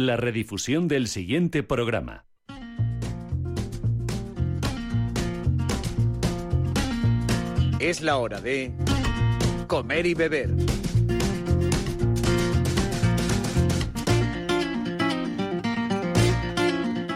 La 0.00 0.16
redifusión 0.16 0.86
del 0.86 1.08
siguiente 1.08 1.64
programa. 1.64 2.24
Es 7.80 8.00
la 8.00 8.18
hora 8.18 8.40
de 8.40 8.72
comer 9.66 10.06
y 10.06 10.14
beber. 10.14 10.54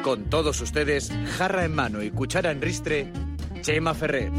Con 0.02 0.24
todos 0.28 0.60
ustedes, 0.60 1.12
jarra 1.38 1.64
en 1.64 1.76
mano 1.76 2.02
y 2.02 2.10
cuchara 2.10 2.50
en 2.50 2.60
ristre, 2.60 3.12
Chema 3.60 3.94
Ferrer. 3.94 4.32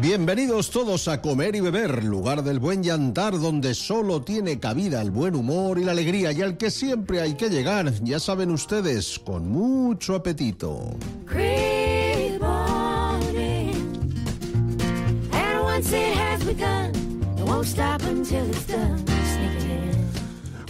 Bienvenidos 0.00 0.70
todos 0.70 1.08
a 1.08 1.20
Comer 1.20 1.56
y 1.56 1.60
Beber, 1.60 2.04
lugar 2.04 2.44
del 2.44 2.60
buen 2.60 2.84
yantar 2.84 3.36
donde 3.36 3.74
solo 3.74 4.22
tiene 4.22 4.60
cabida 4.60 5.02
el 5.02 5.10
buen 5.10 5.34
humor 5.34 5.76
y 5.76 5.84
la 5.84 5.90
alegría 5.90 6.30
y 6.30 6.40
al 6.40 6.56
que 6.56 6.70
siempre 6.70 7.20
hay 7.20 7.34
que 7.34 7.50
llegar, 7.50 7.92
ya 8.04 8.20
saben 8.20 8.52
ustedes, 8.52 9.18
con 9.18 9.48
mucho 9.48 10.14
apetito. 10.14 10.96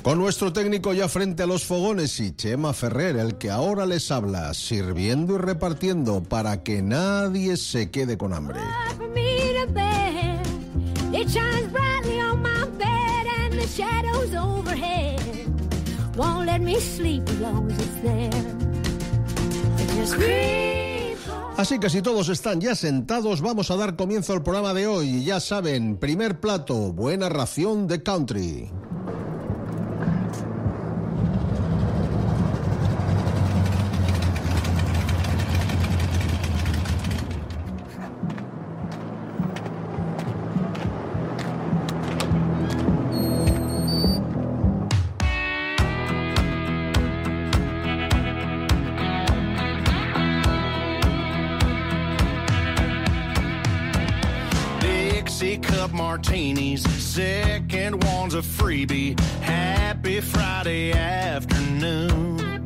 Con 0.09 0.17
nuestro 0.17 0.55
técnico 0.55 0.95
ya 0.95 1.07
frente 1.07 1.43
a 1.43 1.47
los 1.47 1.67
fogones 1.67 2.19
y 2.19 2.35
Chema 2.35 2.73
Ferrer, 2.73 3.19
el 3.19 3.37
que 3.37 3.51
ahora 3.51 3.85
les 3.85 4.11
habla, 4.11 4.55
sirviendo 4.55 5.35
y 5.35 5.37
repartiendo 5.37 6.23
para 6.23 6.63
que 6.63 6.81
nadie 6.81 7.59
se 7.59 7.91
quede 7.91 8.17
con 8.17 8.33
hambre. 8.33 8.59
On. 8.59 8.67
Así 21.59 21.79
que 21.79 21.91
si 21.91 22.01
todos 22.01 22.31
están 22.31 22.63
ya 22.63 22.75
sentados, 22.75 23.43
vamos 23.43 23.71
a 23.71 23.77
dar 23.77 23.95
comienzo 23.95 24.33
al 24.33 24.43
programa 24.43 24.73
de 24.73 24.87
hoy. 24.87 25.23
Ya 25.23 25.39
saben, 25.39 25.99
primer 25.99 26.41
plato, 26.41 26.95
buena 26.95 27.29
ración 27.29 27.87
de 27.87 28.03
country. 28.03 28.71
Second 57.19 58.05
one's 58.05 58.35
a 58.35 58.43
freebie. 58.43 59.19
Happy 59.41 60.21
Friday 60.21 60.93
afternoon. 60.93 62.65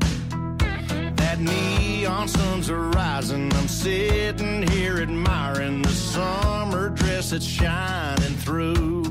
That 1.16 1.38
neon 1.40 2.28
sun's 2.28 2.68
are 2.68 2.90
rising. 2.90 3.50
I'm 3.54 3.66
sitting 3.66 4.68
here 4.68 4.98
admiring 4.98 5.80
the 5.80 5.88
summer 5.88 6.90
dress 6.90 7.30
that's 7.30 7.46
shining 7.46 8.36
through. 8.44 9.01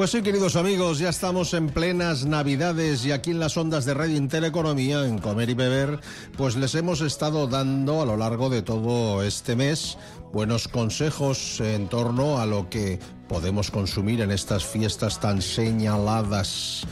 Pues 0.00 0.12
sí, 0.12 0.22
queridos 0.22 0.56
amigos, 0.56 0.98
ya 0.98 1.10
estamos 1.10 1.52
en 1.52 1.68
plenas 1.68 2.24
Navidades 2.24 3.04
y 3.04 3.12
aquí 3.12 3.32
en 3.32 3.38
las 3.38 3.58
ondas 3.58 3.84
de 3.84 3.92
Radio 3.92 4.16
Intereconomía, 4.16 5.04
en 5.04 5.18
Comer 5.18 5.50
y 5.50 5.52
Beber, 5.52 6.00
pues 6.38 6.56
les 6.56 6.74
hemos 6.74 7.02
estado 7.02 7.46
dando 7.46 8.00
a 8.00 8.06
lo 8.06 8.16
largo 8.16 8.48
de 8.48 8.62
todo 8.62 9.22
este 9.22 9.56
mes 9.56 9.98
buenos 10.32 10.68
consejos 10.68 11.60
en 11.60 11.86
torno 11.90 12.38
a 12.38 12.46
lo 12.46 12.70
que 12.70 12.98
podemos 13.28 13.70
consumir 13.70 14.22
en 14.22 14.30
estas 14.30 14.64
fiestas 14.64 15.20
tan 15.20 15.42
señaladas. 15.42 16.86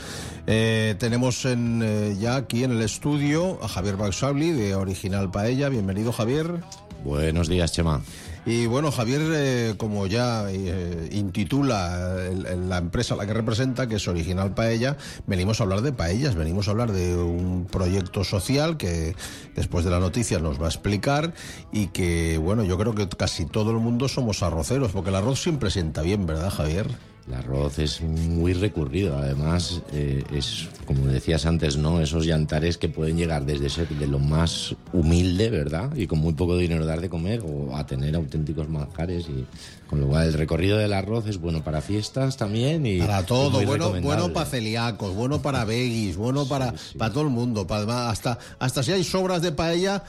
Eh, 0.45 0.93
tenemos 0.99 1.45
en, 1.45 1.81
eh, 1.83 2.15
ya 2.19 2.35
aquí 2.35 2.63
en 2.63 2.73
el 2.73 2.83
estudio 2.83 3.57
a 3.63 3.67
Javier 3.67 3.97
Baxabli 3.97 4.51
de 4.51 4.75
Original 4.75 5.31
Paella. 5.31 5.69
Bienvenido, 5.69 6.11
Javier. 6.11 6.61
Buenos 7.03 7.47
días, 7.47 7.71
Chema. 7.71 8.03
Y 8.45 8.65
bueno, 8.65 8.91
Javier, 8.91 9.21
eh, 9.33 9.73
como 9.77 10.07
ya 10.07 10.45
eh, 10.49 11.09
intitula 11.11 12.25
el- 12.27 12.67
la 12.69 12.77
empresa 12.77 13.13
a 13.13 13.17
la 13.17 13.27
que 13.27 13.33
representa, 13.33 13.87
que 13.87 13.95
es 13.95 14.07
Original 14.07 14.53
Paella, 14.55 14.97
venimos 15.27 15.59
a 15.59 15.63
hablar 15.63 15.81
de 15.81 15.91
paellas, 15.91 16.35
venimos 16.35 16.67
a 16.67 16.71
hablar 16.71 16.91
de 16.91 17.15
un 17.15 17.67
proyecto 17.69 18.23
social 18.23 18.77
que 18.77 19.15
después 19.55 19.85
de 19.85 19.91
la 19.91 19.99
noticia 19.99 20.39
nos 20.39 20.59
va 20.59 20.65
a 20.65 20.69
explicar 20.69 21.33
y 21.71 21.87
que, 21.87 22.37
bueno, 22.39 22.63
yo 22.63 22.77
creo 22.77 22.95
que 22.95 23.07
casi 23.09 23.45
todo 23.45 23.71
el 23.71 23.77
mundo 23.77 24.07
somos 24.07 24.41
arroceros, 24.41 24.91
porque 24.93 25.09
el 25.09 25.15
arroz 25.15 25.41
siempre 25.41 25.69
sienta 25.69 26.01
bien, 26.01 26.25
¿verdad, 26.25 26.49
Javier? 26.49 26.87
El 27.29 27.35
arroz 27.35 27.77
es 27.77 28.01
muy 28.01 28.53
recurrido, 28.53 29.15
además 29.15 29.83
eh, 29.93 30.23
es, 30.33 30.67
como 30.85 31.05
decías 31.05 31.45
antes, 31.45 31.77
¿no? 31.77 32.01
Esos 32.01 32.25
yantares 32.25 32.79
que 32.79 32.89
pueden 32.89 33.17
llegar 33.17 33.45
desde 33.45 33.69
ser 33.69 33.87
de 33.87 34.07
lo 34.07 34.17
más 34.17 34.75
humilde, 34.93 35.51
¿verdad? 35.51 35.95
Y 35.95 36.07
con 36.07 36.17
muy 36.17 36.33
poco 36.33 36.57
dinero 36.57 36.87
dar 36.87 37.01
de 37.01 37.09
comer 37.09 37.43
o 37.45 37.75
a 37.75 37.85
tener 37.85 38.15
auténticos 38.15 38.67
manjares 38.67 39.29
y 39.29 39.45
con 39.89 39.99
lo 40.01 40.07
cual 40.07 40.27
el 40.27 40.33
recorrido 40.33 40.77
del 40.77 40.93
arroz 40.93 41.25
es 41.27 41.39
bueno 41.39 41.63
para 41.63 41.81
fiestas 41.81 42.37
también 42.37 42.85
y 42.85 42.99
Para 42.99 43.25
todo, 43.25 43.65
bueno, 43.65 43.91
bueno 44.01 44.31
para 44.31 44.45
celíacos, 44.45 45.15
bueno 45.15 45.41
para 45.41 45.65
veggies, 45.65 46.15
bueno 46.15 46.45
para, 46.45 46.73
para 46.97 47.11
todo 47.11 47.23
el 47.23 47.29
mundo, 47.29 47.65
para, 47.65 48.09
hasta, 48.09 48.37
hasta 48.59 48.83
si 48.83 48.91
hay 48.91 49.03
sobras 49.03 49.41
de 49.41 49.51
paella, 49.51 50.03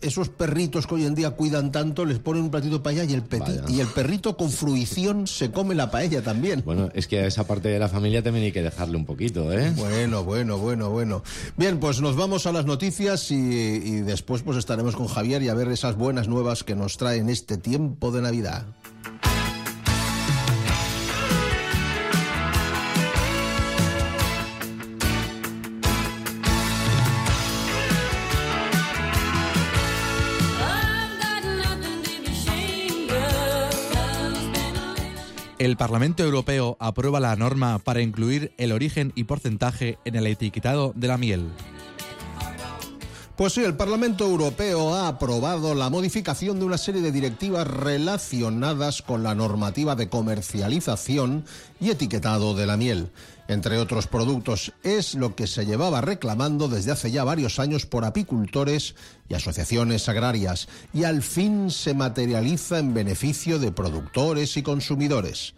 esos 0.00 0.28
perritos 0.28 0.86
que 0.86 0.94
hoy 0.94 1.04
en 1.04 1.14
día 1.16 1.32
cuidan 1.32 1.72
tanto, 1.72 2.04
les 2.04 2.20
ponen 2.20 2.44
un 2.44 2.50
platito 2.50 2.76
de 2.78 2.82
paella 2.84 3.04
y 3.04 3.12
el, 3.12 3.28
peti- 3.28 3.68
y 3.68 3.80
el 3.80 3.88
perrito 3.88 4.36
con 4.36 4.50
fruición 4.50 5.26
se 5.26 5.50
come 5.50 5.74
la 5.74 5.90
paella 5.90 6.22
también. 6.22 6.62
Bueno, 6.64 6.90
es 6.94 7.08
que 7.08 7.18
a 7.20 7.26
esa 7.26 7.44
parte 7.44 7.68
de 7.68 7.78
la 7.80 7.88
familia 7.88 8.22
también 8.22 8.44
hay 8.44 8.52
que 8.52 8.62
dejarle 8.62 8.96
un 8.96 9.04
poquito, 9.04 9.52
¿eh? 9.52 9.72
Bueno, 9.76 10.22
bueno, 10.22 10.58
bueno, 10.58 10.90
bueno. 10.90 11.22
Bien, 11.56 11.80
pues 11.80 12.00
nos 12.00 12.14
vamos 12.14 12.46
a 12.46 12.52
las 12.52 12.66
noticias 12.66 13.30
y, 13.32 13.34
y 13.34 14.00
después 14.02 14.42
pues 14.42 14.58
estaremos 14.58 14.94
con 14.94 15.08
Javier 15.08 15.42
y 15.42 15.48
a 15.48 15.54
ver 15.54 15.68
esas 15.68 15.96
buenas 15.96 16.28
nuevas 16.28 16.62
que 16.62 16.76
nos 16.76 16.96
traen 16.98 17.28
este 17.28 17.56
tiempo 17.58 18.12
de 18.12 18.22
Navidad. 18.22 18.64
El 35.64 35.78
Parlamento 35.78 36.22
Europeo 36.22 36.76
aprueba 36.78 37.20
la 37.20 37.34
norma 37.36 37.78
para 37.78 38.02
incluir 38.02 38.52
el 38.58 38.70
origen 38.70 39.14
y 39.14 39.24
porcentaje 39.24 39.98
en 40.04 40.14
el 40.14 40.26
etiquetado 40.26 40.92
de 40.94 41.08
la 41.08 41.16
miel. 41.16 41.48
Pues 43.34 43.54
sí, 43.54 43.64
el 43.64 43.74
Parlamento 43.74 44.26
Europeo 44.26 44.94
ha 44.94 45.08
aprobado 45.08 45.74
la 45.74 45.88
modificación 45.88 46.58
de 46.58 46.66
una 46.66 46.76
serie 46.76 47.00
de 47.00 47.12
directivas 47.12 47.66
relacionadas 47.66 49.00
con 49.00 49.22
la 49.22 49.34
normativa 49.34 49.96
de 49.96 50.10
comercialización 50.10 51.46
y 51.80 51.88
etiquetado 51.88 52.54
de 52.54 52.66
la 52.66 52.76
miel. 52.76 53.10
Entre 53.46 53.76
otros 53.78 54.06
productos, 54.06 54.72
es 54.82 55.14
lo 55.14 55.36
que 55.36 55.46
se 55.46 55.66
llevaba 55.66 56.00
reclamando 56.00 56.68
desde 56.68 56.92
hace 56.92 57.10
ya 57.10 57.24
varios 57.24 57.58
años 57.58 57.84
por 57.84 58.04
apicultores 58.04 58.94
y 59.28 59.34
asociaciones 59.34 60.08
agrarias, 60.08 60.68
y 60.94 61.04
al 61.04 61.22
fin 61.22 61.70
se 61.70 61.92
materializa 61.92 62.78
en 62.78 62.94
beneficio 62.94 63.58
de 63.58 63.70
productores 63.70 64.56
y 64.56 64.62
consumidores. 64.62 65.54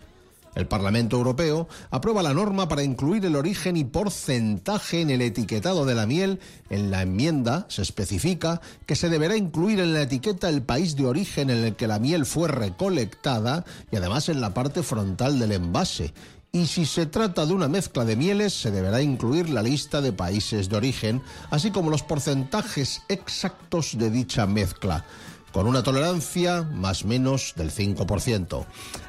El 0.57 0.67
Parlamento 0.67 1.19
Europeo 1.19 1.69
aprueba 1.91 2.23
la 2.23 2.33
norma 2.33 2.67
para 2.67 2.83
incluir 2.83 3.27
el 3.27 3.37
origen 3.37 3.77
y 3.77 3.85
porcentaje 3.85 5.03
en 5.03 5.11
el 5.11 5.21
etiquetado 5.21 5.85
de 5.85 5.95
la 5.95 6.07
miel. 6.07 6.41
En 6.71 6.91
la 6.91 7.03
enmienda 7.03 7.67
se 7.69 7.83
especifica 7.83 8.63
que 8.87 8.97
se 8.97 9.11
deberá 9.11 9.37
incluir 9.37 9.81
en 9.81 9.93
la 9.93 10.01
etiqueta 10.01 10.49
el 10.49 10.63
país 10.63 10.97
de 10.97 11.05
origen 11.05 11.51
en 11.51 11.63
el 11.63 11.77
que 11.77 11.87
la 11.87 11.99
miel 11.99 12.25
fue 12.25 12.49
recolectada 12.49 13.67
y 13.93 13.97
además 13.97 14.31
en 14.31 14.41
la 14.41 14.55
parte 14.55 14.83
frontal 14.83 15.39
del 15.39 15.53
envase. 15.53 16.15
Y 16.57 16.67
si 16.67 16.87
se 16.87 17.05
trata 17.05 17.45
de 17.45 17.53
una 17.53 17.69
mezcla 17.69 18.07
de 18.07 18.17
mieles 18.17 18.55
se 18.59 18.71
deberá 18.71 19.03
incluir 19.03 19.51
la 19.51 19.63
lista 19.63 20.01
de 20.01 20.15
países 20.15 20.71
de 20.71 20.77
origen, 20.77 21.23
así 21.51 21.71
como 21.71 21.91
los 21.91 22.03
porcentajes 22.03 23.03
exactos 23.09 23.99
de 23.99 24.09
dicha 24.11 24.47
mezcla 24.47 25.05
con 25.53 25.67
una 25.67 25.83
tolerancia 25.83 26.63
más 26.63 27.05
o 27.05 27.09
menos 27.09 27.53
del 27.57 27.71
5%. 27.71 28.65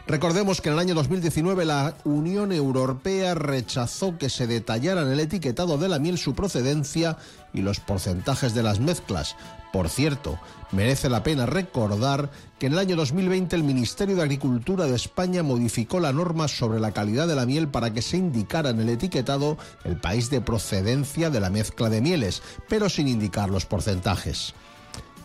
Recordemos 0.08 0.60
que 0.60 0.70
en 0.70 0.74
el 0.74 0.80
año 0.80 0.96
2019 0.96 1.66
la 1.66 1.96
Unión 2.04 2.52
Europea 2.52 3.34
rechazó 3.34 4.18
que 4.18 4.30
se 4.30 4.48
detallara 4.48 5.02
en 5.02 5.12
el 5.12 5.20
etiquetado 5.20 5.78
de 5.78 5.90
la 5.90 6.00
miel 6.00 6.18
su 6.18 6.36
procedencia 6.36 7.18
y 7.54 7.62
los 7.62 7.80
porcentajes 7.80 8.54
de 8.54 8.64
las 8.64 8.80
mezclas. 8.80 9.36
Por 9.74 9.90
cierto, 9.90 10.40
merece 10.72 11.10
la 11.10 11.24
pena 11.24 11.46
recordar 11.46 12.30
que 12.60 12.68
en 12.68 12.74
el 12.74 12.80
año 12.80 12.96
2020 12.96 13.56
el 13.56 13.64
Ministerio 13.64 14.16
de 14.16 14.24
Agricultura 14.24 14.86
de 14.86 14.96
España 14.96 15.44
modificó 15.44 16.00
la 16.00 16.14
norma 16.14 16.48
sobre 16.48 16.80
la 16.80 16.92
calidad 16.92 17.28
de 17.28 17.36
la 17.36 17.46
miel 17.46 17.68
para 17.68 17.94
que 17.94 18.02
se 18.02 18.18
indicara 18.18 18.72
en 18.72 18.80
el 18.80 18.90
etiquetado 18.90 19.58
el 19.84 19.98
país 19.98 20.30
de 20.30 20.42
procedencia 20.42 21.30
de 21.30 21.40
la 21.40 21.50
mezcla 21.50 21.90
de 21.90 22.02
mieles, 22.02 22.42
pero 22.68 22.90
sin 22.90 23.08
indicar 23.08 23.50
los 23.50 23.66
porcentajes. 23.66 24.54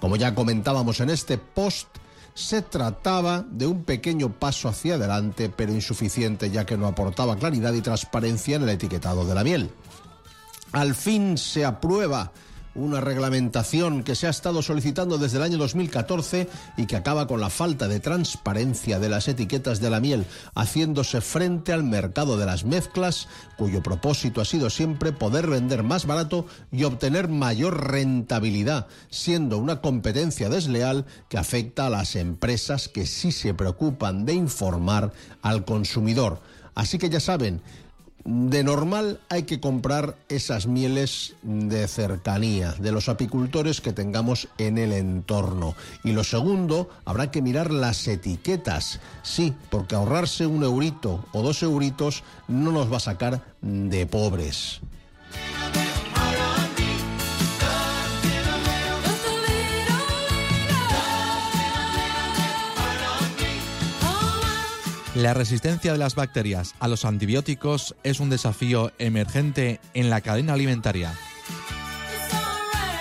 Como 0.01 0.17
ya 0.17 0.35
comentábamos 0.35 1.01
en 1.01 1.11
este 1.11 1.39
post, 1.39 1.89
se 2.35 2.63
trataba 2.63 3.45
de 3.49 3.67
un 3.67 3.85
pequeño 3.85 4.33
paso 4.33 4.69
hacia 4.69 4.95
adelante, 4.95 5.51
pero 5.55 5.73
insuficiente 5.73 6.51
ya 6.51 6.65
que 6.65 6.77
no 6.77 6.87
aportaba 6.87 7.37
claridad 7.37 7.73
y 7.75 7.83
transparencia 7.83 8.57
en 8.57 8.63
el 8.63 8.71
etiquetado 8.71 9.25
de 9.25 9.35
la 9.35 9.45
miel. 9.45 9.71
Al 10.73 10.95
fin 10.95 11.37
se 11.37 11.65
aprueba 11.65 12.33
una 12.75 13.01
reglamentación 13.01 14.03
que 14.03 14.15
se 14.15 14.27
ha 14.27 14.31
estado 14.31 14.63
solicitando 14.63 15.19
desde 15.19 15.39
el 15.39 15.43
año 15.43 15.59
2014 15.59 16.49
y 16.77 16.87
que 16.87 16.97
acaba 16.97 17.27
con 17.27 17.41
la 17.41 17.51
falta 17.51 17.89
de 17.89 18.01
transparencia 18.01 18.99
de 18.99 19.09
las 19.09 19.29
etiquetas 19.29 19.81
de 19.81 19.91
la 19.91 20.01
miel, 20.01 20.27
haciéndose 20.55 21.21
frente 21.21 21.73
al 21.73 21.85
mercado 21.85 22.37
de 22.37 22.47
las 22.47 22.65
mezclas, 22.65 23.29
cuyo 23.57 23.83
propósito 23.83 24.41
ha 24.41 24.45
sido 24.45 24.71
siempre 24.71 25.13
poder 25.13 25.49
vender 25.49 25.83
más 25.83 26.07
barato 26.07 26.47
y 26.71 26.85
obtener 26.85 27.29
mayor 27.29 27.91
rentabilidad, 27.91 28.87
siendo 29.11 29.59
una 29.59 29.81
competencia 29.81 30.49
desleal 30.49 31.05
que 31.29 31.39
afecta 31.39 31.87
a 31.87 31.91
las 31.91 32.17
empresas 32.17 32.89
que 32.89 33.07
sí 33.07 33.33
se 33.33 33.55
preocupan 33.55 34.25
de 34.25 34.35
informar 34.35 35.13
al 35.43 35.65
consumidor. 35.65 36.41
Así 36.75 36.97
que 36.99 37.11
ya 37.11 37.21
saben, 37.21 37.61
de 38.25 38.63
normal 38.63 39.21
hay 39.29 39.45
que 39.45 39.61
comprar 39.61 40.17
esas 40.29 40.67
mieles 40.67 41.35
de 41.43 41.89
cercanía, 41.89 42.73
de 42.79 42.93
los 42.93 43.09
apicultores 43.09 43.81
que 43.81 43.93
tengamos 43.93 44.49
en 44.59 44.79
el 44.79 44.93
entorno. 44.93 45.75
Y 46.05 46.13
lo 46.13 46.25
segundo, 46.25 46.89
habrá 47.05 47.31
que 47.31 47.43
mirar 47.43 47.71
las 47.71 48.07
etiquetas. 48.07 49.01
Sí, 49.23 49.55
porque 49.71 49.95
ahorrarse 49.95 50.47
un 50.47 50.63
eurito 50.63 51.25
o 51.33 51.43
dos 51.43 51.63
euritos 51.63 52.23
no 52.49 52.73
nos 52.73 52.93
va 52.93 52.99
a 52.99 53.01
sacar 53.01 53.43
de 53.61 54.07
pobres. 54.07 54.81
La 65.15 65.35
resistencia 65.35 65.93
de 65.93 65.99
las 65.99 66.15
bacterias 66.15 66.75
a 66.81 66.89
los 66.89 67.05
antibióticos 67.05 67.95
es 68.03 68.19
un 68.19 68.31
desafío 68.31 68.93
emergente 68.99 69.79
en 69.93 70.09
la 70.09 70.23
cadena 70.23 70.55
alimentaria. 70.55 71.13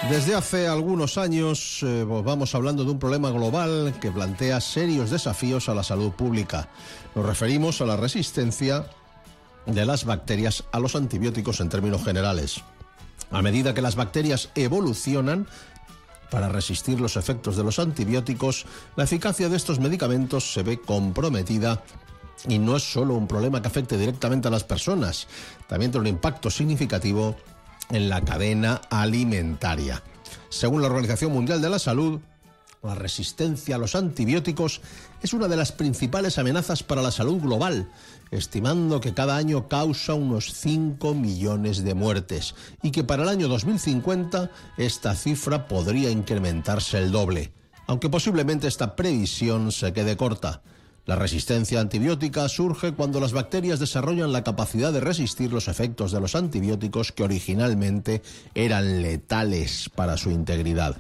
Desde 0.10 0.36
hace 0.36 0.68
algunos 0.68 1.18
años 1.18 1.80
eh, 1.84 2.04
vamos 2.04 2.54
hablando 2.54 2.84
de 2.84 2.92
un 2.92 3.00
problema 3.00 3.30
global 3.30 3.94
que 4.02 4.12
plantea 4.12 4.60
serios 4.60 5.10
desafíos 5.10 5.70
a 5.70 5.74
la 5.74 5.84
salud 5.84 6.12
pública. 6.12 6.68
Nos 7.16 7.26
referimos 7.26 7.80
a 7.80 7.86
la 7.86 7.96
resistencia 7.96 8.88
de 9.66 9.86
las 9.86 10.04
bacterias 10.04 10.66
a 10.74 10.80
los 10.80 10.98
antibióticos 10.98 11.62
en 11.62 11.70
términos 11.70 12.04
generales. 12.04 12.62
A 13.30 13.42
medida 13.42 13.74
que 13.74 13.82
las 13.82 13.96
bacterias 13.96 14.50
evolucionan, 14.56 15.48
para 16.30 16.50
resistir 16.50 17.00
los 17.00 17.16
efectos 17.16 17.56
de 17.56 17.64
los 17.64 17.80
antibióticos, 17.80 18.66
la 18.96 19.04
eficacia 19.06 19.48
de 19.48 19.58
estos 19.58 19.80
medicamentos 19.80 20.52
se 20.52 20.64
ve 20.64 20.82
comprometida 20.82 21.84
y 22.48 22.60
no 22.60 22.78
es 22.78 22.84
solo 22.84 23.14
un 23.16 23.28
problema 23.28 23.62
que 23.62 23.68
afecte 23.68 23.98
directamente 23.98 24.48
a 24.48 24.52
las 24.52 24.64
personas, 24.64 25.28
también 25.68 25.92
tiene 25.92 26.10
un 26.10 26.16
impacto 26.16 26.50
significativo 26.50 27.36
en 27.90 28.10
la 28.10 28.22
cadena 28.22 28.82
alimentaria. 28.90 30.02
Según 30.50 30.82
la 30.82 30.88
Organización 30.88 31.32
Mundial 31.32 31.62
de 31.62 31.70
la 31.70 31.80
Salud, 31.80 32.20
la 32.84 32.96
resistencia 32.96 33.76
a 33.76 33.78
los 33.78 33.94
antibióticos 33.94 34.82
es 35.22 35.34
una 35.34 35.48
de 35.48 35.56
las 35.56 35.72
principales 35.72 36.40
amenazas 36.40 36.82
para 36.82 37.04
la 37.04 37.12
salud 37.12 37.40
global, 37.40 37.92
estimando 38.32 39.00
que 39.00 39.14
cada 39.14 39.38
año 39.38 39.68
causa 39.68 40.16
unos 40.16 40.54
5 40.54 41.14
millones 41.14 41.84
de 41.84 41.94
muertes 41.94 42.56
y 42.82 42.90
que 42.90 43.04
para 43.04 43.22
el 43.24 43.30
año 43.30 43.48
2050 43.48 44.50
esta 44.78 45.16
cifra 45.16 45.68
podría 45.68 46.10
incrementarse 46.10 46.98
el 46.98 47.12
doble, 47.12 47.54
aunque 47.86 48.10
posiblemente 48.10 48.68
esta 48.68 48.96
previsión 48.96 49.72
se 49.72 49.94
quede 49.94 50.18
corta. 50.18 50.64
La 51.06 51.16
resistencia 51.16 51.80
antibiótica 51.80 52.48
surge 52.48 52.94
cuando 52.94 53.20
las 53.20 53.34
bacterias 53.34 53.80
desarrollan 53.80 54.32
la 54.32 54.44
capacidad 54.44 54.94
de 54.94 55.00
resistir 55.00 55.52
los 55.52 55.68
efectos 55.68 56.12
de 56.12 56.20
los 56.20 56.36
antibióticos 56.36 57.12
que 57.12 57.24
originalmente 57.24 58.22
eran 58.54 59.02
letales 59.02 59.90
para 59.96 60.16
su 60.18 60.30
integridad. 60.30 60.98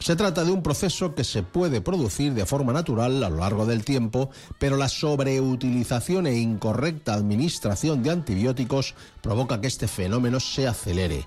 Se 0.00 0.16
trata 0.16 0.44
de 0.44 0.50
un 0.50 0.62
proceso 0.62 1.14
que 1.14 1.24
se 1.24 1.42
puede 1.42 1.80
producir 1.80 2.34
de 2.34 2.46
forma 2.46 2.72
natural 2.72 3.22
a 3.24 3.30
lo 3.30 3.38
largo 3.38 3.64
del 3.64 3.84
tiempo, 3.84 4.30
pero 4.58 4.76
la 4.76 4.88
sobreutilización 4.88 6.26
e 6.26 6.36
incorrecta 6.38 7.14
administración 7.14 8.02
de 8.02 8.10
antibióticos 8.10 8.94
provoca 9.22 9.60
que 9.60 9.68
este 9.68 9.88
fenómeno 9.88 10.40
se 10.40 10.66
acelere. 10.66 11.24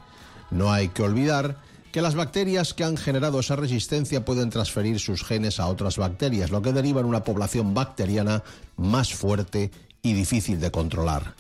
No 0.52 0.72
hay 0.72 0.90
que 0.90 1.02
olvidar 1.02 1.62
que 1.92 2.02
las 2.02 2.16
bacterias 2.16 2.74
que 2.74 2.84
han 2.84 2.98
generado 2.98 3.40
esa 3.40 3.56
resistencia 3.56 4.24
pueden 4.24 4.50
transferir 4.50 5.00
sus 5.00 5.24
genes 5.24 5.60
a 5.60 5.68
otras 5.68 5.98
bacterias, 5.98 6.52
lo 6.52 6.62
que 6.62 6.74
deriva 6.74 7.02
en 7.02 7.08
una 7.08 7.24
población 7.24 7.74
bacteriana 7.74 8.44
más 8.78 9.14
fuerte 9.14 9.72
y 10.02 10.14
difícil 10.14 10.60
de 10.60 10.72
controlar. 10.72 11.34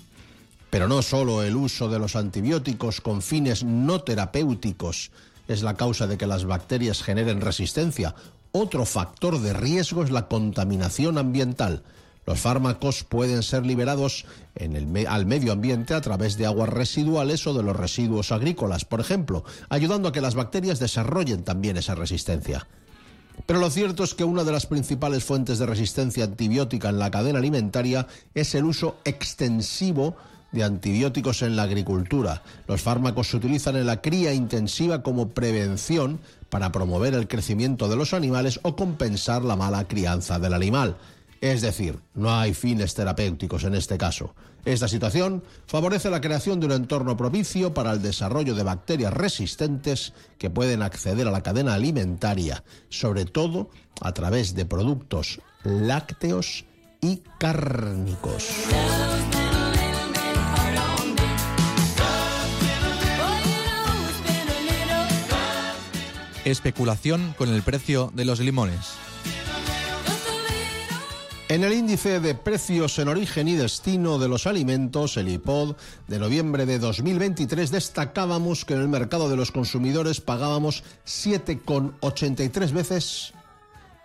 Pero 0.70 0.88
no 0.88 1.02
solo 1.02 1.44
el 1.44 1.56
uso 1.56 1.90
de 1.90 2.00
los 2.00 2.16
antibióticos 2.16 3.02
con 3.02 3.22
fines 3.22 3.64
no 3.64 4.02
terapéuticos 4.02 5.12
es 5.48 5.64
la 5.64 5.76
causa 5.76 6.06
de 6.06 6.18
que 6.18 6.28
las 6.28 6.46
bacterias 6.46 7.02
generen 7.02 7.42
resistencia. 7.42 8.14
Otro 8.52 8.86
factor 8.86 9.40
de 9.40 9.54
riesgo 9.54 10.04
es 10.04 10.12
la 10.12 10.28
contaminación 10.28 11.18
ambiental. 11.18 11.84
Los 12.30 12.42
fármacos 12.42 13.04
pueden 13.04 13.42
ser 13.42 13.66
liberados 13.66 14.24
en 14.54 14.76
el 14.76 15.08
al 15.08 15.26
medio 15.26 15.52
ambiente 15.52 15.96
a 15.96 16.02
través 16.02 16.38
de 16.38 16.46
aguas 16.46 16.70
residuales 16.70 17.48
o 17.48 17.56
de 17.56 17.64
los 17.64 17.76
residuos 17.76 18.32
agrícolas, 18.32 18.86
por 18.86 19.00
ejemplo, 19.00 19.44
ayudando 19.68 20.08
a 20.08 20.12
que 20.12 20.22
las 20.22 20.36
bacterias 20.36 20.78
desarrollen 20.78 21.42
también 21.44 21.76
esa 21.76 21.96
resistencia. 21.96 22.68
Pero 23.48 23.60
lo 23.60 23.72
cierto 23.72 24.04
es 24.04 24.14
que 24.14 24.26
una 24.26 24.44
de 24.44 24.52
las 24.52 24.68
principales 24.68 25.24
fuentes 25.24 25.58
de 25.58 25.66
resistencia 25.66 26.24
antibiótica 26.24 26.90
en 26.90 27.00
la 27.00 27.10
cadena 27.10 27.40
alimentaria 27.40 28.06
es 28.36 28.54
el 28.54 28.66
uso 28.66 28.98
extensivo 29.06 30.16
de 30.52 30.64
antibióticos 30.64 31.42
en 31.42 31.56
la 31.56 31.64
agricultura. 31.64 32.44
Los 32.68 32.84
fármacos 32.84 33.30
se 33.30 33.38
utilizan 33.38 33.76
en 33.76 33.88
la 33.88 34.02
cría 34.02 34.34
intensiva 34.34 35.02
como 35.02 35.30
prevención 35.30 36.20
para 36.52 36.72
promover 36.72 37.16
el 37.16 37.28
crecimiento 37.28 37.90
de 37.90 37.96
los 37.96 38.14
animales 38.14 38.60
o 38.62 38.76
compensar 38.76 39.44
la 39.44 39.56
mala 39.56 39.88
crianza 39.88 40.38
del 40.38 40.54
animal. 40.54 40.96
Es 41.42 41.62
decir, 41.62 42.00
no 42.14 42.32
hay 42.32 42.54
fines 42.54 42.94
terapéuticos 42.94 43.64
en 43.64 43.76
este 43.76 43.98
caso. 43.98 44.36
Esta 44.66 44.90
situación 44.90 45.42
favorece 45.68 46.10
la 46.10 46.20
creación 46.20 46.60
de 46.60 46.66
un 46.66 46.74
entorno 46.74 47.16
propicio 47.16 47.74
para 47.74 47.94
el 47.94 48.02
desarrollo 48.02 48.56
de 48.56 48.64
bacterias 48.64 49.14
resistentes 49.14 50.14
que 50.38 50.50
pueden 50.50 50.82
acceder 50.82 51.28
a 51.28 51.32
la 51.32 51.42
cadena 51.42 51.76
alimentaria, 51.76 52.64
sobre 52.90 53.26
todo 53.26 53.70
a 54.02 54.14
través 54.14 54.54
de 54.54 54.66
productos 54.66 55.40
lácteos 55.64 56.66
y 57.02 57.22
cárnicos. 57.38 58.50
Especulación 66.44 67.34
con 67.38 67.54
el 67.54 67.62
precio 67.62 68.12
de 68.14 68.26
los 68.26 68.40
limones. 68.40 69.09
En 71.50 71.64
el 71.64 71.74
índice 71.74 72.20
de 72.20 72.36
precios 72.36 73.00
en 73.00 73.08
origen 73.08 73.48
y 73.48 73.56
destino 73.56 74.20
de 74.20 74.28
los 74.28 74.46
alimentos, 74.46 75.18
el 75.18 75.30
IPOD, 75.30 75.76
de 76.08 76.20
noviembre 76.20 76.68
de 76.68 76.78
2023, 76.78 77.72
destacábamos 77.72 78.66
que 78.66 78.76
en 78.76 78.82
el 78.82 78.88
mercado 78.88 79.30
de 79.30 79.36
los 79.36 79.52
consumidores 79.52 80.22
pagábamos 80.22 80.84
7,83 81.08 82.72
veces 82.72 83.34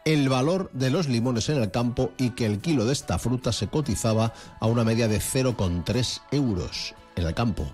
el 0.07 0.31
valor 0.31 0.71
de 0.73 0.89
los 0.89 1.07
limones 1.07 1.51
en 1.51 1.59
el 1.59 1.71
campo 1.71 2.13
y 2.17 2.31
que 2.31 2.47
el 2.47 2.61
kilo 2.61 2.87
de 2.87 2.95
esta 2.95 3.19
fruta 3.19 3.53
se 3.53 3.69
cotizaba 3.69 4.33
a 4.59 4.67
una 4.67 4.83
media 4.83 5.07
de 5.07 5.19
0,3 5.19 6.23
euros 6.31 6.95
en 7.15 7.27
el 7.27 7.35
campo. 7.35 7.71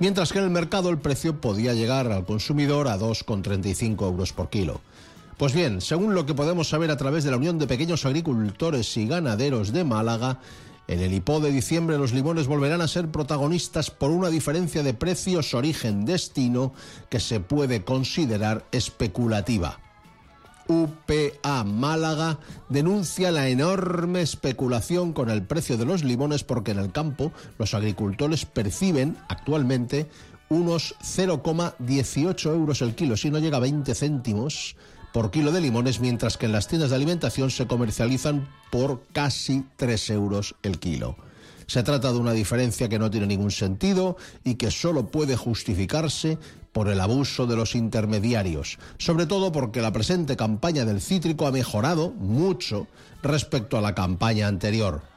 Mientras 0.00 0.32
que 0.32 0.40
en 0.40 0.46
el 0.46 0.50
mercado 0.50 0.90
el 0.90 0.98
precio 0.98 1.40
podía 1.40 1.74
llegar 1.74 2.10
al 2.10 2.24
consumidor 2.24 2.88
a 2.88 2.98
2,35 2.98 4.02
euros 4.02 4.32
por 4.32 4.50
kilo. 4.50 4.80
Pues 5.42 5.54
bien, 5.54 5.80
según 5.80 6.14
lo 6.14 6.24
que 6.24 6.34
podemos 6.34 6.68
saber 6.68 6.92
a 6.92 6.96
través 6.96 7.24
de 7.24 7.32
la 7.32 7.36
Unión 7.36 7.58
de 7.58 7.66
Pequeños 7.66 8.06
Agricultores 8.06 8.96
y 8.96 9.08
Ganaderos 9.08 9.72
de 9.72 9.82
Málaga, 9.82 10.38
En 10.86 11.00
el 11.00 11.12
IPO 11.12 11.40
de 11.40 11.50
diciembre 11.50 11.98
los 11.98 12.12
limones 12.12 12.46
volverán 12.46 12.80
a 12.80 12.86
ser 12.86 13.08
protagonistas 13.08 13.90
por 13.90 14.12
una 14.12 14.30
diferencia 14.30 14.84
de 14.84 14.94
precios 14.94 15.52
origen-destino 15.52 16.72
que 17.10 17.18
se 17.18 17.40
puede 17.40 17.82
considerar 17.82 18.66
especulativa. 18.70 19.80
UPA 20.68 21.64
Málaga 21.64 22.38
denuncia 22.68 23.32
la 23.32 23.48
enorme 23.48 24.22
especulación 24.22 25.12
con 25.12 25.28
el 25.28 25.42
precio 25.42 25.76
de 25.76 25.86
los 25.86 26.04
limones 26.04 26.44
porque 26.44 26.70
en 26.70 26.78
el 26.78 26.92
campo 26.92 27.32
los 27.58 27.74
agricultores 27.74 28.46
perciben 28.46 29.16
actualmente 29.28 30.08
unos 30.50 30.94
0,18 31.02 32.46
euros 32.52 32.80
el 32.80 32.94
kilo, 32.94 33.16
si 33.16 33.28
no 33.28 33.40
llega 33.40 33.56
a 33.56 33.60
20 33.60 33.92
céntimos 33.96 34.76
por 35.12 35.30
kilo 35.30 35.52
de 35.52 35.60
limones, 35.60 36.00
mientras 36.00 36.36
que 36.36 36.46
en 36.46 36.52
las 36.52 36.68
tiendas 36.68 36.90
de 36.90 36.96
alimentación 36.96 37.50
se 37.50 37.66
comercializan 37.66 38.48
por 38.70 39.02
casi 39.12 39.64
3 39.76 40.10
euros 40.10 40.54
el 40.62 40.78
kilo. 40.78 41.16
Se 41.66 41.82
trata 41.82 42.12
de 42.12 42.18
una 42.18 42.32
diferencia 42.32 42.88
que 42.88 42.98
no 42.98 43.10
tiene 43.10 43.26
ningún 43.26 43.50
sentido 43.50 44.16
y 44.44 44.56
que 44.56 44.70
solo 44.70 45.06
puede 45.06 45.36
justificarse 45.36 46.38
por 46.72 46.88
el 46.88 47.00
abuso 47.00 47.46
de 47.46 47.56
los 47.56 47.74
intermediarios, 47.74 48.78
sobre 48.98 49.26
todo 49.26 49.52
porque 49.52 49.82
la 49.82 49.92
presente 49.92 50.36
campaña 50.36 50.84
del 50.84 51.00
cítrico 51.00 51.46
ha 51.46 51.52
mejorado 51.52 52.10
mucho 52.10 52.88
respecto 53.22 53.78
a 53.78 53.82
la 53.82 53.94
campaña 53.94 54.48
anterior. 54.48 55.11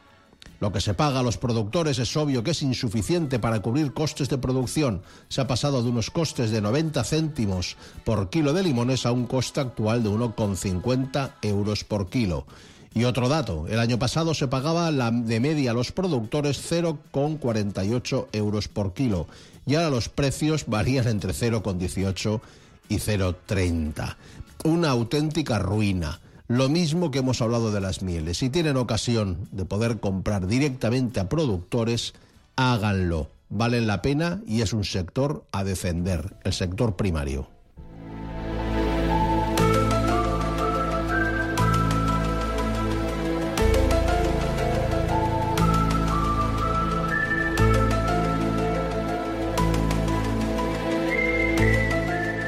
Lo 0.60 0.72
que 0.72 0.82
se 0.82 0.94
paga 0.94 1.20
a 1.20 1.24
los 1.24 1.38
productores 1.38 2.00
es 2.00 2.16
obvio 2.16 2.44
que 2.44 2.52
es 2.52 2.62
insuficiente 2.62 3.40
para 3.40 3.62
cubrir 3.62 3.94
costes 3.94 4.30
de 4.30 4.38
producción. 4.38 5.02
Se 5.28 5.42
ha 5.42 5.48
pasado 5.48 5.84
de 5.84 5.90
unos 5.90 6.10
costes 6.10 6.52
de 6.52 6.62
90 6.62 7.04
céntimos 7.04 7.76
por 8.04 8.30
kilo 8.30 8.54
de 8.54 8.64
limones 8.64 9.06
a 9.06 9.12
un 9.12 9.28
coste 9.28 9.60
actual 9.60 10.04
de 10.04 10.10
1,50 10.10 11.32
euros 11.42 11.84
por 11.84 12.10
kilo. 12.10 12.46
Y 12.94 13.04
otro 13.04 13.28
dato, 13.28 13.68
el 13.68 13.80
año 13.80 14.00
pasado 14.00 14.34
se 14.34 14.48
pagaba 14.48 14.90
la 14.90 15.12
de 15.12 15.42
media 15.42 15.72
a 15.72 15.74
los 15.74 15.92
productores 15.92 16.72
0,48 16.72 18.28
euros 18.32 18.70
por 18.70 18.94
kilo 18.94 19.28
y 19.66 19.76
ahora 19.76 19.90
los 19.90 20.08
precios 20.08 20.66
varían 20.68 21.08
entre 21.08 21.34
0,18 21.34 22.40
y 22.88 22.96
0,30. 22.96 24.16
Una 24.64 24.92
auténtica 24.92 25.60
ruina. 25.60 26.22
Lo 26.48 26.70
mismo 26.70 27.10
que 27.10 27.20
hemos 27.20 27.42
hablado 27.42 27.72
de 27.72 27.82
las 27.82 28.04
mieles. 28.04 28.38
Si 28.38 28.52
tienen 28.52 28.78
ocasión 28.78 29.48
de 29.52 29.66
poder 29.66 30.00
comprar 30.00 30.46
directamente 30.46 31.20
a 31.20 31.28
productores, 31.28 32.14
háganlo. 32.56 33.32
Valen 33.50 33.88
la 33.88 34.04
pena 34.04 34.42
y 34.46 34.62
es 34.62 34.72
un 34.72 34.84
sector 34.84 35.44
a 35.52 35.64
defender, 35.64 36.36
el 36.44 36.54
sector 36.54 36.96
primario. 36.96 37.48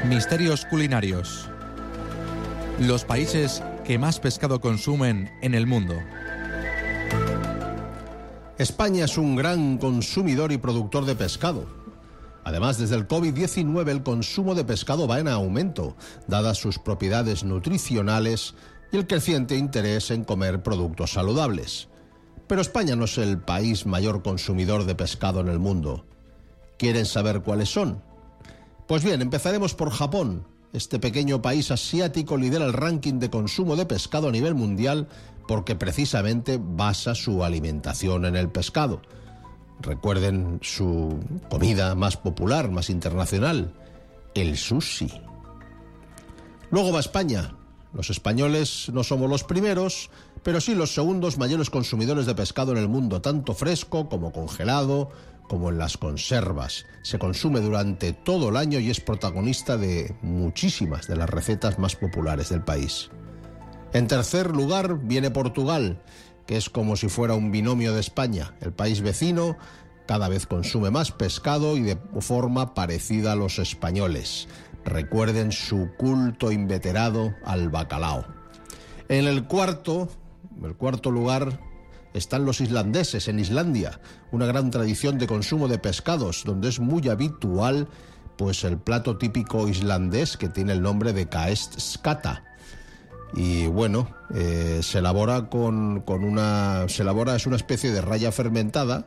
Misterios 0.08 0.66
culinarios. 0.66 1.48
Los 2.78 3.04
países 3.04 3.60
que 3.88 3.98
más 3.98 4.20
pescado 4.20 4.60
consumen 4.60 5.30
en 5.40 5.54
el 5.54 5.66
mundo. 5.66 5.94
España 8.58 9.06
es 9.06 9.16
un 9.16 9.34
gran 9.34 9.78
consumidor 9.78 10.52
y 10.52 10.58
productor 10.58 11.06
de 11.06 11.16
pescado. 11.16 11.64
Además, 12.44 12.76
desde 12.76 12.96
el 12.96 13.08
COVID-19 13.08 13.88
el 13.88 14.02
consumo 14.02 14.54
de 14.54 14.66
pescado 14.66 15.08
va 15.08 15.20
en 15.20 15.28
aumento, 15.28 15.96
dadas 16.26 16.58
sus 16.58 16.78
propiedades 16.78 17.44
nutricionales 17.44 18.54
y 18.92 18.98
el 18.98 19.06
creciente 19.06 19.56
interés 19.56 20.10
en 20.10 20.22
comer 20.22 20.62
productos 20.62 21.12
saludables. 21.12 21.88
Pero 22.46 22.60
España 22.60 22.94
no 22.94 23.06
es 23.06 23.16
el 23.16 23.38
país 23.38 23.86
mayor 23.86 24.22
consumidor 24.22 24.84
de 24.84 24.96
pescado 24.96 25.40
en 25.40 25.48
el 25.48 25.60
mundo. 25.60 26.04
¿Quieren 26.76 27.06
saber 27.06 27.40
cuáles 27.40 27.70
son? 27.70 28.02
Pues 28.86 29.02
bien, 29.02 29.22
empezaremos 29.22 29.74
por 29.74 29.88
Japón. 29.88 30.46
Este 30.72 30.98
pequeño 30.98 31.40
país 31.40 31.70
asiático 31.70 32.36
lidera 32.36 32.66
el 32.66 32.72
ranking 32.72 33.14
de 33.14 33.30
consumo 33.30 33.76
de 33.76 33.86
pescado 33.86 34.28
a 34.28 34.32
nivel 34.32 34.54
mundial 34.54 35.08
porque 35.46 35.76
precisamente 35.76 36.60
basa 36.60 37.14
su 37.14 37.42
alimentación 37.42 38.26
en 38.26 38.36
el 38.36 38.50
pescado. 38.50 39.00
Recuerden 39.80 40.58
su 40.62 41.18
comida 41.48 41.94
más 41.94 42.16
popular, 42.16 42.70
más 42.70 42.90
internacional, 42.90 43.72
el 44.34 44.56
sushi. 44.56 45.10
Luego 46.70 46.92
va 46.92 47.00
España. 47.00 47.54
Los 47.94 48.10
españoles 48.10 48.90
no 48.92 49.02
somos 49.02 49.30
los 49.30 49.44
primeros, 49.44 50.10
pero 50.42 50.60
sí 50.60 50.74
los 50.74 50.92
segundos 50.92 51.38
mayores 51.38 51.70
consumidores 51.70 52.26
de 52.26 52.34
pescado 52.34 52.72
en 52.72 52.78
el 52.78 52.88
mundo, 52.88 53.22
tanto 53.22 53.54
fresco 53.54 54.10
como 54.10 54.30
congelado, 54.30 55.08
como 55.48 55.70
en 55.70 55.78
las 55.78 55.96
conservas. 55.96 56.86
Se 57.02 57.18
consume 57.18 57.60
durante 57.60 58.12
todo 58.12 58.50
el 58.50 58.56
año 58.56 58.78
y 58.78 58.90
es 58.90 59.00
protagonista 59.00 59.76
de 59.76 60.14
muchísimas 60.22 61.08
de 61.08 61.16
las 61.16 61.28
recetas 61.28 61.78
más 61.78 61.96
populares 61.96 62.50
del 62.50 62.62
país. 62.62 63.10
En 63.92 64.06
tercer 64.06 64.54
lugar 64.54 65.00
viene 65.02 65.30
Portugal, 65.30 66.02
que 66.46 66.56
es 66.56 66.70
como 66.70 66.96
si 66.96 67.08
fuera 67.08 67.34
un 67.34 67.50
binomio 67.50 67.94
de 67.94 68.00
España. 68.00 68.54
El 68.60 68.72
país 68.72 69.00
vecino 69.00 69.56
cada 70.06 70.28
vez 70.28 70.46
consume 70.46 70.90
más 70.90 71.12
pescado 71.12 71.76
y 71.76 71.82
de 71.82 71.98
forma 72.20 72.74
parecida 72.74 73.32
a 73.32 73.36
los 73.36 73.58
españoles. 73.58 74.48
Recuerden 74.84 75.52
su 75.52 75.90
culto 75.98 76.50
inveterado 76.50 77.34
al 77.44 77.68
bacalao. 77.68 78.24
En 79.08 79.26
el 79.26 79.44
cuarto, 79.46 80.08
el 80.62 80.74
cuarto 80.76 81.10
lugar 81.10 81.60
están 82.14 82.44
los 82.44 82.60
islandeses 82.60 83.28
en 83.28 83.38
Islandia, 83.38 84.00
una 84.32 84.46
gran 84.46 84.70
tradición 84.70 85.18
de 85.18 85.26
consumo 85.26 85.68
de 85.68 85.78
pescados, 85.78 86.42
donde 86.44 86.68
es 86.68 86.80
muy 86.80 87.08
habitual 87.08 87.88
pues 88.36 88.62
el 88.64 88.78
plato 88.78 89.18
típico 89.18 89.68
islandés 89.68 90.36
que 90.36 90.48
tiene 90.48 90.72
el 90.72 90.80
nombre 90.80 91.12
de 91.12 91.28
kaest 91.28 91.78
skata. 91.80 92.44
Y 93.34 93.66
bueno, 93.66 94.08
eh, 94.34 94.80
se 94.82 94.98
elabora 94.98 95.50
con, 95.50 96.00
con 96.00 96.24
una. 96.24 96.88
Se 96.88 97.02
elabora, 97.02 97.36
es 97.36 97.46
una 97.46 97.56
especie 97.56 97.90
de 97.90 98.00
raya 98.00 98.32
fermentada 98.32 99.06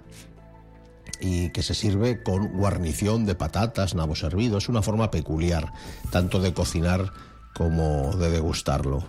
y 1.20 1.50
que 1.50 1.63
se 1.63 1.74
sirve 1.74 2.22
con 2.22 2.50
guarnición 2.50 3.25
de 3.25 3.36
patatas, 3.36 3.96
nabos 3.96 4.24
hervidos. 4.24 4.63
Es 4.65 4.70
una 4.70 4.81
forma 4.81 5.10
peculiar, 5.10 5.74
tanto 6.12 6.39
de 6.39 6.53
cocinar 6.53 7.12
como 7.55 8.15
de 8.15 8.29
degustarlo. 8.29 9.03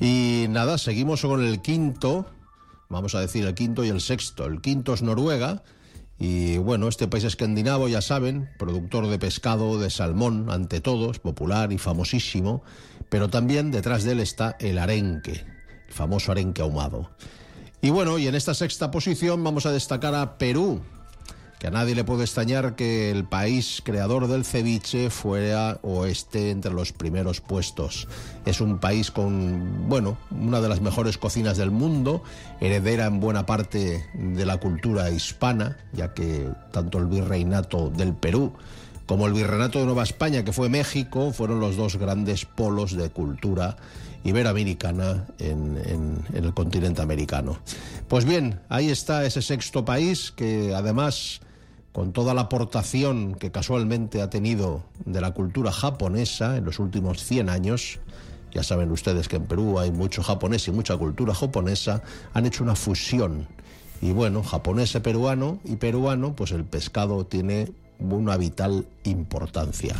Y 0.00 0.46
nada, 0.48 0.78
seguimos 0.78 1.22
con 1.22 1.44
el 1.44 1.62
quinto, 1.62 2.26
vamos 2.92 3.16
a 3.16 3.20
decir 3.20 3.44
el 3.44 3.54
quinto 3.54 3.84
y 3.84 3.88
el 3.88 4.00
sexto. 4.00 4.46
El 4.46 4.60
quinto 4.60 4.94
es 4.94 5.02
Noruega. 5.02 5.64
Y 6.18 6.58
bueno, 6.58 6.86
este 6.86 7.08
país 7.08 7.24
escandinavo, 7.24 7.88
ya 7.88 8.00
saben, 8.00 8.48
productor 8.58 9.08
de 9.08 9.18
pescado, 9.18 9.80
de 9.80 9.90
salmón, 9.90 10.46
ante 10.50 10.80
todo, 10.80 11.10
es 11.10 11.18
popular 11.18 11.72
y 11.72 11.78
famosísimo, 11.78 12.62
pero 13.08 13.28
también 13.28 13.72
detrás 13.72 14.04
de 14.04 14.12
él 14.12 14.20
está 14.20 14.56
el 14.60 14.78
arenque, 14.78 15.32
el 15.32 15.92
famoso 15.92 16.30
arenque 16.30 16.62
ahumado. 16.62 17.10
Y 17.80 17.90
bueno, 17.90 18.18
y 18.18 18.28
en 18.28 18.36
esta 18.36 18.54
sexta 18.54 18.92
posición 18.92 19.42
vamos 19.42 19.66
a 19.66 19.72
destacar 19.72 20.14
a 20.14 20.38
Perú, 20.38 20.80
que 21.62 21.68
a 21.68 21.70
nadie 21.70 21.94
le 21.94 22.02
puede 22.02 22.24
extrañar 22.24 22.74
que 22.74 23.12
el 23.12 23.22
país 23.22 23.82
creador 23.84 24.26
del 24.26 24.44
ceviche 24.44 25.10
fuera 25.10 25.78
o 25.82 26.06
esté 26.06 26.50
entre 26.50 26.72
los 26.72 26.92
primeros 26.92 27.40
puestos. 27.40 28.08
Es 28.44 28.60
un 28.60 28.80
país 28.80 29.12
con, 29.12 29.88
bueno, 29.88 30.18
una 30.32 30.60
de 30.60 30.68
las 30.68 30.80
mejores 30.80 31.18
cocinas 31.18 31.56
del 31.56 31.70
mundo, 31.70 32.24
heredera 32.60 33.06
en 33.06 33.20
buena 33.20 33.46
parte 33.46 34.04
de 34.12 34.44
la 34.44 34.56
cultura 34.56 35.08
hispana, 35.12 35.76
ya 35.92 36.14
que 36.14 36.48
tanto 36.72 36.98
el 36.98 37.06
virreinato 37.06 37.90
del 37.90 38.12
Perú 38.12 38.54
como 39.06 39.28
el 39.28 39.32
virreinato 39.32 39.78
de 39.78 39.84
Nueva 39.84 40.02
España, 40.02 40.44
que 40.44 40.52
fue 40.52 40.68
México, 40.68 41.32
fueron 41.32 41.60
los 41.60 41.76
dos 41.76 41.96
grandes 41.96 42.44
polos 42.44 42.96
de 42.96 43.10
cultura 43.10 43.76
iberoamericana 44.24 45.28
en, 45.38 45.76
en, 45.76 46.24
en, 46.34 46.44
el 46.44 46.54
continente 46.54 47.02
americano. 47.02 47.58
Pues 48.08 48.24
bien, 48.24 48.58
ahí 48.68 48.90
está 48.90 49.24
ese 49.24 49.42
sexto 49.42 49.84
país 49.84 50.32
que 50.34 50.74
además 50.74 51.40
con 51.92 52.12
toda 52.12 52.34
la 52.34 52.42
aportación 52.42 53.34
que 53.34 53.50
casualmente 53.50 54.22
ha 54.22 54.30
tenido 54.30 54.82
de 55.04 55.20
la 55.20 55.32
cultura 55.32 55.72
japonesa 55.72 56.56
en 56.56 56.64
los 56.64 56.78
últimos 56.78 57.22
100 57.22 57.50
años, 57.50 58.00
ya 58.52 58.62
saben 58.62 58.90
ustedes 58.90 59.28
que 59.28 59.36
en 59.36 59.46
Perú 59.46 59.78
hay 59.78 59.92
mucho 59.92 60.22
japonés 60.22 60.68
y 60.68 60.72
mucha 60.72 60.96
cultura 60.96 61.34
japonesa, 61.34 62.02
han 62.34 62.46
hecho 62.46 62.64
una 62.64 62.74
fusión. 62.74 63.46
Y 64.00 64.12
bueno, 64.12 64.42
japonés 64.42 64.92
peruano 65.02 65.58
y 65.64 65.76
peruano, 65.76 66.34
pues 66.34 66.50
el 66.50 66.64
pescado 66.64 67.24
tiene 67.24 67.72
una 67.98 68.36
vital 68.36 68.86
importancia. 69.04 69.94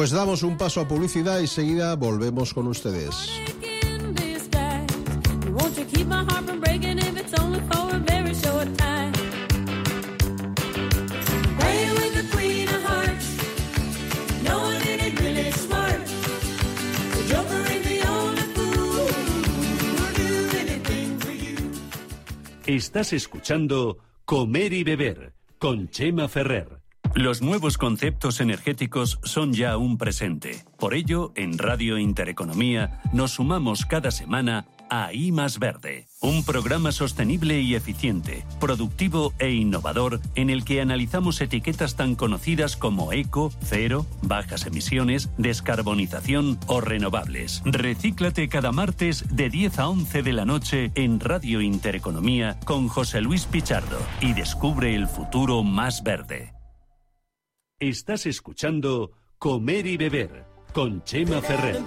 Pues 0.00 0.12
damos 0.12 0.42
un 0.42 0.56
paso 0.56 0.80
a 0.80 0.88
publicidad 0.88 1.40
y 1.40 1.46
seguida 1.46 1.94
volvemos 1.94 2.54
con 2.54 2.68
ustedes. 2.68 3.14
Estás 22.64 23.12
escuchando 23.12 23.98
Comer 24.24 24.72
y 24.72 24.82
Beber 24.82 25.34
con 25.58 25.90
Chema 25.90 26.26
Ferrer. 26.26 26.80
Los 27.14 27.42
nuevos 27.42 27.76
conceptos 27.76 28.40
energéticos 28.40 29.18
son 29.24 29.52
ya 29.52 29.76
un 29.76 29.98
presente. 29.98 30.64
Por 30.78 30.94
ello, 30.94 31.32
en 31.34 31.58
Radio 31.58 31.98
Intereconomía 31.98 33.02
nos 33.12 33.32
sumamos 33.32 33.84
cada 33.84 34.12
semana 34.12 34.66
a 34.90 35.12
I 35.12 35.32
Verde, 35.58 36.06
un 36.20 36.44
programa 36.44 36.92
sostenible 36.92 37.60
y 37.60 37.74
eficiente, 37.74 38.44
productivo 38.58 39.32
e 39.38 39.50
innovador 39.50 40.20
en 40.34 40.50
el 40.50 40.64
que 40.64 40.80
analizamos 40.80 41.40
etiquetas 41.40 41.96
tan 41.96 42.14
conocidas 42.14 42.76
como 42.76 43.12
eco, 43.12 43.52
cero, 43.62 44.06
bajas 44.22 44.66
emisiones, 44.66 45.30
descarbonización 45.38 46.58
o 46.66 46.80
renovables. 46.80 47.62
Recíclate 47.64 48.48
cada 48.48 48.72
martes 48.72 49.24
de 49.34 49.48
10 49.48 49.78
a 49.78 49.88
11 49.88 50.22
de 50.22 50.32
la 50.32 50.44
noche 50.44 50.92
en 50.94 51.20
Radio 51.20 51.60
Intereconomía 51.60 52.58
con 52.64 52.88
José 52.88 53.20
Luis 53.20 53.46
Pichardo 53.46 53.98
y 54.20 54.32
descubre 54.32 54.94
el 54.94 55.06
futuro 55.06 55.62
más 55.62 56.02
verde. 56.02 56.59
Estás 57.80 58.26
escuchando 58.26 59.12
Comer 59.38 59.86
y 59.86 59.96
Beber 59.96 60.44
con 60.74 61.02
Chema 61.02 61.40
Ferrer. 61.40 61.82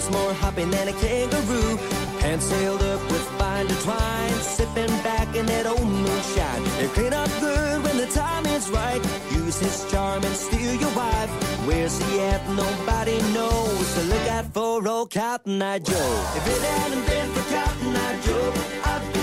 Shoe? 0.00 0.10
More 0.10 0.34
hopping 0.34 0.70
than 0.70 0.88
a 0.88 0.92
kangaroo. 0.92 1.76
Hands 2.20 2.42
sailed 2.42 2.82
up 2.82 3.00
with 3.10 3.26
fine 3.38 3.66
twine, 3.66 4.32
sipping 4.40 4.94
back 5.02 5.34
in 5.36 5.46
that 5.46 5.66
old 5.66 5.86
moonshine. 5.86 6.62
They 6.78 6.88
clean 6.88 7.12
up 7.12 7.30
good 7.40 7.82
when 7.84 7.96
the 7.96 8.06
time 8.06 8.46
is 8.46 8.68
right. 8.70 9.02
Use 9.32 9.58
his 9.58 9.90
charm 9.90 10.22
and 10.24 10.34
steal 10.34 10.74
your 10.74 10.94
wife. 10.94 11.30
Where's 11.66 11.96
he 12.02 12.20
at? 12.20 12.42
Nobody 12.50 13.18
knows. 13.32 13.86
So 13.88 14.02
look 14.02 14.28
out 14.28 14.46
for 14.52 14.86
old 14.88 15.10
Captain 15.10 15.58
Joe. 15.60 16.12
If 16.38 16.46
it 16.46 16.62
hadn't 16.62 17.06
been 17.06 17.28
for 17.34 17.44
Captain 17.50 17.94
Joe, 18.24 18.52
I'd 18.84 19.15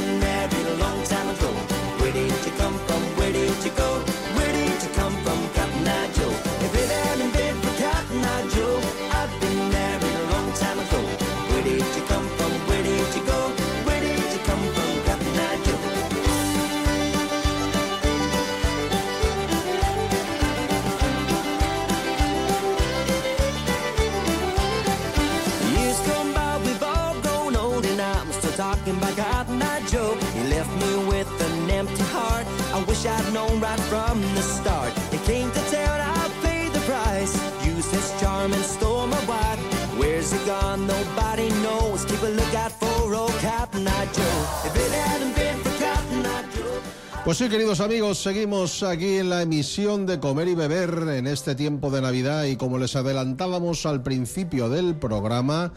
Pues 47.25 47.37
sí, 47.37 47.47
queridos 47.47 47.79
amigos, 47.79 48.21
seguimos 48.21 48.83
aquí 48.83 49.15
en 49.15 49.29
la 49.29 49.41
emisión 49.41 50.05
de 50.05 50.19
Comer 50.19 50.49
y 50.49 50.55
Beber 50.55 51.07
en 51.07 51.25
este 51.25 51.55
tiempo 51.55 51.89
de 51.89 52.01
Navidad 52.01 52.43
y 52.43 52.57
como 52.57 52.77
les 52.77 52.97
adelantábamos 52.97 53.85
al 53.85 54.03
principio 54.03 54.67
del 54.67 54.95
programa, 54.95 55.71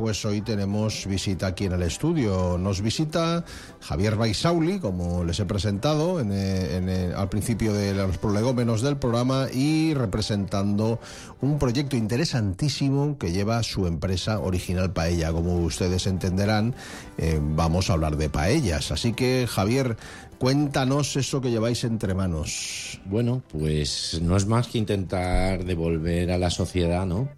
pues 0.00 0.24
hoy 0.24 0.40
tenemos 0.40 1.06
visita 1.06 1.48
aquí 1.48 1.66
en 1.66 1.72
el 1.72 1.82
estudio. 1.82 2.56
Nos 2.58 2.80
visita 2.80 3.44
Javier 3.82 4.16
Baisauli, 4.16 4.78
como 4.78 5.24
les 5.24 5.38
he 5.40 5.44
presentado 5.44 6.20
en, 6.20 6.32
eh, 6.32 6.76
en, 6.76 6.88
eh, 6.88 7.12
al 7.14 7.28
principio 7.28 7.74
de 7.74 7.92
los 7.92 8.16
prolegómenos 8.16 8.80
del 8.80 8.96
programa 8.96 9.48
y 9.52 9.92
representando 9.92 11.00
un 11.42 11.58
proyecto 11.58 11.96
interesantísimo 11.96 13.18
que 13.18 13.30
lleva 13.30 13.62
su 13.62 13.86
empresa 13.86 14.40
Original 14.40 14.90
Paella. 14.90 15.32
Como 15.32 15.56
ustedes 15.58 16.06
entenderán, 16.06 16.74
eh, 17.18 17.38
vamos 17.38 17.90
a 17.90 17.92
hablar 17.92 18.16
de 18.16 18.30
paellas. 18.30 18.92
Así 18.92 19.12
que, 19.12 19.46
Javier, 19.46 19.98
Cuéntanos 20.40 21.16
eso 21.16 21.42
que 21.42 21.50
lleváis 21.50 21.84
entre 21.84 22.14
manos. 22.14 22.98
Bueno, 23.04 23.42
pues 23.52 24.18
no 24.22 24.38
es 24.38 24.46
más 24.46 24.68
que 24.68 24.78
intentar 24.78 25.66
devolver 25.66 26.30
a 26.30 26.38
la 26.38 26.48
sociedad, 26.48 27.04
¿no? 27.04 27.28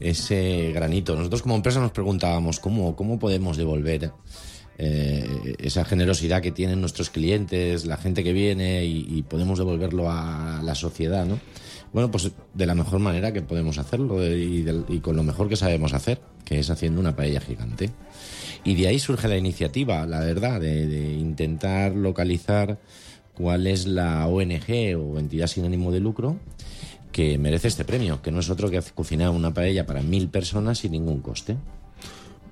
Ese 0.00 0.72
granito. 0.72 1.16
Nosotros 1.16 1.42
como 1.42 1.56
empresa 1.56 1.80
nos 1.80 1.92
preguntábamos 1.92 2.60
cómo, 2.60 2.96
cómo 2.96 3.18
podemos 3.18 3.56
devolver 3.56 4.12
eh, 4.78 5.54
esa 5.58 5.84
generosidad 5.84 6.42
que 6.42 6.50
tienen 6.50 6.80
nuestros 6.80 7.10
clientes, 7.10 7.86
la 7.86 7.96
gente 7.96 8.24
que 8.24 8.32
viene 8.32 8.84
y, 8.84 9.22
podemos 9.22 9.58
devolverlo 9.58 10.10
a 10.10 10.60
la 10.64 10.74
sociedad, 10.74 11.24
¿no? 11.26 11.38
Bueno, 11.92 12.10
pues 12.10 12.32
de 12.54 12.66
la 12.66 12.74
mejor 12.74 12.98
manera 12.98 13.32
que 13.32 13.40
podemos 13.40 13.78
hacerlo 13.78 14.26
y, 14.26 14.68
y 14.88 14.98
con 14.98 15.14
lo 15.14 15.22
mejor 15.22 15.48
que 15.48 15.54
sabemos 15.54 15.92
hacer, 15.92 16.20
que 16.44 16.58
es 16.58 16.70
haciendo 16.70 17.00
una 17.00 17.14
paella 17.14 17.40
gigante. 17.40 17.90
Y 18.64 18.74
de 18.74 18.88
ahí 18.88 18.98
surge 18.98 19.28
la 19.28 19.36
iniciativa, 19.36 20.06
la 20.06 20.20
verdad, 20.20 20.60
de, 20.60 21.12
intentar 21.12 21.94
localizar 21.94 22.78
cuál 23.34 23.66
es 23.66 23.86
la 23.86 24.26
ONG 24.26 24.96
o 24.98 25.18
entidad 25.18 25.46
sin 25.46 25.66
ánimo 25.66 25.92
de 25.92 26.00
lucro 26.00 26.38
que 27.14 27.38
merece 27.38 27.68
este 27.68 27.84
premio, 27.84 28.20
que 28.20 28.32
no 28.32 28.40
es 28.40 28.50
otro 28.50 28.68
que 28.70 28.82
cocinar 28.92 29.30
una 29.30 29.54
paella 29.54 29.86
para 29.86 30.02
mil 30.02 30.28
personas 30.30 30.78
sin 30.78 30.90
ningún 30.90 31.20
coste. 31.20 31.56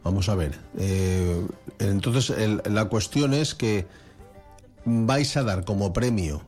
Vamos 0.04 0.28
a 0.28 0.36
ver. 0.36 0.56
Eh, 0.78 1.44
entonces, 1.80 2.30
el, 2.30 2.62
la 2.70 2.84
cuestión 2.84 3.34
es 3.34 3.56
que 3.56 3.86
vais 4.84 5.36
a 5.36 5.42
dar 5.42 5.64
como 5.64 5.92
premio 5.92 6.42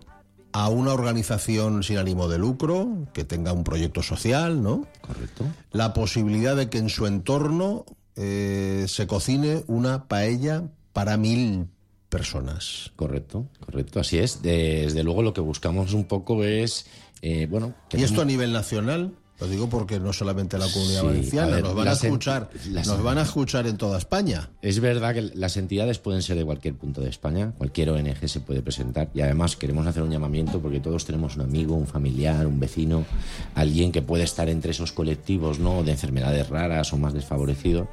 a 0.52 0.68
una 0.68 0.92
organización 0.92 1.82
sin 1.82 1.98
ánimo 1.98 2.28
de 2.28 2.38
lucro 2.38 3.08
que 3.12 3.24
tenga 3.24 3.52
un 3.52 3.64
proyecto 3.64 4.00
social, 4.00 4.62
¿no? 4.62 4.86
Correcto. 5.00 5.44
La 5.72 5.92
posibilidad 5.92 6.54
de 6.54 6.70
que 6.70 6.78
en 6.78 6.90
su 6.90 7.08
entorno 7.08 7.84
eh, 8.14 8.84
se 8.86 9.08
cocine 9.08 9.64
una 9.66 10.06
paella 10.06 10.68
para 10.92 11.16
mil 11.16 11.66
personas. 12.08 12.92
Correcto, 12.94 13.48
correcto, 13.58 13.98
así 13.98 14.18
es. 14.18 14.40
Desde 14.40 15.02
luego 15.02 15.22
lo 15.22 15.34
que 15.34 15.40
buscamos 15.40 15.94
un 15.94 16.04
poco 16.04 16.44
es, 16.44 16.86
eh, 17.24 17.46
bueno... 17.46 17.74
¿Y 17.90 18.02
esto 18.02 18.20
a 18.20 18.26
nivel 18.26 18.52
nacional? 18.52 19.12
Lo 19.40 19.48
digo 19.48 19.68
porque 19.68 19.98
no 19.98 20.12
solamente 20.12 20.58
la 20.58 20.68
comunidad 20.68 21.00
sí, 21.00 21.06
valenciana, 21.06 21.56
ver, 21.56 21.64
nos 21.64 21.74
van 21.74 21.88
a 21.88 21.92
escuchar, 21.92 22.50
nos 22.70 23.02
van 23.02 23.18
a 23.18 23.22
escuchar 23.22 23.66
en 23.66 23.78
toda 23.78 23.96
España. 23.96 24.50
Es 24.60 24.78
verdad 24.78 25.14
que 25.14 25.22
las 25.22 25.56
entidades 25.56 25.98
pueden 25.98 26.22
ser 26.22 26.36
de 26.36 26.44
cualquier 26.44 26.74
punto 26.74 27.00
de 27.00 27.08
España, 27.08 27.52
cualquier 27.56 27.90
ONG 27.90 28.28
se 28.28 28.40
puede 28.40 28.62
presentar 28.62 29.08
y 29.14 29.22
además 29.22 29.56
queremos 29.56 29.86
hacer 29.86 30.02
un 30.02 30.10
llamamiento 30.10 30.60
porque 30.60 30.80
todos 30.80 31.06
tenemos 31.06 31.34
un 31.36 31.42
amigo, 31.42 31.74
un 31.74 31.86
familiar, 31.86 32.46
un 32.46 32.60
vecino, 32.60 33.06
alguien 33.54 33.90
que 33.90 34.02
puede 34.02 34.22
estar 34.22 34.48
entre 34.50 34.72
esos 34.72 34.92
colectivos, 34.92 35.58
¿no? 35.58 35.82
de 35.82 35.92
enfermedades 35.92 36.48
raras 36.50 36.92
o 36.92 36.98
más 36.98 37.14
desfavorecidos 37.14 37.88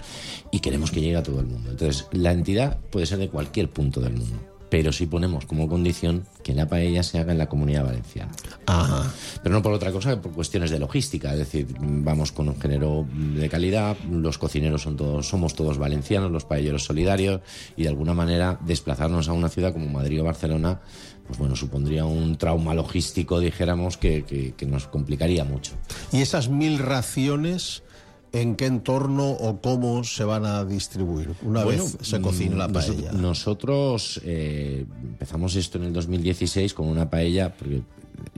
y 0.52 0.60
queremos 0.60 0.92
que 0.92 1.00
llegue 1.00 1.16
a 1.16 1.24
todo 1.24 1.40
el 1.40 1.48
mundo. 1.48 1.72
Entonces, 1.72 2.06
la 2.12 2.34
entidad 2.34 2.80
puede 2.92 3.06
ser 3.06 3.18
de 3.18 3.30
cualquier 3.30 3.70
punto 3.70 4.02
del 4.02 4.14
mundo 4.14 4.51
pero 4.72 4.92
sí 4.94 5.06
ponemos 5.06 5.46
como 5.46 5.68
condición 5.68 6.26
que 6.44 6.56
la 6.56 6.66
paella 6.68 7.04
se 7.04 7.20
haga 7.20 7.34
en 7.34 7.38
la 7.38 7.48
comunidad 7.50 7.84
valenciana. 7.86 8.32
Ajá. 8.66 9.12
Pero 9.44 9.54
no 9.54 9.62
por 9.62 9.74
otra 9.74 9.92
cosa 9.92 10.12
que 10.12 10.18
por 10.22 10.32
cuestiones 10.32 10.72
de 10.72 10.80
logística. 10.80 11.34
Es 11.34 11.40
decir, 11.40 11.68
vamos 11.80 12.32
con 12.32 12.48
un 12.48 12.60
género 12.60 13.06
de 13.14 13.50
calidad, 13.50 13.98
los 14.10 14.38
cocineros 14.38 14.82
son 14.84 14.96
todos, 14.96 15.28
somos 15.28 15.56
todos 15.56 15.78
valencianos, 15.78 16.32
los 16.32 16.46
paelleros 16.46 16.86
solidarios, 16.86 17.42
y 17.76 17.84
de 17.84 17.90
alguna 17.90 18.14
manera 18.14 18.58
desplazarnos 18.66 19.28
a 19.28 19.34
una 19.34 19.50
ciudad 19.50 19.74
como 19.74 19.88
Madrid 19.90 20.22
o 20.22 20.24
Barcelona, 20.24 20.80
pues 21.28 21.38
bueno, 21.38 21.56
supondría 21.58 22.06
un 22.06 22.38
trauma 22.38 22.74
logístico, 22.74 23.40
dijéramos, 23.42 23.98
que, 23.98 24.24
que- 24.24 24.54
que 24.56 24.66
nos 24.66 24.88
complicaría 24.88 25.44
mucho. 25.44 25.74
¿Y 26.14 26.22
esas 26.22 26.48
mil 26.48 26.80
raciones 26.80 27.84
en 28.34 28.56
qué 28.56 28.66
entorno 28.66 29.30
o 29.30 29.60
cómo 29.62 30.04
se 30.04 30.24
van 30.24 30.46
a 30.46 30.64
distribuir 30.64 31.32
una 31.44 31.64
Bueno, 31.64 31.84
vez 31.84 31.98
se 32.02 32.22
cocine 32.22 32.56
la 32.56 32.68
paella? 32.70 33.12
Nosotros, 33.12 34.22
eh, 34.24 34.86
empezamos 35.04 35.56
esto 35.56 35.78
en 35.78 35.86
el 35.86 35.94
2016 35.94 36.74
con 36.74 36.88
una 36.88 37.10
paella, 37.10 37.54
porque 37.54 37.82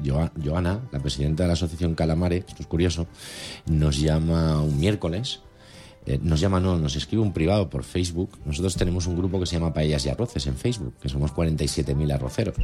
Joa- 0.03 0.31
Joana, 0.43 0.79
la 0.91 0.99
presidenta 0.99 1.43
de 1.43 1.47
la 1.47 1.53
asociación 1.53 1.93
Calamare, 1.93 2.37
esto 2.37 2.55
es 2.61 2.67
curioso, 2.67 3.05
nos 3.67 3.99
llama 3.99 4.61
un 4.61 4.79
miércoles. 4.79 5.41
eh, 6.05 6.19
nos 6.21 6.41
llama, 6.41 6.59
no, 6.59 6.77
nos 6.77 6.97
escribe 6.97 7.23
un 7.23 7.31
privado 7.31 7.69
por 7.69 7.85
Facebook. 7.85 8.31
Nosotros 8.45 8.75
tenemos 8.75 9.07
un 9.07 9.15
grupo 9.15 9.39
que 9.39 9.45
se 9.45 9.55
llama 9.55 9.73
Paellas 9.73 10.05
y 10.05 10.09
Arroces 10.09 10.45
en 10.47 10.57
Facebook, 10.57 10.93
que 11.01 11.07
somos 11.07 11.31
47.000 11.33 12.11
arroceros. 12.13 12.55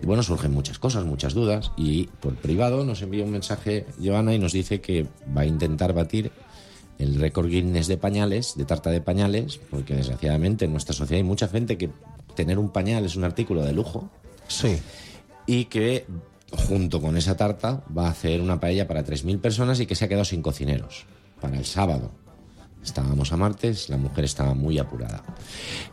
Y 0.00 0.06
bueno, 0.06 0.22
surgen 0.22 0.52
muchas 0.52 0.78
cosas, 0.78 1.04
muchas 1.04 1.34
dudas. 1.34 1.72
Y 1.76 2.04
por 2.20 2.36
privado 2.36 2.84
nos 2.84 3.02
envía 3.02 3.24
un 3.24 3.32
mensaje 3.32 3.86
Joana 4.00 4.34
y 4.34 4.38
nos 4.38 4.52
dice 4.52 4.80
que 4.80 5.04
va 5.36 5.40
a 5.40 5.46
intentar 5.46 5.94
batir 5.94 6.30
el 6.98 7.14
récord 7.20 7.48
Guinness 7.48 7.86
de 7.88 7.96
pañales, 7.98 8.54
de 8.56 8.64
tarta 8.64 8.90
de 8.90 9.00
pañales, 9.00 9.60
porque 9.70 9.94
desgraciadamente 9.94 10.64
en 10.64 10.72
nuestra 10.72 10.94
sociedad 10.94 11.18
hay 11.18 11.28
mucha 11.28 11.48
gente 11.48 11.76
que 11.76 11.90
tener 12.34 12.58
un 12.58 12.70
pañal 12.70 13.04
es 13.04 13.16
un 13.16 13.24
artículo 13.24 13.64
de 13.64 13.72
lujo 13.72 14.10
Sí. 14.48 14.76
y 15.46 15.66
que 15.66 16.06
junto 16.52 17.00
con 17.00 17.16
esa 17.16 17.36
tarta 17.36 17.82
va 17.96 18.06
a 18.06 18.10
hacer 18.10 18.40
una 18.40 18.60
paella 18.60 18.86
para 18.86 19.04
3.000 19.04 19.40
personas 19.40 19.80
y 19.80 19.86
que 19.86 19.94
se 19.94 20.04
ha 20.04 20.08
quedado 20.08 20.24
sin 20.24 20.42
cocineros 20.42 21.06
para 21.40 21.56
el 21.58 21.64
sábado. 21.64 22.10
Estábamos 22.84 23.32
a 23.32 23.36
martes, 23.36 23.88
la 23.88 23.96
mujer 23.96 24.24
estaba 24.24 24.54
muy 24.54 24.78
apurada. 24.78 25.24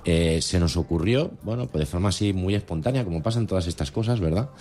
Eh, 0.06 0.40
se 0.44 0.60
nos 0.60 0.78
ocurrió, 0.78 1.32
bueno, 1.42 1.66
pues 1.68 1.80
de 1.80 1.86
forma 1.88 2.10
así 2.10 2.34
muy 2.34 2.54
espontánea, 2.54 3.04
como 3.04 3.24
pasan 3.24 3.48
todas 3.48 3.66
estas 3.66 3.90
cosas, 3.90 4.20
¿verdad? 4.20 4.52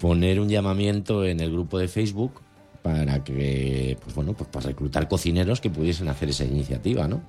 Poner 0.00 0.40
un 0.40 0.48
llamamiento 0.48 1.24
en 1.24 1.38
el 1.38 1.52
grupo 1.52 1.78
de 1.78 1.86
Facebook 1.86 2.40
para 2.86 3.24
que, 3.24 3.98
pues 4.00 4.14
bueno, 4.14 4.32
pues 4.32 4.48
para 4.48 4.66
reclutar 4.66 5.08
cocineros 5.08 5.60
que 5.60 5.70
pudiesen 5.70 6.06
hacer 6.08 6.28
esa 6.28 6.44
iniciativa, 6.44 7.08
¿no? 7.08 7.20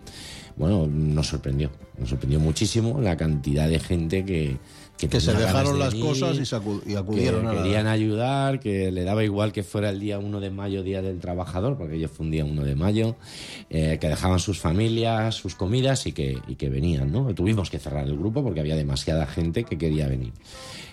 Bueno, 0.56 0.86
nos 0.88 1.28
sorprendió, 1.28 1.72
nos 1.98 2.10
sorprendió 2.10 2.39
muchísimo 2.39 3.02
la 3.02 3.17
cantidad 3.17 3.67
de 3.67 3.80
gente 3.80 4.24
que... 4.24 4.58
Que 4.98 5.20
se 5.22 5.32
dejaron 5.34 5.74
de 5.74 5.80
las 5.80 5.93
cosas 5.93 6.38
y, 6.39 6.46
se 6.46 6.56
acu- 6.56 6.82
y 6.88 6.96
acudieron 6.96 7.41
que 7.41 7.48
a 7.48 7.54
la- 7.54 7.62
querían 7.63 7.86
ayudar, 7.88 8.60
que 8.60 8.91
le 8.91 9.04
daba 9.04 9.24
igual 9.24 9.52
que 9.52 9.62
fuera 9.62 9.89
el 9.91 10.00
día 10.00 10.17
1 10.17 10.39
de 10.39 10.50
mayo, 10.50 10.82
Día 10.82 11.04
del 11.04 11.20
Trabajador, 11.20 11.78
porque 11.78 11.96
ellos 11.98 12.10
fue 12.12 12.26
un 12.26 12.32
día 12.32 12.43
1 12.46 12.63
de 12.63 12.76
mayo, 12.76 13.15
eh, 13.70 13.98
que 14.02 14.10
dejaban 14.10 14.39
sus 14.39 14.60
familias, 14.60 15.36
sus 15.36 15.54
comidas 15.56 16.08
y 16.08 16.13
que, 16.13 16.39
y 16.48 16.56
que 16.56 16.70
venían, 16.70 17.12
¿no? 17.12 17.32
Tuvimos 17.36 17.70
que 17.70 17.78
cerrar 17.78 18.08
el 18.08 18.17
grupo 18.17 18.43
porque 18.43 18.60
había 18.60 18.76
demasiada 18.76 19.28
gente 19.28 19.63
que 19.63 19.78
quería 19.78 20.08
venir. 20.08 20.34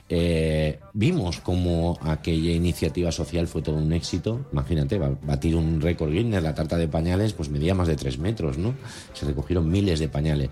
Eh, 0.07 0.81
vimos 0.93 1.41
como 1.41 1.99
aquella 2.03 2.53
iniciativa 2.53 3.11
social 3.11 3.47
fue 3.49 3.63
todo 3.63 3.77
un 3.77 3.93
éxito. 3.95 4.47
Imagínate, 4.53 4.99
ba- 4.99 5.17
batir 5.23 5.57
un 5.57 5.81
récord 5.81 6.13
Guinness, 6.13 6.43
la 6.43 6.55
tarta 6.55 6.77
de 6.77 6.89
pañales, 6.89 7.33
pues 7.33 7.49
medía 7.49 7.75
más 7.75 7.89
de 7.89 7.97
tres 7.97 8.19
metros, 8.19 8.59
¿no? 8.59 8.75
Se 9.15 9.25
recogieron 9.25 9.71
miles 9.71 10.01
de 10.01 10.09
pañales. 10.09 10.51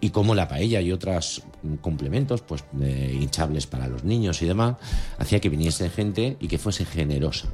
Y 0.00 0.08
como 0.10 0.34
la 0.34 0.48
paella 0.48 0.80
y 0.80 0.90
otros 0.90 1.42
complementos, 1.82 2.40
pues 2.40 2.64
eh, 2.80 3.18
hinchables 3.20 3.66
para 3.66 3.88
los 3.88 4.04
niños 4.04 4.40
y 4.40 4.46
demás, 4.46 4.76
hacía 5.18 5.38
que 5.38 5.50
viniese 5.50 5.90
gente 5.90 6.38
y 6.40 6.48
que 6.48 6.56
fuese 6.58 6.86
generosa. 6.86 7.48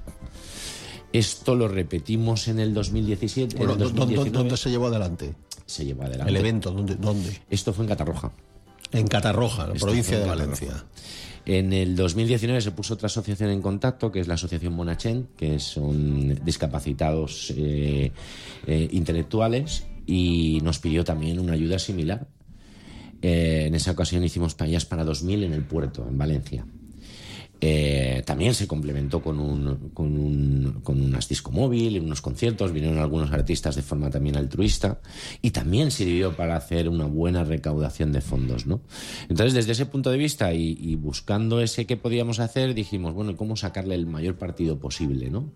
Esto 1.13 1.57
lo 1.57 1.67
repetimos 1.67 2.47
en 2.47 2.61
el 2.61 2.73
2017. 2.73 3.57
Bueno, 3.57 3.73
en 3.75 3.81
el 3.81 3.87
¿dó- 3.89 3.91
dó- 3.91 3.99
2019 4.07 4.31
¿Dónde 4.39 4.57
se 4.57 4.71
llevó 4.71 4.87
adelante? 4.87 5.35
se 5.67 5.85
llevó 5.85 6.05
adelante. 6.05 6.31
El 6.31 6.37
evento, 6.37 6.71
¿dónde? 6.71 6.95
dónde? 6.95 7.41
Esto 7.51 7.73
fue 7.73 7.85
en 7.85 7.89
Catarroja. 7.89 8.33
En 8.93 9.07
Catarroja, 9.09 9.67
la 9.69 9.75
Esto 9.75 9.87
provincia 9.87 10.17
de 10.17 10.23
en 10.25 10.29
Valencia. 10.29 10.85
En 11.53 11.73
el 11.73 11.97
2019 11.97 12.61
se 12.61 12.71
puso 12.71 12.95
otra 12.95 13.07
asociación 13.07 13.51
en 13.51 13.61
contacto, 13.61 14.13
que 14.13 14.21
es 14.21 14.29
la 14.29 14.35
Asociación 14.35 14.73
Monachen, 14.73 15.31
que 15.37 15.59
son 15.59 16.39
discapacitados 16.45 17.53
eh, 17.57 18.13
eh, 18.69 18.89
intelectuales, 18.93 19.85
y 20.07 20.61
nos 20.63 20.79
pidió 20.79 21.03
también 21.03 21.41
una 21.41 21.55
ayuda 21.55 21.81
similar. 21.81 22.29
Eh, 23.21 23.65
en 23.67 23.75
esa 23.75 23.91
ocasión 23.91 24.23
hicimos 24.23 24.55
paellas 24.55 24.85
para 24.85 25.05
2.000 25.05 25.43
en 25.43 25.53
el 25.53 25.65
puerto, 25.65 26.07
en 26.09 26.17
Valencia. 26.17 26.65
Eh, 27.63 28.23
también 28.25 28.55
se 28.55 28.67
complementó 28.67 29.23
con 29.23 29.39
un, 29.39 29.91
con 29.93 30.17
un, 30.17 30.81
con 30.83 31.01
unas 31.01 31.29
disco 31.29 31.51
móvil, 31.51 32.01
unos 32.01 32.23
conciertos, 32.23 32.73
vinieron 32.73 32.99
algunos 32.99 33.33
artistas 33.33 33.77
de 33.77 33.83
forma 33.83 34.09
también 34.09 34.37
altruista 34.37 35.01
y 35.43 35.51
también 35.51 35.91
sirvió 35.91 36.35
para 36.35 36.57
hacer 36.57 36.89
una 36.89 37.05
buena 37.05 37.45
recaudación 37.45 38.13
de 38.13 38.23
fondos, 38.23 38.67
¿no? 38.67 38.81
Entonces, 39.29 39.53
desde 39.53 39.73
ese 39.73 39.87
punto 39.87 40.11
de 40.11 40.17
vista 40.17 40.55
y, 40.55 40.97
buscando 40.97 41.61
ese 41.61 41.87
que 41.87 41.97
podíamos 41.97 42.41
hacer, 42.41 42.75
dijimos, 42.75 43.15
bueno, 43.15 43.37
¿cómo 43.37 43.57
sacarle 43.57 43.95
el 43.95 44.07
mayor 44.07 44.37
partido 44.37 44.79
posible, 44.79 45.31
¿no? 45.31 45.51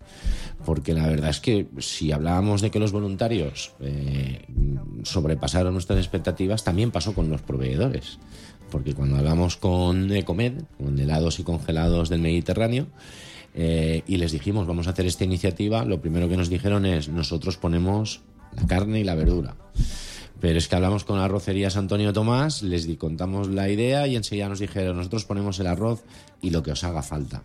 Porque 0.64 0.92
la 0.92 1.06
verdad 1.06 1.30
es 1.30 1.40
que 1.40 1.68
si 1.78 2.12
hablábamos 2.12 2.60
de 2.60 2.70
que 2.70 2.78
los 2.78 2.92
voluntarios 2.92 3.72
eh, 3.80 4.46
sobrepasaron 5.04 5.72
nuestras 5.72 5.98
expectativas, 5.98 6.64
también 6.64 6.90
pasó 6.90 7.14
con 7.14 7.30
los 7.30 7.42
proveedores 7.42 8.18
porque 8.70 8.94
cuando 8.94 9.16
hablamos 9.16 9.56
con 9.56 10.12
Ecomed, 10.12 10.62
con 10.78 10.98
helados 10.98 11.38
y 11.38 11.44
congelados 11.44 12.08
del 12.08 12.20
Mediterráneo, 12.20 12.86
eh, 13.54 14.02
y 14.06 14.16
les 14.16 14.32
dijimos, 14.32 14.66
vamos 14.66 14.88
a 14.88 14.90
hacer 14.90 15.06
esta 15.06 15.24
iniciativa, 15.24 15.84
lo 15.84 16.00
primero 16.00 16.28
que 16.28 16.36
nos 16.36 16.48
dijeron 16.48 16.86
es, 16.86 17.08
nosotros 17.08 17.56
ponemos 17.56 18.22
la 18.56 18.66
carne 18.66 19.00
y 19.00 19.04
la 19.04 19.14
verdura. 19.14 19.54
Pero 20.40 20.58
es 20.58 20.68
que 20.68 20.74
hablamos 20.76 21.04
con 21.04 21.18
Arrocerías 21.18 21.76
Antonio 21.76 22.12
Tomás, 22.12 22.62
les 22.62 22.86
contamos 22.96 23.48
la 23.48 23.70
idea 23.70 24.06
y 24.06 24.16
enseguida 24.16 24.48
nos 24.48 24.58
dijeron, 24.58 24.96
nosotros 24.96 25.24
ponemos 25.24 25.58
el 25.60 25.68
arroz 25.68 26.02
y 26.42 26.50
lo 26.50 26.62
que 26.62 26.72
os 26.72 26.84
haga 26.84 27.02
falta. 27.02 27.44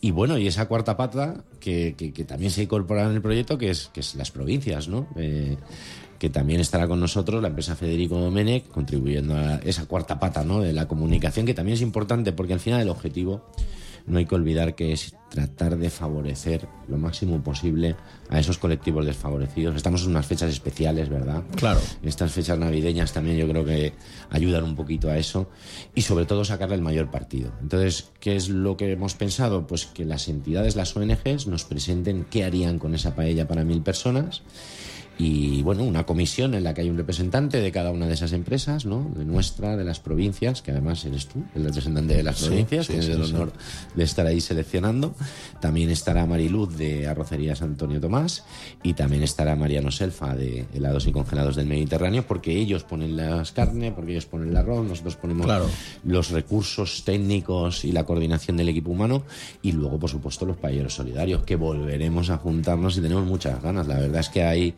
Y 0.00 0.12
bueno, 0.12 0.38
y 0.38 0.46
esa 0.46 0.66
cuarta 0.66 0.96
pata 0.96 1.44
que, 1.60 1.94
también 2.26 2.50
se 2.50 2.62
incorpora 2.62 3.04
en 3.04 3.12
el 3.12 3.22
proyecto, 3.22 3.58
que 3.58 3.70
es, 3.70 3.90
que 3.92 4.00
es 4.00 4.14
las 4.14 4.30
provincias, 4.30 4.88
¿no? 4.88 5.08
Eh, 5.16 5.56
que 6.22 6.30
también 6.30 6.60
estará 6.60 6.86
con 6.86 7.00
nosotros 7.00 7.42
la 7.42 7.48
empresa 7.48 7.74
Federico 7.74 8.16
Domenech, 8.16 8.68
contribuyendo 8.68 9.34
a 9.34 9.56
esa 9.56 9.86
cuarta 9.86 10.20
pata 10.20 10.44
¿no? 10.44 10.60
de 10.60 10.72
la 10.72 10.86
comunicación, 10.86 11.44
que 11.44 11.52
también 11.52 11.74
es 11.74 11.80
importante 11.80 12.32
porque 12.32 12.52
al 12.52 12.60
final 12.60 12.80
el 12.80 12.90
objetivo 12.90 13.44
no 14.06 14.18
hay 14.18 14.26
que 14.26 14.36
olvidar 14.36 14.76
que 14.76 14.92
es 14.92 15.16
tratar 15.30 15.76
de 15.76 15.90
favorecer 15.90 16.68
lo 16.86 16.96
máximo 16.96 17.42
posible 17.42 17.96
a 18.28 18.38
esos 18.38 18.56
colectivos 18.58 19.04
desfavorecidos. 19.04 19.74
Estamos 19.74 20.04
en 20.04 20.10
unas 20.10 20.24
fechas 20.24 20.50
especiales, 20.50 21.08
¿verdad? 21.08 21.42
Claro. 21.56 21.80
Estas 22.04 22.30
fechas 22.30 22.56
navideñas 22.56 23.12
también 23.12 23.36
yo 23.36 23.48
creo 23.48 23.64
que 23.64 23.92
ayudan 24.30 24.62
un 24.62 24.76
poquito 24.76 25.10
a 25.10 25.18
eso 25.18 25.50
y 25.92 26.02
sobre 26.02 26.24
todo 26.24 26.44
sacarle 26.44 26.76
el 26.76 26.82
mayor 26.82 27.10
partido. 27.10 27.50
Entonces, 27.60 28.12
¿qué 28.20 28.36
es 28.36 28.48
lo 28.48 28.76
que 28.76 28.92
hemos 28.92 29.14
pensado? 29.14 29.66
Pues 29.66 29.86
que 29.86 30.04
las 30.04 30.28
entidades, 30.28 30.76
las 30.76 30.96
ONGs, 30.96 31.48
nos 31.48 31.64
presenten 31.64 32.26
qué 32.30 32.44
harían 32.44 32.78
con 32.78 32.94
esa 32.94 33.16
paella 33.16 33.48
para 33.48 33.64
mil 33.64 33.82
personas 33.82 34.42
y 35.18 35.62
bueno, 35.62 35.84
una 35.84 36.04
comisión 36.04 36.54
en 36.54 36.64
la 36.64 36.74
que 36.74 36.80
hay 36.80 36.90
un 36.90 36.96
representante 36.96 37.60
de 37.60 37.70
cada 37.70 37.90
una 37.90 38.06
de 38.06 38.14
esas 38.14 38.32
empresas, 38.32 38.86
¿no? 38.86 39.10
De 39.14 39.24
nuestra, 39.24 39.76
de 39.76 39.84
las 39.84 40.00
provincias, 40.00 40.62
que 40.62 40.70
además 40.72 41.04
eres 41.04 41.26
tú, 41.28 41.44
el 41.54 41.64
representante 41.64 42.14
de 42.16 42.22
las 42.22 42.38
Sí, 42.38 42.46
provincias, 42.46 42.86
sí, 42.86 42.92
tienes 42.94 43.06
sí, 43.06 43.12
el 43.12 43.22
honor 43.22 43.52
de 43.94 44.04
estar 44.04 44.26
ahí 44.26 44.40
seleccionando. 44.40 45.14
También 45.60 45.90
estará 45.90 46.26
Mariluz 46.26 46.76
de 46.76 47.06
Arrocerías 47.06 47.62
Antonio 47.62 48.00
Tomás 48.00 48.44
y 48.82 48.94
también 48.94 49.22
estará 49.22 49.54
Mariano 49.54 49.90
Selfa 49.90 50.34
de 50.34 50.66
Helados 50.74 51.06
y 51.06 51.12
Congelados 51.12 51.56
del 51.56 51.66
Mediterráneo, 51.66 52.26
porque 52.26 52.56
ellos 52.58 52.82
ponen 52.84 53.16
las 53.16 53.52
carnes, 53.52 53.92
porque 53.92 54.12
ellos 54.12 54.26
ponen 54.26 54.48
el 54.48 54.56
arroz, 54.56 54.86
nosotros 54.86 55.16
ponemos 55.16 55.46
Claro. 55.46 55.68
los 56.04 56.30
recursos 56.30 57.04
técnicos 57.04 57.84
y 57.84 57.92
la 57.92 58.04
coordinación 58.04 58.56
del 58.56 58.70
equipo 58.70 58.90
humano 58.90 59.22
y 59.62 59.72
luego, 59.72 59.98
por 59.98 60.10
supuesto, 60.10 60.46
los 60.46 60.56
paelleros 60.56 60.94
solidarios, 60.94 61.42
que 61.44 61.56
volveremos 61.56 62.30
a 62.30 62.38
juntarnos 62.38 62.96
y 62.96 63.00
tenemos 63.02 63.24
muchas 63.26 63.62
ganas. 63.62 63.86
La 63.86 63.98
verdad 63.98 64.20
es 64.20 64.28
que 64.28 64.42
hay, 64.42 64.74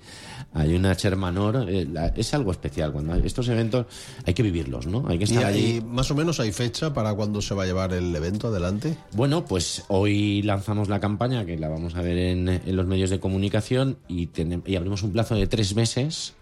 hay 0.54 0.74
una 0.74 0.96
Chermanor, 0.96 1.66
eh, 1.68 1.86
es 2.16 2.32
algo 2.32 2.52
especial. 2.52 2.92
Cuando 2.92 3.12
hay 3.12 3.22
estos 3.24 3.48
eventos 3.48 3.86
hay 4.24 4.32
que 4.34 4.42
vivirlos, 4.42 4.86
¿no? 4.86 5.04
Hay 5.08 5.18
que 5.18 5.24
¿Y 5.24 5.28
estar 5.34 5.44
allí. 5.44 5.64
hay, 5.74 5.80
más 5.82 6.10
o 6.10 6.14
menos 6.14 6.40
hay 6.40 6.52
fecha 6.52 6.94
para 6.94 7.12
cuándo 7.12 7.42
se 7.42 7.54
va 7.54 7.64
a 7.64 7.66
llevar 7.66 7.92
el 7.92 8.14
evento 8.14 8.48
adelante? 8.48 8.96
Bueno, 9.12 9.44
pues 9.44 9.84
hoy 9.88 10.42
lanzamos 10.42 10.88
la 10.88 11.00
campaña, 11.00 11.44
que 11.44 11.58
la 11.58 11.68
vamos 11.68 11.96
a 11.96 12.00
ver 12.02 12.16
en, 12.16 12.48
en 12.48 12.76
los 12.76 12.86
medios 12.86 13.10
de 13.10 13.20
comunicación, 13.20 13.98
y, 14.08 14.28
tenem- 14.28 14.62
y 14.66 14.76
abrimos 14.76 15.02
un 15.02 15.12
plazo 15.12 15.34
de 15.34 15.46
tres 15.46 15.74
meses, 15.74 16.34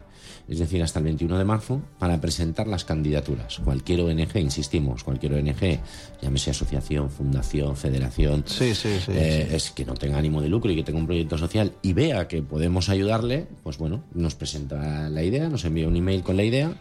es 0.49 0.59
decir, 0.59 0.83
hasta 0.83 0.99
el 0.99 1.05
21 1.07 1.39
de 1.39 1.45
marzo, 1.45 1.81
para 1.99 2.21
presentar 2.21 2.67
las 2.67 2.85
candidaturas. 2.85 3.61
Cualquier 3.65 4.01
ONG, 4.03 4.37
insistimos, 4.37 5.05
cualquier 5.05 5.35
ONG, 5.35 5.79
llámese 6.21 6.51
asociación, 6.51 7.11
fundación, 7.11 7.77
federación, 7.77 8.45
Sí, 8.47 8.75
sí, 8.75 8.99
sí. 9.05 9.13
eh, 9.15 9.49
es 9.53 9.71
que 9.71 9.85
no 9.85 9.95
tenga 9.95 10.19
ánimo 10.19 10.43
de 10.43 10.49
lucro 10.49 10.71
y 10.71 10.77
que 10.77 10.83
tenga 10.83 10.99
un 10.99 11.07
proyecto 11.07 11.39
social 11.39 11.73
y 11.83 11.93
vea 11.93 12.29
que 12.29 12.43
podemos 12.43 12.89
ayudarle, 12.89 13.47
pues 13.63 13.79
bueno, 13.79 14.05
nos 14.15 14.35
presenta 14.35 15.09
la 15.09 15.23
idea, 15.23 15.49
nos 15.49 15.65
envía 15.65 15.89
un 15.89 15.97
email 15.97 16.23
con 16.23 16.37
la 16.37 16.45
idea 16.45 16.73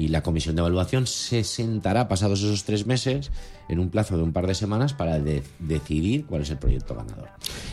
Y 0.00 0.08
la 0.08 0.22
comisión 0.22 0.54
de 0.56 0.60
evaluación 0.60 1.06
se 1.06 1.44
sentará 1.44 2.08
pasados 2.08 2.40
esos 2.40 2.64
tres 2.64 2.86
meses 2.86 3.30
en 3.68 3.78
un 3.78 3.90
plazo 3.90 4.16
de 4.16 4.22
un 4.22 4.32
par 4.32 4.46
de 4.46 4.54
semanas 4.54 4.94
para 4.94 5.18
de- 5.18 5.42
decidir 5.58 6.24
cuál 6.24 6.40
es 6.40 6.48
el 6.50 6.56
proyecto 6.56 6.94
ganador. 6.94 7.28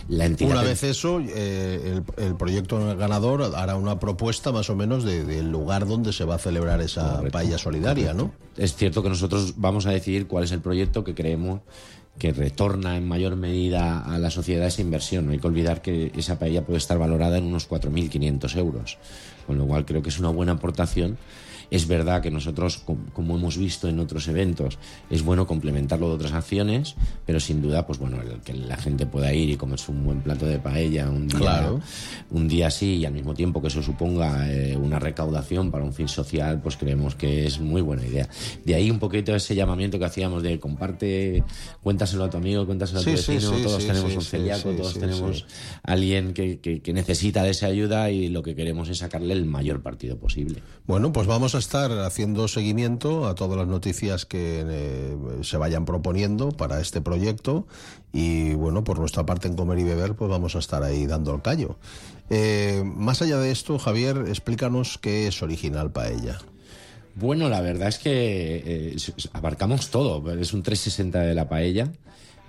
La 0.09 0.25
entidad 0.25 0.51
Una 0.51 0.61
vez 0.61 0.83
eso, 0.83 1.21
eh, 1.21 2.01
el, 2.17 2.25
el 2.25 2.35
proyecto 2.35 2.97
ganador 2.97 3.55
hará 3.55 3.77
una 3.77 3.97
propuesta 3.99 4.51
más 4.51 4.69
o 4.69 4.75
menos 4.75 5.05
de- 5.05 5.23
del 5.23 5.49
lugar 5.49 5.87
donde 5.87 6.11
se 6.11 6.25
va 6.25 6.35
a 6.35 6.37
celebrar 6.37 6.81
esa 6.81 7.11
Correcto, 7.17 7.31
paella 7.31 7.57
solidaria, 7.57 8.13
¿no? 8.13 8.33
Es 8.57 8.75
cierto 8.75 9.01
que 9.01 9.07
nosotros 9.09 9.53
vamos 9.55 9.85
a 9.85 9.91
decidir 9.91 10.27
cuál 10.27 10.43
es 10.43 10.51
el 10.51 10.59
proyecto 10.59 11.05
que 11.05 11.15
creemos 11.15 11.61
que 12.19 12.33
retorna 12.33 12.97
en 12.97 13.07
mayor 13.07 13.35
medida 13.37 14.01
a 14.01 14.17
la 14.19 14.31
sociedad 14.31 14.67
esa 14.67 14.81
inversión. 14.81 15.27
No 15.27 15.31
hay 15.31 15.39
que 15.39 15.47
olvidar 15.47 15.81
que 15.81 16.11
esa 16.17 16.37
paella 16.39 16.65
puede 16.65 16.79
estar 16.79 16.97
valorada 16.97 17.37
en 17.37 17.45
unos 17.45 17.69
4.500 17.69 18.57
euros, 18.57 18.97
con 19.45 19.57
lo 19.57 19.65
cual 19.65 19.85
creo 19.85 20.01
que 20.01 20.09
es 20.09 20.19
una 20.19 20.29
buena 20.29 20.53
aportación. 20.53 21.17
Es 21.69 21.87
verdad 21.87 22.21
que 22.21 22.31
nosotros, 22.31 22.77
com- 22.77 23.05
como 23.13 23.35
hemos 23.37 23.57
visto 23.57 23.87
en 23.89 23.99
otros 23.99 24.27
eventos, 24.27 24.77
es 25.09 25.21
bueno 25.21 25.45
complementarlo 25.45 26.07
de 26.09 26.15
otras 26.15 26.31
acciones, 26.33 26.95
pero 27.25 27.39
sin 27.39 27.61
duda, 27.61 27.85
pues 27.85 27.99
bueno, 27.99 28.21
el 28.21 28.39
que 28.41 28.53
la 28.53 28.77
gente 28.77 29.05
pueda 29.05 29.33
ir 29.33 29.49
y 29.49 29.57
comerse 29.57 29.91
un 29.91 30.03
buen 30.05 30.21
plato 30.21 30.45
de 30.45 30.59
paella 30.59 31.09
un 31.09 31.27
día, 31.27 31.37
Claro. 31.39 31.81
un 32.31 32.47
día 32.47 32.67
así 32.67 32.95
y 32.95 33.05
al 33.05 33.13
mismo 33.13 33.33
tiempo 33.33 33.61
que 33.61 33.67
eso 33.67 33.83
suponga 33.83 34.49
eh, 34.51 34.77
una 34.77 34.99
recaudación 34.99 35.69
para 35.71 35.83
un 35.83 35.93
fin 35.93 36.07
social, 36.07 36.61
pues 36.61 36.77
creemos 36.77 37.15
que 37.15 37.45
es 37.45 37.59
muy 37.59 37.81
buena 37.81 38.05
idea. 38.05 38.29
De 38.63 38.73
ahí 38.75 38.89
un 38.89 38.99
poquito 38.99 39.35
ese 39.35 39.53
llamamiento 39.55 39.99
que 39.99 40.05
hacíamos 40.05 40.43
de 40.43 40.59
comparte, 40.59 41.43
cuéntaselo 41.83 42.23
a 42.23 42.29
tu 42.29 42.37
amigo, 42.37 42.65
cuéntaselo 42.65 43.01
Sí, 43.01 43.09
a 43.09 43.13
tu 43.13 43.17
vecino, 43.17 43.57
sí, 43.57 43.63
todos 43.63 43.85
tenemos 43.85 44.15
un 44.15 44.21
celíaco, 44.21 44.71
todos 44.71 44.93
tenemos 44.97 45.45
alguien 45.83 46.33
que, 46.33 46.59
que- 46.59 46.81
que 46.81 46.93
necesita 46.93 47.43
de 47.43 47.49
esa 47.51 47.67
ayuda 47.67 48.09
y 48.11 48.29
lo 48.29 48.41
que 48.43 48.55
queremos 48.55 48.89
es 48.89 48.99
sacarle 48.99 49.33
el 49.33 49.45
mayor 49.45 49.81
partido 49.81 50.17
posible. 50.17 50.61
Bueno, 50.85 51.11
pues 51.11 51.27
vamos 51.27 51.55
a 51.55 51.56
estar 51.57 51.91
haciendo 51.99 52.47
seguimiento 52.47 53.27
a 53.27 53.35
todas 53.35 53.57
las 53.57 53.67
noticias 53.67 54.25
que 54.25 54.63
eh, 54.65 55.17
se 55.41 55.57
vayan 55.57 55.85
proponiendo 55.85 56.51
para 56.51 56.79
este 56.79 57.01
proyecto 57.01 57.67
y 58.13 58.53
bueno, 58.53 58.83
por 58.83 58.99
nuestra 58.99 59.25
parte 59.25 59.47
en 59.47 59.55
Comer 59.55 59.79
y 59.79 59.83
Beber 59.83 60.15
pues 60.15 60.29
vamos 60.29 60.55
a 60.55 60.59
estar 60.59 60.83
ahí 60.83 61.05
dando 61.05 61.33
el 61.33 61.41
callo. 61.41 61.77
Eh, 62.29 62.83
más 62.85 63.21
allá 63.21 63.37
de 63.37 63.51
esto, 63.51 63.79
Javier, 63.79 64.25
explícanos 64.27 64.97
qué 64.97 65.27
es 65.27 65.41
Original 65.41 65.91
Paella. 65.91 66.39
Bueno, 67.15 67.49
la 67.49 67.61
verdad 67.61 67.87
es 67.87 67.97
que 67.97 68.63
eh, 68.63 68.95
abarcamos 69.33 69.89
todo. 69.89 70.31
Es 70.39 70.53
un 70.53 70.61
360 70.61 71.21
de 71.21 71.33
la 71.33 71.49
paella. 71.49 71.91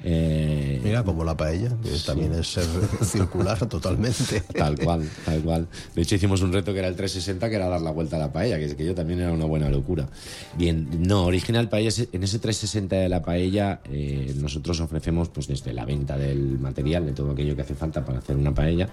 Eh, 0.04 0.80
Mira, 0.82 1.02
como 1.02 1.24
la 1.24 1.36
paella, 1.36 1.70
que 1.82 1.90
también 2.06 2.32
es 2.34 2.58
circular 3.02 3.58
totalmente. 3.66 4.40
Tal 4.56 4.78
cual, 4.78 5.08
tal 5.24 5.40
cual. 5.42 5.68
De 5.94 6.02
hecho, 6.02 6.14
hicimos 6.14 6.40
un 6.42 6.52
reto 6.52 6.72
que 6.72 6.78
era 6.78 6.88
el 6.88 6.96
360, 6.96 7.48
que 7.48 7.56
era 7.56 7.68
dar 7.68 7.80
la 7.80 7.90
vuelta 7.90 8.16
a 8.16 8.18
la 8.18 8.32
paella, 8.32 8.58
que 8.58 8.66
es 8.66 8.74
que 8.74 8.84
yo 8.84 8.94
también 8.94 9.20
era 9.20 9.32
una 9.32 9.44
buena 9.44 9.68
locura. 9.68 10.08
Bien, 10.56 10.88
no, 11.00 11.24
Original 11.24 11.68
Paella, 11.68 11.90
en 12.12 12.22
ese 12.22 12.38
360 12.38 12.96
de 12.96 13.08
la 13.08 13.22
paella, 13.22 13.80
eh, 13.90 14.32
nosotros 14.36 14.80
ofrecemos, 14.80 15.28
pues 15.28 15.46
desde 15.46 15.72
la 15.72 15.84
venta 15.84 16.16
del 16.16 16.58
material, 16.58 17.06
de 17.06 17.12
todo 17.12 17.32
aquello 17.32 17.56
que 17.56 17.62
hace 17.62 17.74
falta 17.74 18.04
para 18.04 18.18
hacer 18.18 18.36
una 18.36 18.54
paella, 18.54 18.88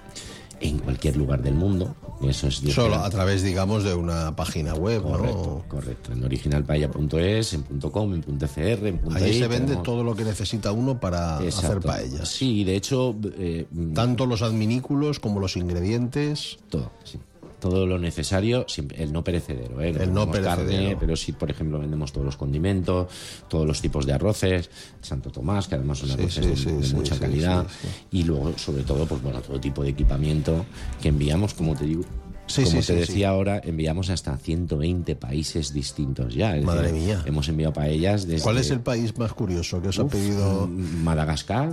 en 0.60 0.80
cualquier 0.80 1.18
lugar 1.18 1.42
del 1.42 1.54
mundo. 1.56 1.96
Eso 2.22 2.48
es 2.48 2.56
Solo 2.74 2.96
a 2.96 3.10
través, 3.10 3.44
digamos, 3.44 3.84
de 3.84 3.94
una 3.94 4.36
página 4.38 4.74
web, 4.74 5.02
Correcto, 5.04 5.64
¿no? 5.64 5.70
correcto. 5.70 6.14
En 6.14 6.24
originalpaella.es, 6.24 7.54
en 7.54 7.64
.com, 7.82 8.14
en 8.14 8.22
.cr, 8.22 8.88
en 8.88 9.00
Ahí 9.14 9.34
se 9.40 9.48
vende 9.48 9.68
tenemos- 9.68 9.84
todo 9.84 10.04
lo 10.04 10.16
que 10.16 10.24
necesita 10.24 10.72
uno 10.72 11.00
para 11.00 11.38
hacer 11.40 11.82
paellas. 11.82 12.30
Sí, 12.30 12.64
de 12.64 12.76
hecho, 12.78 13.16
eh, 13.38 13.68
Tanto 13.94 14.26
los 14.26 14.42
adminículos 14.42 15.20
como 15.20 15.40
los 15.42 15.58
ingredientes. 15.58 16.58
todo, 16.70 16.92
sí. 17.04 17.20
Todo 17.66 17.88
lo 17.88 17.98
necesario, 17.98 18.68
el 18.96 19.12
no 19.12 19.24
perecedero. 19.24 19.82
¿eh? 19.82 19.90
El 19.90 20.14
no 20.14 20.28
vendemos 20.28 20.56
carne, 20.56 20.66
perecedero. 20.66 21.00
pero 21.00 21.16
sí, 21.16 21.32
por 21.32 21.50
ejemplo, 21.50 21.80
vendemos 21.80 22.14
todos 22.14 22.24
los 22.24 22.38
condimentos, 22.38 23.08
todos 23.48 23.66
los 23.66 23.82
tipos 23.82 24.06
de 24.06 24.14
arroces, 24.14 24.70
Santo 25.02 25.32
Tomás, 25.32 25.68
que 25.68 25.74
además 25.74 25.98
son 25.98 26.12
arroces 26.12 26.46
sí, 26.46 26.50
de, 26.52 26.56
sí, 26.56 26.72
de 26.72 26.84
sí, 26.84 26.94
mucha 26.94 27.18
calidad. 27.18 27.66
Y 28.12 28.22
luego, 28.22 28.56
sobre 28.56 28.84
todo, 28.84 29.08
pues 29.08 29.20
bueno, 29.24 29.42
todo 29.42 29.60
tipo 29.60 29.82
de 29.82 29.90
equipamiento 29.90 30.64
que 31.02 31.10
enviamos, 31.10 31.56
como 31.56 31.76
te 31.76 31.86
digo. 31.86 32.04
Sí, 32.46 32.64
como 32.66 32.82
sí, 32.82 32.88
te 32.88 32.94
sí, 32.94 32.94
decía 32.94 33.30
ahora, 33.30 33.60
enviamos 33.64 34.12
hasta 34.12 34.38
120 34.38 35.16
países 35.16 35.74
distintos 35.74 36.36
ya. 36.36 36.56
Es 36.56 36.64
Madre 36.64 36.92
mía. 36.92 37.24
Hemos 37.26 37.50
enviado 37.50 37.74
paellas 37.74 38.28
desde 38.28 38.44
¿Cuál 38.44 38.60
es 38.60 38.70
el 38.70 38.82
país 38.82 39.18
más 39.18 39.34
curioso 39.34 39.82
que 39.82 39.88
os 39.88 39.98
ha 39.98 40.06
pedido 40.06 40.68
Madagascar, 40.68 41.72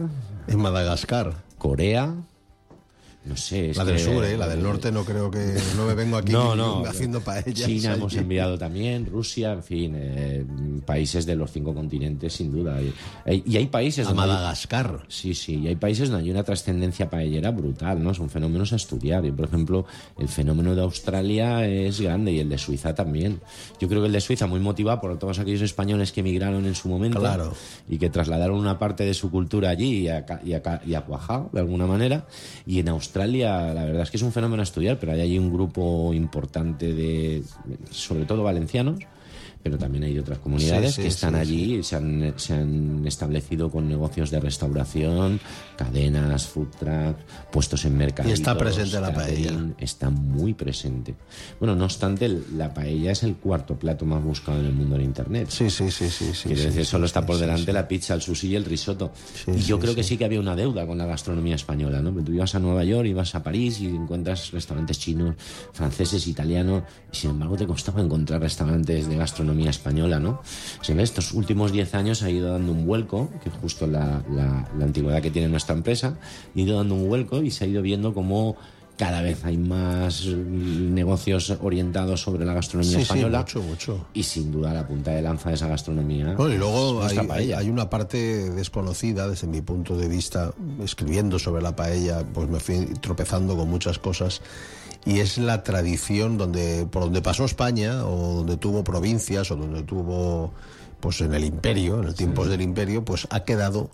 en 0.49 0.59
Madagascar? 0.59 1.35
Corea, 1.59 2.15
no 3.25 3.37
sé. 3.37 3.71
es 3.71 3.77
La 3.77 3.85
del 3.85 3.97
que- 3.97 4.03
sur, 4.03 4.25
¿eh? 4.25 4.37
La 4.37 4.49
del 4.49 4.63
norte 4.63 4.91
no 4.91 5.05
creo 5.05 5.31
que... 5.31 5.55
No 5.77 5.87
me 5.87 5.95
vengo 5.95 6.17
aquí 6.17 6.33
No, 6.33 6.57
no. 6.57 6.85
haciendo 6.87 7.21
paellas. 7.21 7.69
China 7.69 7.95
hemos 7.95 8.15
enviado 8.15 8.59
también, 8.59 9.07
Rusia, 9.07 9.53
en 9.53 9.63
fin, 9.63 9.93
eh, 9.97 10.45
países 10.85 11.25
de 11.25 11.37
los 11.37 11.51
cinco 11.53 11.75
continentes, 11.75 12.33
sin 12.33 12.51
duda. 12.51 12.81
Y, 12.83 12.93
hay- 13.25 13.43
y 13.47 13.57
hay 13.57 13.67
países 13.67 14.07
A 14.07 14.09
donde 14.11 14.23
hay- 14.25 14.29
Madagascar. 14.31 15.05
Sí, 15.09 15.35
sí, 15.35 15.61
y 15.61 15.69
hay 15.69 15.77
países 15.77 16.09
donde 16.11 16.25
hay 16.25 16.31
una 16.31 16.43
trascendencia 16.43 17.09
paellera 17.09 17.51
brutal, 17.53 18.03
¿no? 18.03 18.13
Son 18.13 18.29
fenómenos 18.29 18.73
a 18.73 18.77
estudiar. 18.77 19.25
Y, 19.25 19.31
por 19.31 19.47
ejemplo, 19.47 19.87
el 20.19 20.29
fenómeno 20.29 20.75
de 20.75 20.83
Australia 20.83 21.67
es 21.67 22.01
grande 22.01 22.33
y 22.33 22.41
el 22.41 22.49
de 22.49 22.59
Suiza 22.59 22.95
también. 22.95 23.41
Yo 23.81 23.89
creo 23.89 24.01
que 24.01 24.07
el 24.07 24.13
de 24.13 24.21
Suiza, 24.21 24.47
muy 24.47 24.61
motivado 24.61 25.01
por 25.01 25.19
todos 25.19 25.39
aquellos 25.39 25.63
españoles 25.63 26.11
que 26.13 26.21
emigraron 26.21 26.67
en 26.67 26.75
su 26.75 26.89
momento 26.89 27.21
Claro. 27.21 27.55
y 27.89 27.99
que 27.99 28.11
trasladaron 28.11 28.59
una 28.59 28.79
parte 28.79 29.05
de 29.05 29.15
su 29.15 29.31
cultura 29.31 29.71
allí 29.71 29.99
y 30.01 30.09
a, 30.09 30.25
y 30.45 30.55
a, 30.55 30.63
y 30.87 30.95
a 30.95 31.01
cuajado, 31.03 31.51
de 31.53 31.61
alguna 31.61 31.87
manera. 31.87 32.27
Y 32.67 32.81
en 32.81 32.89
Australia, 32.89 33.12
la 33.75 33.85
verdad 33.85 34.03
es 34.03 34.11
que 34.11 34.17
es 34.17 34.23
un 34.23 34.33
fenómeno 34.33 34.63
a 34.63 34.65
estudiar, 34.65 34.99
pero 34.99 35.13
hay 35.13 35.21
allí 35.21 35.39
un 35.39 35.53
grupo 35.53 36.13
importante 36.15 36.93
de, 36.93 37.43
sobre 37.91 38.25
todo 38.25 38.43
valencianos, 38.43 39.01
pero 39.63 39.79
también 39.79 40.05
hay 40.05 40.19
otras 40.19 40.39
comunidades 40.39 40.95
Sí, 40.95 40.97
sí, 40.97 41.03
que 41.03 41.09
están 41.09 41.35
sí, 41.35 41.41
allí 41.41 41.75
y 41.77 41.83
se 41.83 41.97
han, 41.97 42.35
se 42.37 42.55
han 42.55 43.07
establecido 43.07 43.71
con 43.71 43.89
negocios 43.89 44.31
de 44.31 44.41
restauración, 44.41 45.41
cadenas, 45.77 46.47
food 46.47 46.69
truck, 46.79 47.17
puestos 47.53 47.85
en 47.85 47.97
mercados. 47.97 48.31
Y 48.31 48.35
está 48.35 48.57
presente 48.57 49.01
la 49.01 49.13
paella. 49.13 49.53
Está 49.79 50.11
muy 50.11 50.55
presente. 50.55 51.15
Bueno, 51.61 51.77
no 51.77 51.85
obstante, 51.85 52.29
la 52.57 52.75
paella 52.75 53.13
es 53.13 53.23
el 53.23 53.37
cuarto 53.37 53.79
plato 53.79 54.05
más 54.05 54.23
buscado 54.23 54.61
en 54.61 54.67
el 54.67 54.73
mundo 54.73 54.97
en 54.97 55.03
Internet. 55.03 55.49
Sí, 55.51 55.71
sí, 55.71 55.91
sí, 55.91 56.09
sí. 56.11 56.33
sí 56.35 56.49
Quiero 56.49 56.63
decir, 56.63 56.85
solo 56.85 57.07
está 57.07 57.25
por 57.25 57.39
delante 57.39 57.73
la 57.73 57.87
pizza, 57.87 58.15
el 58.15 58.23
sushi 58.23 58.49
y 58.49 58.57
el 58.57 58.65
risotto. 58.65 59.13
Y 59.47 59.61
yo 59.61 59.79
creo 59.79 59.95
que 59.95 60.03
sí. 60.03 60.11
sí 60.11 60.19
que 60.19 60.25
había 60.25 60.41
una 60.41 60.57
deuda 60.57 60.87
con 60.87 60.99
la 60.99 61.07
gastronomía 61.07 61.55
española, 61.55 62.01
¿no? 62.01 62.13
Tú 62.23 62.33
ibas 62.33 62.55
a 62.55 62.59
Nueva 62.59 62.85
York, 62.85 63.07
ibas 63.07 63.35
a 63.35 63.43
París 63.43 63.81
y 63.81 63.87
encuentras 63.87 64.51
restaurantes 64.51 64.99
chinos, 64.99 65.37
franceses, 65.73 66.27
italianos, 66.27 66.83
y 67.13 67.17
sin 67.17 67.31
embargo 67.31 67.57
te 67.57 67.67
costaba 67.67 68.01
encontrar 68.01 68.41
restaurantes 68.41 69.09
de 69.09 69.17
gastronomía 69.17 69.52
española, 69.61 70.19
¿no? 70.19 70.41
Si 70.81 70.93
en 70.93 71.01
estos 71.01 71.33
últimos 71.33 71.73
10 71.73 71.95
años 71.95 72.23
ha 72.23 72.31
ido 72.31 72.53
dando 72.53 72.73
un 72.73 72.87
vuelco, 72.87 73.31
que 73.43 73.49
es 73.49 73.55
justo 73.57 73.87
la, 73.87 74.23
la- 74.31 74.69
la 74.79 74.85
antigüedad 74.85 75.21
que 75.23 75.31
tiene 75.31 75.49
nuestra 75.49 75.75
empresa, 75.75 76.17
ha 76.55 76.59
ido 76.61 76.77
dando 76.79 76.95
un 76.95 77.09
vuelco 77.09 77.43
y 77.43 77.51
se 77.51 77.65
ha 77.65 77.67
ido 77.69 77.83
viendo 77.83 78.15
cómo 78.15 78.57
cada 78.99 79.23
vez 79.23 79.43
hay 79.45 79.57
más 79.57 80.27
mm, 80.27 80.95
negocios 80.95 81.57
orientados 81.63 82.21
sobre 82.21 82.45
la 82.45 82.53
gastronomía 82.55 82.91
Sí, 82.93 82.97
sí, 82.99 83.03
española. 83.05 83.39
mucho, 83.41 83.63
mucho. 83.63 84.07
Y 84.13 84.23
sin 84.23 84.53
duda 84.53 84.73
la 84.75 84.87
punta 84.87 85.11
de 85.13 85.23
lanza 85.23 85.49
de 85.49 85.55
esa 85.57 85.67
gastronomía. 85.67 86.35
Bueno, 86.35 86.55
y 86.55 86.59
luego 86.59 87.03
hay- 87.03 87.27
paella. 87.27 87.59
hay 87.59 87.71
una 87.71 87.89
parte 87.89 88.51
desconocida 88.51 89.29
desde 89.29 89.47
mi 89.47 89.63
punto 89.63 89.97
de 89.97 90.09
vista, 90.09 90.53
escribiendo 90.85 91.39
sobre 91.39 91.63
la 91.63 91.75
paella, 91.75 92.23
pues 92.35 92.49
me 92.51 92.61
fui 92.61 92.85
tropezando 93.01 93.57
con 93.57 93.69
muchas 93.71 93.99
cosas. 93.99 94.41
Y 95.05 95.19
es 95.19 95.39
la 95.39 95.63
tradición 95.63 96.39
donde, 96.39 96.87
por 96.87 97.05
donde 97.05 97.23
pasó 97.23 97.45
España, 97.45 98.07
o 98.07 98.37
donde 98.37 98.57
tuvo 98.57 98.85
provincias, 98.85 99.51
o 99.51 99.57
donde 99.57 99.83
tuvo, 99.83 100.53
pues 101.01 101.21
en 101.21 101.35
el 101.35 101.45
imperio, 101.45 102.01
en 102.01 102.09
el 102.09 102.15
tiempos 102.15 102.49
del 102.49 102.63
imperio, 102.63 103.05
pues 103.05 103.27
ha 103.31 103.45
quedado 103.45 103.91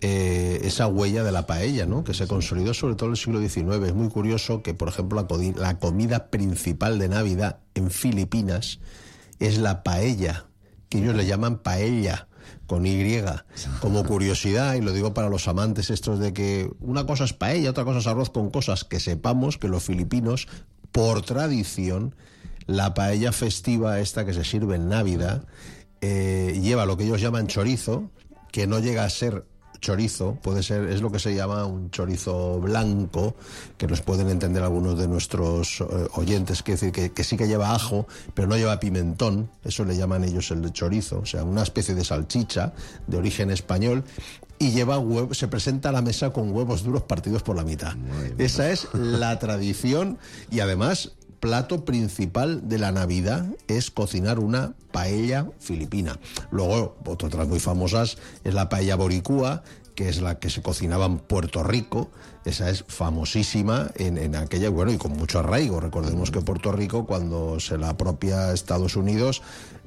eh, 0.00 0.60
esa 0.62 0.86
huella 0.86 1.24
de 1.24 1.32
la 1.32 1.46
paella, 1.46 1.86
¿no? 1.86 2.04
Que 2.04 2.14
se 2.14 2.28
consolidó 2.28 2.72
sobre 2.72 2.94
todo 2.94 3.08
en 3.08 3.12
el 3.12 3.16
siglo 3.16 3.40
XIX. 3.40 3.84
Es 3.86 3.94
muy 3.94 4.08
curioso 4.10 4.62
que, 4.62 4.74
por 4.74 4.88
ejemplo, 4.88 5.20
la, 5.20 5.52
la 5.56 5.78
comida 5.78 6.28
principal 6.28 6.98
de 6.98 7.08
Navidad 7.08 7.58
en 7.74 7.90
Filipinas 7.90 8.78
es 9.40 9.58
la 9.58 9.82
paella, 9.82 10.46
que 10.88 10.98
ellos 10.98 11.16
le 11.16 11.26
llaman 11.26 11.58
paella 11.58 12.28
con 12.66 12.86
Y, 12.86 13.20
como 13.80 14.04
curiosidad, 14.04 14.74
y 14.74 14.80
lo 14.80 14.92
digo 14.92 15.14
para 15.14 15.28
los 15.28 15.48
amantes 15.48 15.90
estos 15.90 16.18
de 16.18 16.32
que 16.32 16.70
una 16.80 17.06
cosa 17.06 17.24
es 17.24 17.32
paella, 17.32 17.70
otra 17.70 17.84
cosa 17.84 17.98
es 17.98 18.06
arroz 18.06 18.30
con 18.30 18.50
cosas, 18.50 18.84
que 18.84 19.00
sepamos 19.00 19.58
que 19.58 19.68
los 19.68 19.84
filipinos, 19.84 20.48
por 20.92 21.22
tradición, 21.22 22.14
la 22.66 22.94
paella 22.94 23.32
festiva 23.32 24.00
esta 24.00 24.24
que 24.24 24.32
se 24.32 24.44
sirve 24.44 24.76
en 24.76 24.88
Navidad, 24.88 25.44
eh, 26.00 26.58
lleva 26.62 26.86
lo 26.86 26.96
que 26.96 27.04
ellos 27.04 27.20
llaman 27.20 27.46
chorizo, 27.46 28.10
que 28.52 28.66
no 28.66 28.78
llega 28.78 29.04
a 29.04 29.10
ser 29.10 29.44
chorizo, 29.84 30.38
puede 30.42 30.62
ser, 30.62 30.88
es 30.88 31.02
lo 31.02 31.12
que 31.12 31.18
se 31.18 31.34
llama 31.34 31.66
un 31.66 31.90
chorizo 31.90 32.58
blanco, 32.58 33.36
que 33.76 33.86
nos 33.86 34.00
pueden 34.00 34.30
entender 34.30 34.62
algunos 34.62 34.98
de 34.98 35.06
nuestros 35.06 35.82
eh, 35.82 35.84
oyentes, 36.14 36.62
que 36.62 36.72
decir 36.72 36.90
que, 36.90 37.12
que 37.12 37.22
sí 37.22 37.36
que 37.36 37.46
lleva 37.46 37.74
ajo, 37.74 38.06
pero 38.32 38.48
no 38.48 38.56
lleva 38.56 38.80
pimentón, 38.80 39.50
eso 39.62 39.84
le 39.84 39.96
llaman 39.96 40.24
ellos 40.24 40.50
el 40.50 40.72
chorizo, 40.72 41.20
o 41.20 41.26
sea, 41.26 41.44
una 41.44 41.62
especie 41.62 41.94
de 41.94 42.02
salchicha 42.02 42.72
de 43.06 43.18
origen 43.18 43.50
español, 43.50 44.04
y 44.58 44.70
lleva 44.70 44.98
huevo, 44.98 45.34
se 45.34 45.48
presenta 45.48 45.90
a 45.90 45.92
la 45.92 46.00
mesa 46.00 46.30
con 46.30 46.50
huevos 46.50 46.84
duros 46.84 47.02
partidos 47.02 47.42
por 47.42 47.56
la 47.56 47.64
mitad. 47.64 47.94
Esa 48.38 48.70
es 48.70 48.88
la 48.94 49.38
tradición. 49.38 50.16
Y 50.50 50.60
además 50.60 51.12
plato 51.44 51.84
principal 51.84 52.70
de 52.70 52.78
la 52.78 52.90
Navidad 52.90 53.44
es 53.68 53.90
cocinar 53.90 54.38
una 54.38 54.72
paella 54.92 55.50
filipina. 55.58 56.18
Luego, 56.50 56.96
otras 57.04 57.46
muy 57.46 57.60
famosas 57.60 58.16
es 58.44 58.54
la 58.54 58.70
paella 58.70 58.96
boricua, 58.96 59.62
que 59.94 60.08
es 60.08 60.22
la 60.22 60.38
que 60.38 60.48
se 60.48 60.62
cocinaba 60.62 61.04
en 61.04 61.18
Puerto 61.18 61.62
Rico. 61.62 62.10
Esa 62.46 62.70
es 62.70 62.84
famosísima 62.88 63.90
en, 63.96 64.16
en 64.16 64.36
aquella, 64.36 64.70
bueno, 64.70 64.90
y 64.90 64.96
con 64.96 65.12
mucho 65.12 65.38
arraigo. 65.38 65.80
Recordemos 65.80 66.30
que 66.30 66.40
Puerto 66.40 66.72
Rico, 66.72 67.04
cuando 67.04 67.60
se 67.60 67.76
la 67.76 67.90
apropia 67.90 68.54
Estados 68.54 68.96
Unidos, 68.96 69.42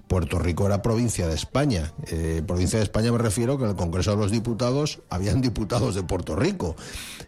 Puerto 0.07 0.39
Rico 0.39 0.65
era 0.65 0.81
provincia 0.81 1.27
de 1.27 1.35
España. 1.35 1.93
Eh, 2.07 2.41
provincia 2.45 2.79
de 2.79 2.83
España 2.83 3.11
me 3.11 3.17
refiero 3.17 3.57
que 3.57 3.65
en 3.65 3.71
el 3.71 3.75
Congreso 3.75 4.11
de 4.11 4.17
los 4.17 4.31
Diputados 4.31 4.99
habían 5.09 5.41
diputados 5.47 5.95
de 5.95 6.03
Puerto 6.03 6.35
Rico. 6.35 6.75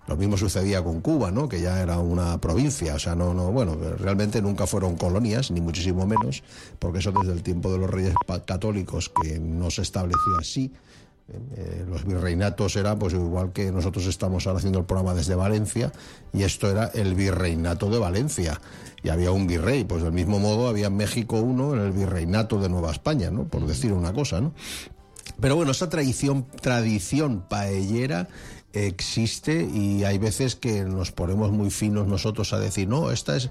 Lo 0.07 0.15
mismo 0.15 0.37
sucedía 0.37 0.83
con 0.83 1.01
Cuba, 1.01 1.31
¿no? 1.31 1.49
Que 1.49 1.61
ya 1.61 1.81
era 1.81 1.99
una 1.99 2.39
provincia. 2.39 2.95
O 2.95 2.99
sea, 2.99 3.15
no, 3.15 3.33
no, 3.33 3.51
bueno, 3.51 3.75
realmente 3.97 4.41
nunca 4.41 4.65
fueron 4.65 4.95
colonias, 4.95 5.51
ni 5.51 5.61
muchísimo 5.61 6.05
menos, 6.05 6.43
porque 6.79 6.99
eso 6.99 7.11
desde 7.11 7.33
el 7.33 7.43
tiempo 7.43 7.71
de 7.71 7.77
los 7.79 7.89
reyes 7.89 8.13
católicos 8.45 9.11
que 9.21 9.39
no 9.39 9.69
se 9.69 9.81
estableció 9.81 10.37
así. 10.39 10.71
Eh, 11.55 11.85
los 11.87 12.05
virreinatos 12.05 12.75
eran 12.75 12.97
pues 12.97 13.13
igual 13.13 13.51
que 13.51 13.71
nosotros 13.71 14.07
estamos 14.07 14.47
ahora 14.47 14.57
haciendo 14.57 14.79
el 14.79 14.85
programa 14.85 15.13
desde 15.13 15.35
Valencia 15.35 15.91
y 16.33 16.43
esto 16.43 16.69
era 16.69 16.87
el 16.87 17.13
virreinato 17.13 17.89
de 17.89 17.99
Valencia. 17.99 18.59
Y 19.03 19.09
había 19.09 19.31
un 19.31 19.45
virrey 19.45 19.83
pues 19.83 20.01
del 20.01 20.11
mismo 20.11 20.39
modo 20.39 20.67
había 20.67 20.87
en 20.87 20.97
México 20.97 21.39
uno 21.39 21.73
en 21.75 21.81
el 21.81 21.91
virreinato 21.91 22.59
de 22.59 22.69
Nueva 22.69 22.91
España 22.91 23.29
no 23.29 23.45
por 23.45 23.65
decir 23.65 23.93
una 23.93 24.11
cosa 24.11 24.41
no 24.41 24.53
pero 25.39 25.55
bueno 25.55 25.71
esa 25.71 25.87
tradición 25.87 26.45
tradición 26.61 27.45
paellera 27.47 28.27
existe 28.73 29.63
y 29.63 30.03
hay 30.03 30.17
veces 30.17 30.55
que 30.55 30.83
nos 30.83 31.11
ponemos 31.11 31.51
muy 31.51 31.69
finos 31.69 32.07
nosotros 32.07 32.51
a 32.51 32.59
decir 32.59 32.89
no 32.89 33.11
esta 33.11 33.37
es 33.37 33.49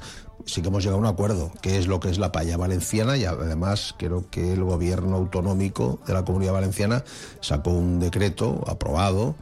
sí 0.48 0.62
que 0.62 0.68
hemos 0.68 0.82
llegado 0.82 0.96
a 0.96 1.00
un 1.00 1.06
acuerdo 1.06 1.52
que 1.60 1.78
es 1.78 1.86
lo 1.86 2.00
que 2.00 2.08
es 2.08 2.18
la 2.18 2.32
paella 2.32 2.56
valenciana 2.56 3.16
y 3.16 3.24
además 3.24 3.94
creo 3.98 4.28
que 4.30 4.52
el 4.52 4.64
gobierno 4.64 5.16
autonómico 5.16 6.00
de 6.06 6.14
la 6.14 6.24
comunidad 6.24 6.54
valenciana 6.54 7.04
sacó 7.40 7.70
un 7.70 8.00
decreto 8.00 8.64
aprobado 8.66 9.36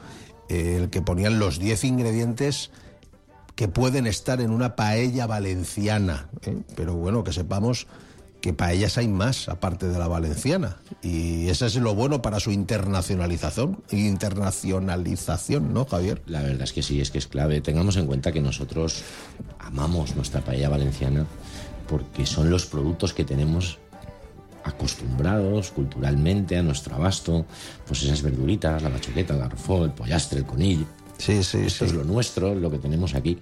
eh, 0.48 0.76
el 0.80 0.90
que 0.90 1.02
ponían 1.02 1.38
los 1.38 1.58
10 1.58 1.84
ingredientes 1.84 2.70
que 3.54 3.68
pueden 3.68 4.06
estar 4.06 4.40
en 4.40 4.50
una 4.50 4.74
paella 4.74 5.26
valenciana 5.26 6.28
¿eh? 6.42 6.58
pero 6.74 6.94
bueno 6.94 7.22
que 7.22 7.32
sepamos 7.32 7.86
que 8.46 8.52
paellas 8.52 8.96
hay 8.96 9.08
más 9.08 9.48
aparte 9.48 9.88
de 9.88 9.98
la 9.98 10.06
valenciana 10.06 10.76
y 11.02 11.48
eso 11.48 11.66
es 11.66 11.74
lo 11.74 11.96
bueno 11.96 12.22
para 12.22 12.38
su 12.38 12.52
internacionalización 12.52 13.82
internacionalización 13.90 15.74
no 15.74 15.84
Javier 15.84 16.22
La 16.26 16.42
verdad 16.42 16.62
es 16.62 16.72
que 16.72 16.84
sí, 16.84 17.00
es 17.00 17.10
que 17.10 17.18
es 17.18 17.26
clave. 17.26 17.60
Tengamos 17.60 17.96
en 17.96 18.06
cuenta 18.06 18.30
que 18.30 18.40
nosotros 18.40 19.02
amamos 19.58 20.14
nuestra 20.14 20.42
paella 20.42 20.68
valenciana 20.68 21.26
porque 21.88 22.24
son 22.24 22.48
los 22.48 22.66
productos 22.66 23.12
que 23.12 23.24
tenemos 23.24 23.78
acostumbrados 24.62 25.72
culturalmente 25.72 26.56
a 26.56 26.62
nuestro 26.62 26.94
abasto, 26.94 27.46
pues 27.84 28.04
esas 28.04 28.22
verduritas, 28.22 28.80
la 28.80 28.90
bachuleta, 28.90 29.34
el 29.34 29.40
garrofó, 29.40 29.84
el 29.84 29.90
pollastre, 29.90 30.38
el 30.38 30.46
conill. 30.46 30.86
sí 31.18 31.42
sí 31.42 31.58
Esto 31.66 31.84
es 31.84 31.92
lo 31.94 32.04
nuestro, 32.04 32.54
lo 32.54 32.70
que 32.70 32.78
tenemos 32.78 33.16
aquí. 33.16 33.38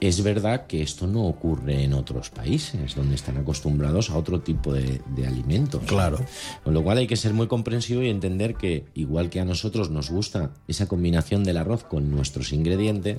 Es 0.00 0.22
verdad 0.22 0.66
que 0.66 0.82
esto 0.82 1.08
no 1.08 1.24
ocurre 1.24 1.82
en 1.82 1.92
otros 1.92 2.30
países, 2.30 2.94
donde 2.94 3.16
están 3.16 3.36
acostumbrados 3.36 4.10
a 4.10 4.16
otro 4.16 4.40
tipo 4.40 4.72
de, 4.72 5.00
de 5.16 5.26
alimentos. 5.26 5.82
Claro. 5.86 6.18
Con 6.62 6.72
lo 6.74 6.84
cual 6.84 6.98
hay 6.98 7.08
que 7.08 7.16
ser 7.16 7.34
muy 7.34 7.48
comprensivo 7.48 8.02
y 8.02 8.08
entender 8.08 8.54
que, 8.54 8.84
igual 8.94 9.28
que 9.28 9.40
a 9.40 9.44
nosotros 9.44 9.90
nos 9.90 10.10
gusta 10.10 10.52
esa 10.68 10.86
combinación 10.86 11.42
del 11.42 11.56
arroz 11.56 11.82
con 11.82 12.12
nuestros 12.12 12.52
ingredientes, 12.52 13.18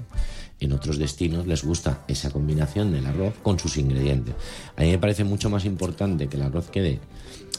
en 0.62 0.72
otros 0.72 0.98
destinos 0.98 1.48
les 1.48 1.64
gusta 1.64 2.04
esa 2.08 2.32
combinación 2.32 2.92
del 2.92 3.06
arroz 3.06 3.34
con 3.44 3.60
sus 3.60 3.78
ingredientes. 3.78 4.36
A 4.78 4.82
mí 4.82 4.92
me 4.92 5.00
parece 5.00 5.24
mucho 5.24 5.50
más 5.50 5.66
importante 5.66 6.28
que 6.28 6.38
el 6.38 6.44
arroz 6.44 6.70
quede 6.70 7.00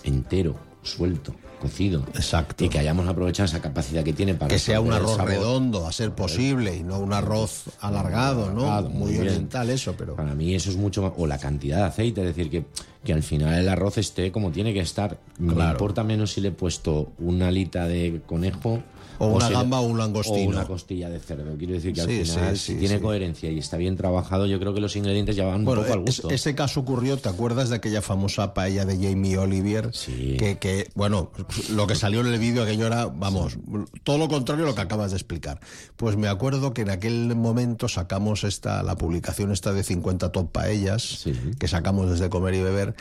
entero, 0.04 0.56
suelto, 0.82 1.34
cocido. 1.60 2.04
Exacto. 2.14 2.64
Y 2.64 2.68
que 2.68 2.80
hayamos 2.80 3.06
aprovechado 3.06 3.44
esa 3.44 3.60
capacidad 3.60 4.02
que 4.02 4.12
tiene 4.12 4.34
para 4.34 4.48
que 4.48 4.58
sea 4.58 4.80
un 4.80 4.92
arroz 4.92 5.16
redondo 5.18 5.86
a 5.86 5.92
ser 5.92 6.10
posible 6.12 6.76
y 6.76 6.82
no 6.82 6.98
un 6.98 7.12
arroz 7.12 7.66
alargado 7.80 8.50
no 8.50 8.62
Alargado, 8.62 8.90
muy, 8.90 9.16
oriental 9.16 9.70
eso 9.70 9.94
pero 9.96 10.16
Para 10.16 10.34
mí 10.34 10.54
eso 10.54 10.70
es 10.70 10.76
mucho 10.76 11.02
más... 11.02 11.12
O 11.16 11.26
la 11.28 11.38
cantidad 11.38 11.76
de 11.76 11.84
aceite, 11.84 12.22
es 12.22 12.26
decir, 12.26 12.50
que, 12.50 12.64
que 13.04 13.12
al 13.12 13.22
final 13.22 13.54
el 13.54 13.68
arroz 13.68 13.98
esté 13.98 14.32
como 14.32 14.50
tiene 14.50 14.74
que 14.74 14.80
estar. 14.80 15.18
Me 15.38 15.54
Claro. 15.54 15.72
importa 15.72 16.02
menos 16.02 16.32
si 16.32 16.40
le 16.40 16.48
he 16.48 16.52
puesto 16.52 17.12
una 17.18 17.48
alita 17.48 17.86
de 17.86 18.22
conejo... 18.26 18.82
O 19.22 19.26
una 19.36 19.50
gamba 19.50 19.80
o 19.80 19.82
un 19.86 19.98
langostino. 19.98 20.46
O 20.50 20.52
una 20.54 20.66
costilla 20.66 21.10
de 21.10 21.18
cerdo. 21.20 21.54
Quiero 21.58 21.74
decir 21.74 21.92
que 21.92 22.00
al 22.00 22.08
Sí, 22.08 22.24
final, 22.24 22.56
sí, 22.56 22.72
si 22.72 22.78
tiene 22.78 23.00
coherencia 23.00 23.50
y 23.50 23.58
está 23.58 23.76
bien 23.76 23.96
trabajado, 23.96 24.46
yo 24.46 24.58
creo 24.58 24.72
que 24.72 24.80
los 24.80 24.96
ingredientes 24.96 25.36
ya 25.36 25.44
van 25.44 25.64
Bueno, 25.64 25.82
un 25.82 25.86
poco 25.86 25.98
al 25.98 26.04
gusto. 26.06 26.30
ese 26.30 26.54
caso 26.54 26.80
ocurrió, 26.80 27.18
¿te 27.18 27.28
acuerdas 27.28 27.68
de 27.68 27.76
aquella 27.76 28.00
famosa 28.00 28.54
paella 28.54 28.84
de 28.86 28.94
Jamie 28.96 29.36
Oliver? 29.36 29.90
Sí. 29.92 30.36
Que, 30.38 30.58
que, 30.58 30.88
bueno, 30.94 31.30
lo 31.70 31.86
que 31.86 31.94
salió 31.96 32.22
en 32.22 32.28
el 32.28 32.38
vídeo 32.38 32.62
aquello 32.62 32.86
era, 32.86 33.06
vamos, 33.06 33.58
todo 34.04 34.16
lo 34.16 34.28
contrario 34.28 34.64
a 34.64 34.68
lo 34.68 34.74
que 34.74 34.80
acabas 34.80 35.10
de 35.10 35.18
explicar. 35.18 35.60
Pues 35.96 36.16
me 36.16 36.26
acuerdo 36.28 36.72
que 36.72 36.80
en 36.82 36.90
aquel 36.90 37.36
momento 37.36 37.88
sacamos 37.88 38.42
esta, 38.44 38.82
la 38.82 38.96
publicación 38.96 39.52
esta 39.52 39.72
de 39.74 39.82
50 39.82 40.32
top 40.32 40.50
paellas, 40.50 41.26
que 41.58 41.68
sacamos 41.68 42.10
desde 42.10 42.30
Comer 42.30 42.54
y 42.54 42.62
Beber, 42.62 42.94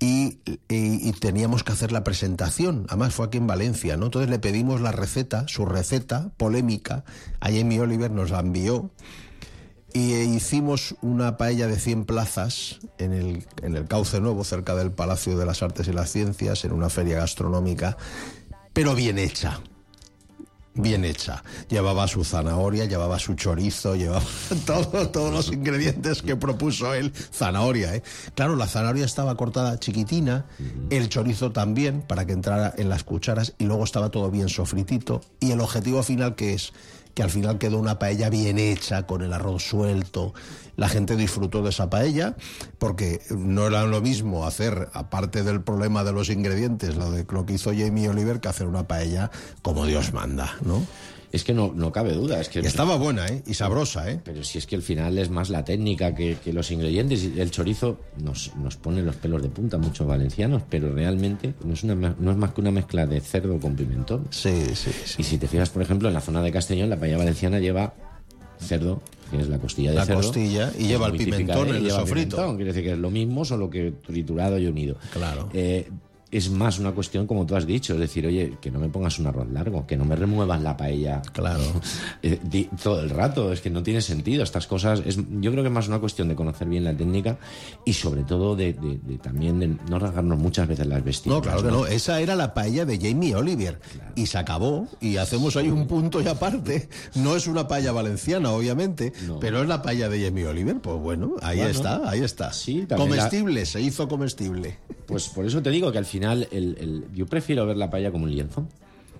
y, 0.00 1.12
teníamos 1.20 1.62
que 1.62 1.72
hacer 1.72 1.92
la 1.92 2.02
presentación. 2.02 2.86
Además 2.88 3.14
fue 3.14 3.26
aquí 3.26 3.38
en 3.38 3.46
Valencia, 3.46 3.98
¿no? 3.98 4.06
Entonces 4.06 4.30
le 4.30 4.38
pedimos 4.38 4.80
la 4.80 4.92
receta, 4.92 5.46
su 5.46 5.66
receta 5.66 6.32
polémica, 6.38 7.04
a 7.40 7.50
Jamie 7.50 7.80
Oliver 7.80 8.10
nos 8.10 8.30
la 8.30 8.40
envió 8.40 8.90
y 9.92 10.14
eh, 10.14 10.24
hicimos 10.24 10.94
una 11.02 11.36
paella 11.36 11.66
de 11.66 11.78
100 11.78 12.04
plazas 12.04 12.78
en 12.98 13.12
el, 13.12 13.46
en 13.62 13.76
el 13.76 13.86
Cauce 13.86 14.20
Nuevo, 14.20 14.44
cerca 14.44 14.74
del 14.74 14.92
Palacio 14.92 15.36
de 15.36 15.44
las 15.44 15.62
Artes 15.62 15.88
y 15.88 15.92
las 15.92 16.10
Ciencias, 16.10 16.64
en 16.64 16.72
una 16.72 16.88
feria 16.88 17.18
gastronómica, 17.18 17.96
pero 18.72 18.94
bien 18.94 19.18
hecha. 19.18 19.60
Bien 20.74 21.04
hecha. 21.04 21.42
Llevaba 21.68 22.06
su 22.06 22.22
zanahoria, 22.24 22.84
llevaba 22.84 23.18
su 23.18 23.34
chorizo, 23.34 23.96
llevaba 23.96 24.22
todo- 24.66 25.08
todos 25.10 25.32
los 25.32 25.52
ingredientes 25.52 26.22
que 26.22 26.36
propuso 26.36 26.94
él. 26.94 27.12
Zanahoria, 27.32 27.96
¿eh? 27.96 28.02
Claro, 28.36 28.54
la 28.54 28.68
zanahoria 28.68 29.04
estaba 29.04 29.36
cortada 29.36 29.78
chiquitina, 29.80 30.46
el 30.90 31.08
chorizo 31.08 31.50
también, 31.50 32.02
para 32.02 32.24
que 32.24 32.32
entrara 32.32 32.72
en 32.78 32.88
las 32.88 33.02
cucharas, 33.02 33.54
y 33.58 33.64
luego 33.64 33.82
estaba 33.84 34.10
todo 34.10 34.30
bien 34.30 34.48
sofritito. 34.48 35.20
Y 35.40 35.50
el 35.50 35.60
objetivo 35.60 36.02
final 36.04 36.36
que 36.36 36.54
es 36.54 36.72
que 37.14 37.24
al 37.24 37.30
final 37.30 37.58
quedó 37.58 37.76
una 37.78 37.98
paella 37.98 38.30
bien 38.30 38.56
hecha, 38.60 39.04
con 39.08 39.22
el 39.22 39.32
arroz 39.32 39.64
suelto. 39.64 40.32
La 40.80 40.88
gente 40.88 41.14
disfrutó 41.14 41.62
de 41.62 41.68
esa 41.68 41.90
paella, 41.90 42.36
porque 42.78 43.20
no 43.28 43.66
era 43.66 43.84
lo 43.84 44.00
mismo 44.00 44.46
hacer, 44.46 44.88
aparte 44.94 45.42
del 45.42 45.60
problema 45.60 46.04
de 46.04 46.12
los 46.12 46.30
ingredientes, 46.30 46.96
lo, 46.96 47.10
de, 47.10 47.26
lo 47.28 47.44
que 47.44 47.52
hizo 47.52 47.70
Jamie 47.76 48.08
Oliver, 48.08 48.40
que 48.40 48.48
hacer 48.48 48.66
una 48.66 48.88
paella 48.88 49.30
como 49.60 49.84
Dios 49.84 50.14
manda, 50.14 50.56
¿no? 50.62 50.82
Es 51.32 51.44
que 51.44 51.52
no, 51.52 51.74
no 51.76 51.92
cabe 51.92 52.14
duda. 52.14 52.40
Es 52.40 52.48
que 52.48 52.60
Y 52.60 52.66
estaba 52.66 52.96
buena, 52.96 53.26
¿eh? 53.26 53.42
Y 53.46 53.52
sabrosa, 53.52 54.10
¿eh? 54.10 54.22
Pero 54.24 54.42
si 54.42 54.56
es 54.56 54.66
que 54.66 54.74
al 54.74 54.80
final 54.80 55.18
es 55.18 55.28
más 55.28 55.50
la 55.50 55.66
técnica 55.66 56.14
que, 56.14 56.38
que 56.42 56.50
los 56.54 56.70
ingredientes. 56.70 57.24
Y 57.24 57.38
El 57.38 57.50
chorizo 57.50 58.00
nos, 58.16 58.56
nos 58.56 58.76
pone 58.76 59.02
los 59.02 59.16
pelos 59.16 59.42
de 59.42 59.50
punta 59.50 59.76
muchos 59.76 60.06
valencianos, 60.06 60.62
pero 60.70 60.94
realmente 60.94 61.52
no 61.62 61.74
es, 61.74 61.84
una, 61.84 61.94
no 62.18 62.30
es 62.30 62.36
más 62.38 62.54
que 62.54 62.62
una 62.62 62.70
mezcla 62.70 63.04
de 63.04 63.20
cerdo 63.20 63.60
con 63.60 63.76
pimentón. 63.76 64.28
Sí, 64.30 64.64
sí, 64.74 64.92
sí. 65.04 65.16
Y 65.18 65.24
si 65.24 65.36
te 65.36 65.46
fijas, 65.46 65.68
por 65.68 65.82
ejemplo, 65.82 66.08
en 66.08 66.14
la 66.14 66.22
zona 66.22 66.40
de 66.40 66.50
Castellón, 66.50 66.88
la 66.88 66.98
paella 66.98 67.18
valenciana 67.18 67.58
lleva 67.58 67.92
cerdo, 68.58 69.02
que 69.30 69.38
es 69.40 69.48
la 69.48 69.58
costilla 69.58 69.90
de 69.90 69.96
La 69.96 70.04
cerdo. 70.06 70.20
costilla, 70.22 70.72
y 70.78 70.86
lleva 70.86 71.06
el 71.06 71.12
pimentón 71.16 71.68
en 71.68 71.76
el 71.76 71.90
sofrito. 71.90 72.36
pimentón, 72.36 72.56
Quiere 72.56 72.72
decir 72.72 72.84
que 72.84 72.92
es 72.92 72.98
lo 72.98 73.10
mismo, 73.10 73.44
solo 73.44 73.70
que 73.70 73.92
triturado 74.04 74.58
y 74.58 74.66
unido. 74.66 74.96
Claro. 75.12 75.48
Eh, 75.52 75.88
es 76.30 76.48
más 76.50 76.78
una 76.78 76.92
cuestión, 76.92 77.26
como 77.26 77.44
tú 77.44 77.56
has 77.56 77.66
dicho, 77.66 77.94
es 77.94 77.98
decir, 78.00 78.24
oye, 78.26 78.56
que 78.60 78.70
no 78.70 78.78
me 78.78 78.88
pongas 78.88 79.18
un 79.18 79.26
arroz 79.26 79.48
largo, 79.50 79.86
que 79.86 79.96
no 79.96 80.04
me 80.04 80.14
remuevas 80.14 80.60
la 80.62 80.76
paella 80.76 81.22
Claro. 81.32 81.60
eh, 82.22 82.38
todo 82.82 83.00
el 83.00 83.10
rato, 83.10 83.52
es 83.52 83.60
que 83.60 83.70
no 83.70 83.82
tiene 83.82 84.00
sentido. 84.00 84.42
Estas 84.44 84.66
cosas, 84.66 85.02
es, 85.04 85.16
yo 85.16 85.50
creo 85.50 85.62
que 85.64 85.68
es 85.68 85.74
más 85.74 85.88
una 85.88 85.98
cuestión 85.98 86.28
de 86.28 86.34
conocer 86.36 86.68
bien 86.68 86.84
la 86.84 86.94
técnica 86.96 87.38
y 87.84 87.92
sobre 87.94 88.22
todo 88.22 88.54
de, 88.54 88.72
de- 88.74 88.98
de 89.02 89.18
también 89.18 89.58
de 89.58 89.68
no 89.88 89.98
rasgarnos 89.98 90.38
muchas 90.38 90.68
veces 90.68 90.86
las 90.86 91.02
vestiduras. 91.02 91.44
No, 91.46 91.50
claro 91.50 91.62
que 91.62 91.70
no. 91.70 91.86
Esa 91.86 92.20
era 92.20 92.36
la 92.36 92.54
paella 92.54 92.84
de 92.84 92.98
Jamie 93.00 93.34
Oliver. 93.34 93.80
Y 94.14 94.26
se 94.26 94.38
acabó. 94.38 94.86
Y 95.00 95.16
hacemos 95.16 95.56
ahí 95.56 95.68
un 95.68 95.86
punto 95.86 96.20
y 96.22 96.28
aparte. 96.28 96.88
No 97.16 97.34
es 97.36 97.46
una 97.48 97.66
paella 97.66 97.92
valenciana, 97.92 98.50
obviamente. 98.52 99.12
No. 99.26 99.40
Pero 99.40 99.62
es 99.62 99.68
la 99.68 99.82
paella 99.82 100.08
de 100.08 100.24
Jamie 100.24 100.46
Oliver. 100.46 100.76
Pues 100.80 100.96
bueno, 101.00 101.34
ahí 101.42 101.56
Bueno, 101.58 101.70
está, 101.72 102.08
ahí 102.08 102.20
está. 102.20 102.52
sí, 102.52 102.86
la- 102.88 102.96
comestible, 102.96 103.66
se 103.66 103.80
hizo 103.80 104.06
comestible. 104.06 104.78
Pues 105.06 105.28
por 105.28 105.44
eso 105.44 105.60
te 105.60 105.70
digo 105.70 105.90
que 105.90 105.98
al 105.98 106.04
final 106.06 106.19
el, 106.22 106.48
el- 106.52 107.04
yo 107.14 107.26
prefiero 107.26 107.66
ver 107.66 107.76
la 107.76 107.90
paella 107.90 108.10
como 108.10 108.24
un 108.24 108.30
lienzo. 108.32 108.66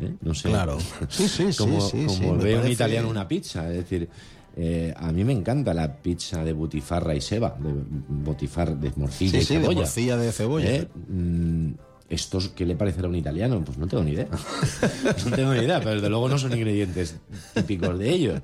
¿eh? 0.00 0.14
No 0.22 0.34
sé. 0.34 0.48
Claro. 0.48 0.78
Sí, 1.08 1.28
sí, 1.28 1.44
como 1.58 1.80
sí, 1.80 2.04
como 2.06 2.36
sí, 2.40 2.44
ve 2.44 2.58
un 2.58 2.68
italiano 2.68 3.08
una 3.08 3.26
pizza. 3.28 3.68
Es 3.70 3.76
decir, 3.76 4.08
eh, 4.56 4.92
a 4.96 5.12
mí 5.12 5.24
me 5.24 5.32
encanta 5.32 5.72
la 5.74 5.92
pizza 5.96 6.44
de 6.44 6.52
butifarra 6.52 7.14
y 7.14 7.20
seba, 7.20 7.56
de 7.58 7.70
botifar 8.08 8.76
de 8.76 8.92
morcilla 8.96 9.30
Sí, 9.32 9.36
y 9.38 9.44
sí, 9.44 9.54
de 9.54 9.60
cebolla. 9.60 9.78
morcilla 9.80 10.16
de 10.16 10.32
cebolla. 10.32 10.70
¿eh? 10.70 10.88
Mm, 11.08 11.70
¿Estos 12.08 12.48
qué 12.48 12.66
le 12.66 12.74
parecerá 12.74 13.06
a 13.06 13.10
un 13.10 13.14
italiano? 13.16 13.62
Pues 13.64 13.78
no 13.78 13.86
tengo 13.86 14.02
ni 14.02 14.12
idea. 14.12 14.26
no 15.30 15.36
tengo 15.36 15.54
ni 15.54 15.60
idea, 15.60 15.78
pero 15.78 15.94
desde 15.94 16.08
luego 16.08 16.28
no 16.28 16.38
son 16.38 16.52
ingredientes 16.52 17.16
típicos 17.54 17.96
de 17.98 18.10
ellos. 18.10 18.40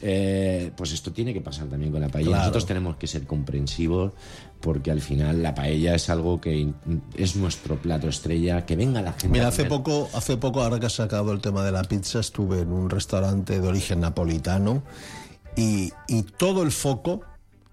Eh, 0.00 0.70
pues 0.76 0.92
esto 0.92 1.12
tiene 1.12 1.34
que 1.34 1.40
pasar 1.40 1.66
también 1.66 1.90
con 1.90 2.00
la 2.00 2.08
paella. 2.08 2.28
Claro. 2.28 2.42
Nosotros 2.42 2.66
tenemos 2.66 2.96
que 2.96 3.06
ser 3.06 3.26
comprensivos 3.26 4.12
porque 4.60 4.90
al 4.90 5.00
final 5.00 5.42
la 5.42 5.54
paella 5.54 5.94
es 5.94 6.08
algo 6.10 6.40
que 6.40 6.72
es 7.16 7.36
nuestro 7.36 7.76
plato 7.80 8.08
estrella. 8.08 8.64
Que 8.64 8.76
venga 8.76 9.02
la 9.02 9.12
gente. 9.12 9.28
Mira, 9.28 9.48
hace 9.48 9.64
poco, 9.64 10.08
hace 10.14 10.36
poco, 10.36 10.62
ahora 10.62 10.78
que 10.78 10.86
has 10.86 10.94
sacado 10.94 11.32
el 11.32 11.40
tema 11.40 11.64
de 11.64 11.72
la 11.72 11.82
pizza, 11.82 12.20
estuve 12.20 12.60
en 12.60 12.72
un 12.72 12.90
restaurante 12.90 13.60
de 13.60 13.66
origen 13.66 14.00
napolitano 14.00 14.82
y, 15.56 15.92
y 16.06 16.22
todo 16.22 16.62
el 16.62 16.70
foco, 16.70 17.22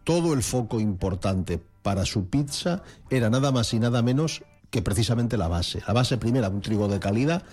todo 0.03 0.33
el 0.33 0.41
foco 0.41 0.79
importante 0.79 1.61
para 1.81 2.05
su 2.05 2.29
pizza 2.29 2.81
era 3.11 3.29
nada 3.29 3.51
más 3.51 3.73
y 3.73 3.79
nada 3.79 4.01
menos 4.01 4.43
que 4.71 4.81
precisamente 4.81 5.37
la 5.37 5.47
base. 5.47 5.81
La 5.87 5.93
base 5.93 6.17
primera, 6.17 6.49
un 6.49 6.61
trigo 6.61 6.87
de 6.87 6.99
calidad. 6.99 7.43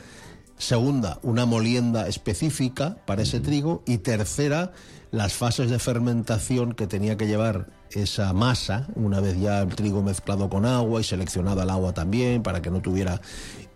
Segunda, 0.62 1.18
una 1.24 1.44
molienda 1.44 2.06
específica 2.06 2.96
para 3.04 3.22
ese 3.22 3.40
trigo. 3.40 3.82
Y 3.84 3.98
tercera, 3.98 4.70
las 5.10 5.32
fases 5.32 5.68
de 5.70 5.80
fermentación 5.80 6.72
que 6.74 6.86
tenía 6.86 7.16
que 7.16 7.26
llevar 7.26 7.66
esa 7.90 8.32
masa, 8.32 8.86
una 8.94 9.18
vez 9.18 9.40
ya 9.40 9.58
el 9.58 9.74
trigo 9.74 10.04
mezclado 10.04 10.48
con 10.48 10.64
agua 10.64 11.00
y 11.00 11.04
seleccionada 11.04 11.64
el 11.64 11.70
agua 11.70 11.94
también 11.94 12.44
para 12.44 12.62
que 12.62 12.70
no 12.70 12.80
tuviera... 12.80 13.20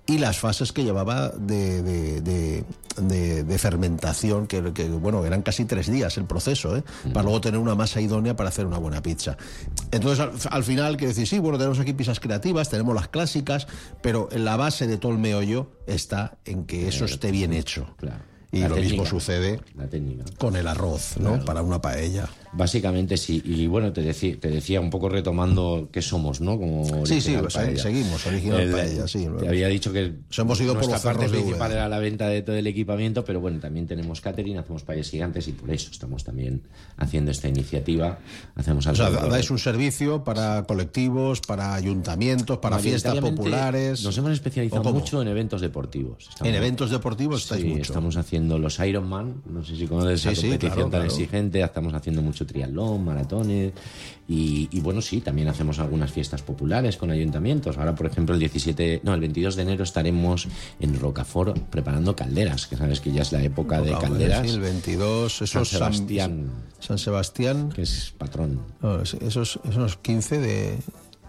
Y 0.09 0.19
las 0.19 0.39
fases 0.39 0.73
que 0.73 0.85
llevaba 0.85 1.31
de, 1.31 1.83
de- 1.83 2.21
de- 2.21 2.65
de- 3.03 3.43
de 3.43 3.59
fermentación, 3.59 4.47
que, 4.47 4.73
que, 4.73 4.89
bueno, 4.89 5.25
eran 5.27 5.43
casi 5.43 5.65
tres 5.65 5.91
días 5.91 6.17
el 6.17 6.25
proceso, 6.27 6.77
¿eh? 6.77 6.85
para 7.13 7.25
luego 7.25 7.41
tener 7.41 7.59
una 7.59 7.75
masa 7.75 8.01
idónea 8.01 8.37
para 8.37 8.49
hacer 8.51 8.67
una 8.67 8.79
buena 8.79 9.03
pizza. 9.03 9.37
Entonces, 9.91 10.21
al, 10.21 10.31
al 10.53 10.65
final, 10.65 10.97
quiero 10.97 11.09
decir, 11.09 11.27
sí, 11.27 11.39
bueno, 11.41 11.59
tenemos 11.59 11.79
aquí 11.81 11.93
pizzas 11.93 12.21
creativas, 12.21 12.69
tenemos 12.71 12.95
las 12.95 13.09
clásicas, 13.09 13.67
pero 14.01 14.29
en 14.31 14.45
la 14.45 14.57
base 14.57 14.87
de 14.87 14.97
todo 14.97 15.11
el 15.13 15.19
meollo 15.19 15.73
está 15.87 16.39
en 16.45 16.65
que 16.67 16.87
eso 16.89 17.05
esté 17.05 17.31
bien 17.33 17.53
hecho. 17.53 17.89
Claro. 17.97 18.23
Y 18.53 18.61
La 18.61 18.69
lo 18.69 18.77
mismo 18.77 19.05
sucede 19.05 19.61
con 20.39 20.55
el 20.57 20.69
arroz, 20.69 21.17
¿no? 21.19 21.45
Para 21.45 21.63
una 21.63 21.81
paella. 21.83 22.29
Básicamente 22.57 23.17
sí. 23.17 23.43
Y 23.45 23.67
bueno, 23.67 23.93
te 23.93 24.01
decía, 24.03 24.37
te 24.41 24.49
decía 24.49 24.81
un 24.81 24.91
poco 24.91 25.09
retomando 25.09 25.89
qué 25.93 26.01
somos, 26.01 26.41
¿no? 26.41 26.59
Como 26.59 27.05
Sí, 27.07 27.21
sí, 27.21 27.37
Paella. 27.53 27.83
seguimos, 27.83 28.27
Original 28.27 28.61
El- 28.61 28.73
Paella, 28.73 29.07
sí. 29.09 29.27
Te 29.39 29.49
había 29.49 29.69
dicho 29.69 29.93
que 29.93 30.13
Nos 30.29 30.39
hemos 30.39 30.61
ido 30.61 30.73
por 30.75 30.87
nuestra 30.89 31.13
los 31.13 31.19
parte 31.19 31.29
principal 31.29 31.73
era 31.73 31.89
la 31.89 31.99
venta 31.99 32.29
de 32.29 32.43
todo 32.43 32.57
el 32.57 32.67
equipamiento, 32.67 33.25
pero 33.25 33.41
bueno, 33.41 33.61
también 33.61 33.87
tenemos 33.87 34.21
catering, 34.21 34.57
hacemos 34.59 34.83
paellas 34.85 35.11
gigantes 35.11 35.49
y 35.49 35.53
por 35.53 35.71
eso 35.71 35.91
estamos 35.91 36.25
también 36.25 36.63
haciendo 36.97 37.31
esta 37.31 37.49
iniciativa. 37.49 38.19
Hacemos 38.55 38.87
O 38.87 38.95
sea, 38.95 39.11
dais 39.11 39.51
un 39.51 39.59
servicio 39.59 40.25
para 40.25 40.65
colectivos, 40.65 41.41
para 41.43 41.75
ayuntamientos, 41.75 42.59
para 42.59 42.79
fiestas 42.79 43.17
populares. 43.19 44.03
Nos 44.03 44.17
hemos 44.17 44.33
especializado 44.33 44.93
mucho 44.93 45.21
en 45.21 45.29
eventos 45.29 45.61
deportivos. 45.61 46.31
En 46.43 46.55
eventos 46.55 46.91
deportivos 46.91 47.43
estáis 47.43 47.63
Sí, 47.63 47.69
mucho. 47.69 47.83
estamos 47.83 48.17
haciendo 48.17 48.59
los 48.59 48.79
Ironman, 48.79 49.43
no 49.51 49.65
sé 49.65 49.77
si 49.77 49.87
conoces 49.87 50.21
esa 50.21 50.31
Sí, 50.31 50.37
sí, 50.37 50.43
competición 50.49 50.73
claro, 50.75 50.91
tan 50.91 51.01
claro. 51.01 51.05
exigente, 51.07 51.61
estamos 51.61 51.93
haciendo 51.95 52.23
mucho 52.23 52.46
triatlón, 52.47 53.05
maratones 53.05 53.73
y, 54.29 54.69
y 54.73 54.81
bueno, 54.81 55.01
sí, 55.01 55.21
también 55.21 55.49
hacemos 55.49 55.79
algunas 55.79 56.11
fiestas 56.11 56.43
populares 56.43 56.97
con 56.97 57.11
ayuntamientos. 57.11 57.79
Ahora, 57.79 57.95
por 57.95 58.07
ejemplo, 58.07 58.35
el 58.35 58.41
17, 58.41 59.01
no, 59.05 59.15
el 59.15 59.21
22 59.21 59.55
de 59.57 59.63
enero 59.63 59.85
estaremos 59.85 60.49
en 60.81 60.99
Rocafort 60.99 61.59
preparando 61.59 62.17
calderas, 62.17 62.67
que 62.67 62.77
sabes 62.77 63.01
que 63.01 63.13
ya 63.13 63.23
es 63.23 63.33
la 63.33 63.43
época 63.43 63.81
de 63.81 63.93
calderas. 63.93 64.49
sí, 64.49 64.55
el 64.55 64.61
22, 64.61 65.43
eso 65.43 65.47
San 65.47 65.65
Sebastián, 65.65 66.51
San 66.81 66.99
Sebastián. 66.99 67.71
que 67.71 67.83
es 67.83 68.13
patrón. 68.19 68.61
no, 68.83 69.03
esos, 69.03 69.61
esos 69.69 69.97
15 69.97 70.39
de. 70.39 70.79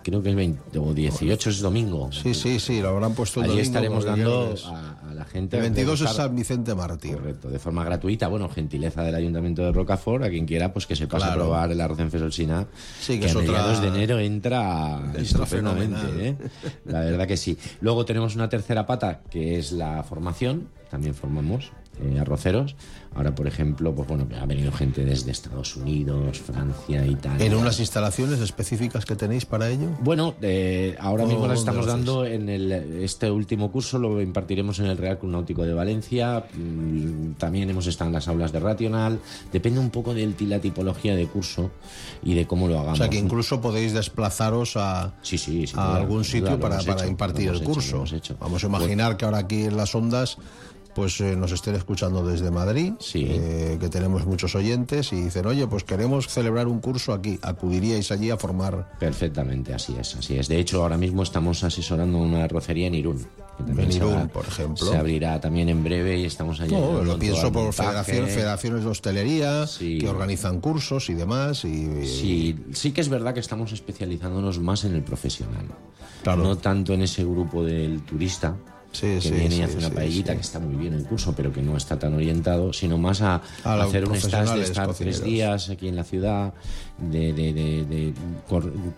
Creo 0.07 0.23
que 0.23 0.29
es 0.29 0.35
20 0.37 0.79
o 0.79 0.93
18 0.93 1.49
es 1.49 1.59
domingo. 1.59 2.09
Sí, 2.13 2.33
sí, 2.33 2.61
sí, 2.61 2.79
lo 2.79 2.87
habrán 2.87 3.13
puesto 3.13 3.41
el 3.41 3.47
Allí 3.51 3.55
domingo, 3.57 3.67
estaremos 3.67 4.05
dando 4.05 4.55
a, 4.67 5.09
a 5.09 5.13
la 5.13 5.25
gente. 5.25 5.57
El 5.57 5.63
de 5.63 5.69
22 5.69 5.99
es 6.01 6.09
San 6.11 6.33
Vicente 6.33 6.73
Mártir. 6.73 7.15
Correcto, 7.17 7.49
de 7.49 7.59
forma 7.59 7.83
gratuita, 7.83 8.29
bueno, 8.29 8.47
gentileza 8.47 9.01
del 9.03 9.15
Ayuntamiento 9.15 9.63
de 9.63 9.73
Rocafort, 9.73 10.23
a 10.23 10.29
quien 10.29 10.45
quiera, 10.45 10.71
pues 10.71 10.87
que 10.87 10.95
se 10.95 11.07
pase 11.07 11.25
Claro. 11.25 11.41
a 11.41 11.43
probar 11.43 11.71
el 11.73 11.81
arroz 11.81 11.99
en 11.99 12.09
Fesolsina, 12.09 12.65
Sí, 13.01 13.15
que 13.15 13.19
que, 13.19 13.25
es 13.25 13.35
a 13.35 13.39
otra- 13.39 13.51
mediados 13.51 13.81
de 13.81 13.87
enero 13.89 14.19
entra, 14.19 15.01
Entra 15.07 15.21
estupendamente. 15.21 15.97
¿eh? 16.29 16.37
La 16.85 17.01
verdad 17.01 17.27
que 17.27 17.35
sí. 17.35 17.57
Luego 17.81 18.05
tenemos 18.05 18.33
una 18.35 18.47
tercera 18.47 18.85
pata, 18.85 19.19
que 19.29 19.59
es 19.59 19.73
la 19.73 20.03
formación, 20.03 20.69
también 20.89 21.15
formamos 21.15 21.73
eh, 22.01 22.19
arroceros. 22.19 22.75
Ahora, 23.15 23.33
por 23.33 23.47
ejemplo, 23.47 23.95
pues 23.95 24.07
bueno, 24.07 24.27
ha 24.39 24.45
venido 24.45 24.71
gente 24.71 25.03
desde 25.03 25.31
Estados 25.31 25.75
Unidos, 25.75 26.37
Francia, 26.39 27.03
Italia. 27.05 27.43
¿En 27.43 27.55
unas 27.55 27.79
instalaciones 27.79 28.39
específicas 28.41 29.05
que 29.05 29.15
tenéis 29.15 29.45
para 29.45 29.69
ello? 29.69 29.87
Bueno, 30.01 30.35
eh, 30.41 30.95
ahora 30.99 31.23
¿O 31.23 31.27
mismo 31.27 31.47
las 31.47 31.59
estamos 31.59 31.87
dando 31.87 32.25
en 32.25 32.47
el, 32.47 32.71
este 32.71 33.31
último 33.31 33.71
curso, 33.71 33.97
lo 33.97 34.21
impartiremos 34.21 34.77
en 34.79 34.85
el 34.85 34.97
Real 34.97 35.17
Club 35.17 35.31
Náutico 35.31 35.63
de 35.63 35.73
Valencia. 35.73 36.45
mm, 36.53 37.31
También 37.39 37.69
hemos 37.71 37.87
estado 37.87 38.09
en 38.09 38.13
las 38.13 38.27
aulas 38.27 38.51
de 38.51 38.59
Rational. 38.59 39.19
Depende 39.51 39.79
un 39.79 39.89
poco 39.89 40.13
de 40.13 40.31
la 40.41 40.59
tipología 40.59 41.15
de 41.15 41.25
curso 41.25 41.71
y 42.23 42.35
de 42.35 42.45
cómo 42.45 42.67
lo 42.67 42.75
O 42.75 42.79
hagamos. 42.81 42.99
sea, 42.99 43.09
que 43.09 43.17
incluso 43.17 43.59
podéis 43.61 43.93
desplazaros 43.93 44.77
a, 44.77 45.13
Sí, 45.23 45.39
sí, 45.39 45.65
sin 45.65 45.79
a 45.79 45.87
duda, 45.87 45.95
algún 45.97 46.23
sitio 46.23 46.51
lo 46.51 46.59
para, 46.59 46.77
para 46.83 47.01
hecho, 47.01 47.07
impartir 47.07 47.49
el 47.49 47.55
hecho, 47.55 47.65
curso. 47.65 48.03
Vamos 48.39 48.63
a 48.63 48.67
imaginar 48.67 49.17
que 49.17 49.25
ahora 49.25 49.39
aquí 49.39 49.63
en 49.63 49.75
las 49.77 49.95
ondas 49.95 50.37
pues 50.97 51.21
eh, 51.21 51.35
nos 51.35 51.51
estén 51.51 51.75
escuchando 51.75 52.25
desde 52.25 52.49
Madrid, 52.49 52.93
Sí. 52.99 53.27
eh, 53.29 53.77
que 53.79 53.87
tenemos 53.87 54.25
muchos 54.25 54.55
oyentes 54.55 55.13
y 55.13 55.21
dicen, 55.21 55.45
oye, 55.45 55.67
pues 55.67 55.83
queremos 55.83 56.27
celebrar 56.27 56.67
un 56.67 56.79
curso 56.79 57.13
aquí, 57.13 57.37
acudiríais 57.43 58.09
allí 58.11 58.31
a 58.31 58.37
formar 58.37 58.97
Perfectamente, 58.99 59.75
así 59.75 59.93
es, 59.99 60.15
así 60.15 60.39
es. 60.39 60.47
De 60.47 60.57
hecho, 60.59 60.81
ahora 60.81 60.97
mismo 60.97 61.21
estamos 61.21 61.63
asesorando 61.63 62.17
una 62.17 62.45
arrocería 62.45 62.87
en 62.87 62.95
Irún. 62.95 63.27
En 63.59 63.91
se 63.91 63.97
Irún, 63.97 64.27
por 64.29 64.45
ejemplo. 64.47 64.87
Se 64.87 64.97
abrirá 64.97 65.39
también 65.39 65.69
en 65.69 65.83
breve 65.83 66.17
y 66.17 66.25
estamos 66.25 66.59
allí. 66.61 66.73
No, 66.73 67.03
lo 67.03 67.13
en 67.13 67.19
pienso 67.19 67.51
por 67.51 67.71
federación, 67.73 68.27
federaciones 68.27 68.83
de 68.83 68.89
hostelería 68.89 69.67
Sí. 69.67 69.99
que 69.99 70.09
organizan 70.09 70.59
cursos 70.61 71.11
y 71.11 71.13
demás. 71.13 71.63
Y, 71.63 72.07
Sí, 72.07 72.55
sí 72.73 72.91
que 72.91 73.01
es 73.01 73.09
verdad 73.09 73.35
que 73.35 73.39
estamos 73.39 73.71
especializándonos 73.71 74.57
más 74.59 74.83
en 74.83 74.95
el 74.95 75.03
profesional. 75.03 75.65
Claro. 76.23 76.41
No 76.41 76.57
tanto 76.57 76.93
en 76.93 77.03
ese 77.03 77.23
grupo 77.23 77.63
del 77.63 78.01
turista 78.01 78.55
Sí, 78.91 79.07
que 79.07 79.21
sí, 79.21 79.31
viene 79.31 79.57
y 79.57 79.61
hace 79.61 79.77
una 79.77 79.89
paellita, 79.91 80.33
que 80.33 80.41
está 80.41 80.59
muy 80.59 80.75
bien 80.75 80.93
el 80.93 81.03
curso, 81.05 81.33
pero 81.35 81.51
que 81.53 81.61
no 81.61 81.77
está 81.77 81.99
tan 81.99 82.13
orientado, 82.15 82.73
sino 82.73 82.97
más 82.97 83.21
a, 83.21 83.41
hacer 83.63 84.05
un 84.05 84.15
stage 84.15 84.57
de 84.57 84.63
estar 84.63 84.87
cocineros. 84.87 85.19
tres 85.21 85.23
días 85.29 85.69
aquí 85.69 85.87
en 85.87 85.95
la 85.95 86.03
ciudad, 86.03 86.53
de, 86.97 87.31
de- 87.33 87.53
de- 87.53 87.85
de 87.85 88.13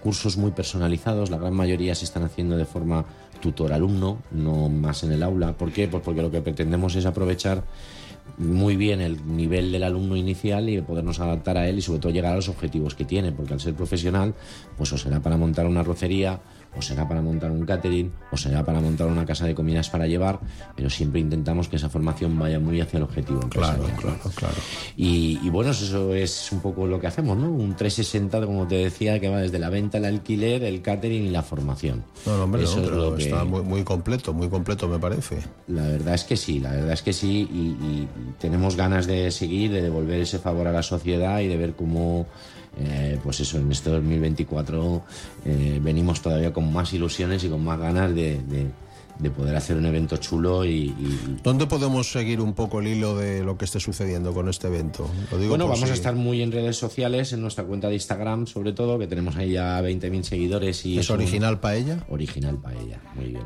cursos 0.02 0.38
muy 0.38 0.52
personalizados. 0.52 1.30
La 1.32 1.38
gran 1.38 1.54
mayoría 1.54 1.96
se 1.96 2.06
están 2.06 2.24
haciendo 2.24 2.56
de 2.56 2.66
forma 2.66 3.04
tutor-alumno, 3.42 4.20
no 4.32 4.70
más 4.70 5.04
en 5.04 5.12
el 5.12 5.24
aula. 5.24 5.54
¿Por 5.54 5.72
qué? 5.72 5.88
Pues 5.88 6.04
porque 6.04 6.22
lo 6.22 6.32
que 6.32 6.42
pretendemos 6.42 6.96
es 6.96 7.06
aprovechar 7.06 7.64
muy 8.38 8.76
bien 8.78 9.02
el 9.02 9.36
nivel 9.36 9.72
del 9.72 9.84
alumno 9.84 10.16
inicial 10.16 10.70
y 10.70 10.80
podernos 10.82 11.20
adaptar 11.20 11.58
a 11.58 11.68
él 11.68 11.80
y 11.80 11.82
sobre 11.82 12.00
todo 12.00 12.12
llegar 12.12 12.34
a 12.34 12.36
los 12.36 12.48
objetivos 12.48 12.96
que 12.96 13.04
tiene, 13.06 13.32
porque 13.32 13.54
al 13.54 13.60
ser 13.60 13.74
profesional, 13.74 14.34
pues 14.78 14.94
o 14.94 14.98
será 14.98 15.20
para 15.20 15.36
montar 15.36 15.66
una 15.66 15.80
arrocería, 15.82 16.40
o 16.78 16.82
será 16.82 17.08
para 17.08 17.22
montar 17.22 17.52
un 17.52 17.66
catering, 17.66 18.12
o 18.32 18.38
será 18.38 18.64
para 18.64 18.80
montar 18.80 19.08
una 19.08 19.26
casa 19.26 19.46
de 19.46 19.56
comidas 19.56 19.90
para 19.90 20.08
llevar, 20.08 20.40
pero 20.76 20.90
siempre 20.90 21.20
intentamos 21.20 21.68
que 21.68 21.76
esa 21.78 21.90
formación 21.90 22.38
vaya 22.38 22.60
muy 22.60 22.80
hacia 22.80 22.98
el 22.98 23.04
objetivo 23.04 23.40
Claro, 23.50 23.84
claro, 24.00 24.18
claro. 24.36 24.56
Y, 24.96 25.40
y 25.44 25.50
bueno, 25.50 25.72
eso 25.72 26.14
es 26.14 26.52
un 26.52 26.60
poco 26.62 26.86
lo 26.88 27.00
que 27.00 27.08
hacemos, 27.08 27.38
¿no? 27.38 27.50
Un 27.50 27.76
360, 27.76 28.46
como 28.46 28.68
te 28.68 28.76
decía, 28.76 29.20
que 29.20 29.30
va 29.30 29.40
desde 29.40 29.60
la 29.60 29.70
venta, 29.70 29.98
el 29.98 30.06
alquiler, 30.06 30.64
el 30.64 30.82
catering 30.82 31.26
y 31.26 31.30
la 31.30 31.42
formación. 31.44 32.04
No, 32.26 32.38
no, 32.38 32.44
hombre, 32.44 32.64
Eso 32.64 32.78
no, 32.78 32.84
es 32.84 32.90
lo 32.92 33.16
que- 33.16 33.24
está 33.24 33.44
muy, 33.44 33.62
muy 33.64 33.84
completo, 33.84 34.34
muy 34.34 34.48
completo 34.50 34.88
me 34.88 35.00
parece. 35.00 35.38
la 35.68 35.84
verdad 35.84 36.14
es 36.14 36.24
que 36.24 36.38
sí, 36.38 36.60
la 36.60 36.72
verdad 36.72 36.94
es 36.94 37.02
que 37.02 37.14
sí, 37.14 37.48
y, 37.52 37.58
y 37.84 38.08
tenemos 38.40 38.76
ganas 38.76 39.08
de 39.08 39.32
seguir, 39.32 39.72
de 39.72 39.82
devolver 39.82 40.20
ese 40.22 40.40
favor 40.40 40.68
a 40.68 40.72
la 40.72 40.84
sociedad 40.84 41.40
y 41.40 41.48
de 41.48 41.58
ver 41.58 41.74
cómo, 41.74 42.28
eh, 42.78 43.18
pues 43.24 43.40
eso, 43.40 43.58
en 43.58 43.72
este 43.72 43.90
2024 43.90 45.04
eh, 45.46 45.80
venimos 45.82 46.22
todavía 46.22 46.54
con 46.54 46.72
más 46.72 46.94
ilusiones 46.94 47.44
y 47.44 47.50
con 47.50 47.64
más 47.64 47.80
ganas 47.80 48.14
de, 48.14 48.42
de- 48.44 48.72
de 49.20 49.30
poder 49.32 49.54
hacer 49.58 49.76
un 49.76 49.86
evento 49.86 50.16
chulo 50.16 50.64
y, 50.64 50.70
y- 50.98 51.38
¿Dónde 51.44 51.68
podemos 51.68 52.10
seguir 52.10 52.40
un 52.40 52.54
poco 52.54 52.80
el 52.80 52.88
hilo 52.88 53.18
de 53.18 53.44
lo 53.44 53.58
que 53.58 53.66
esté 53.66 53.82
sucediendo 53.82 54.34
con 54.34 54.48
este 54.48 54.68
evento? 54.68 55.10
Lo 55.30 55.38
digo 55.38 55.50
bueno, 55.50 55.66
vamos 55.68 55.82
si- 55.84 55.92
a 55.92 55.94
estar 55.94 56.16
muy 56.16 56.42
en 56.42 56.54
redes 56.54 56.78
sociales, 56.78 57.34
en 57.34 57.42
nuestra 57.42 57.66
cuenta 57.66 57.90
de 57.90 57.96
Instagram 57.96 58.48
sobre 58.48 58.72
todo, 58.72 58.98
que 58.98 59.08
tenemos 59.08 59.36
ahí 59.36 59.52
ya 59.52 59.82
20.000 59.82 60.24
seguidores 60.24 60.86
y 60.86 60.98
¿Es 61.00 61.10
un- 61.10 61.18
original 61.18 61.60
paella? 61.60 62.06
Original 62.08 62.60
paella, 62.62 63.02
muy 63.16 63.26
bien. 63.26 63.44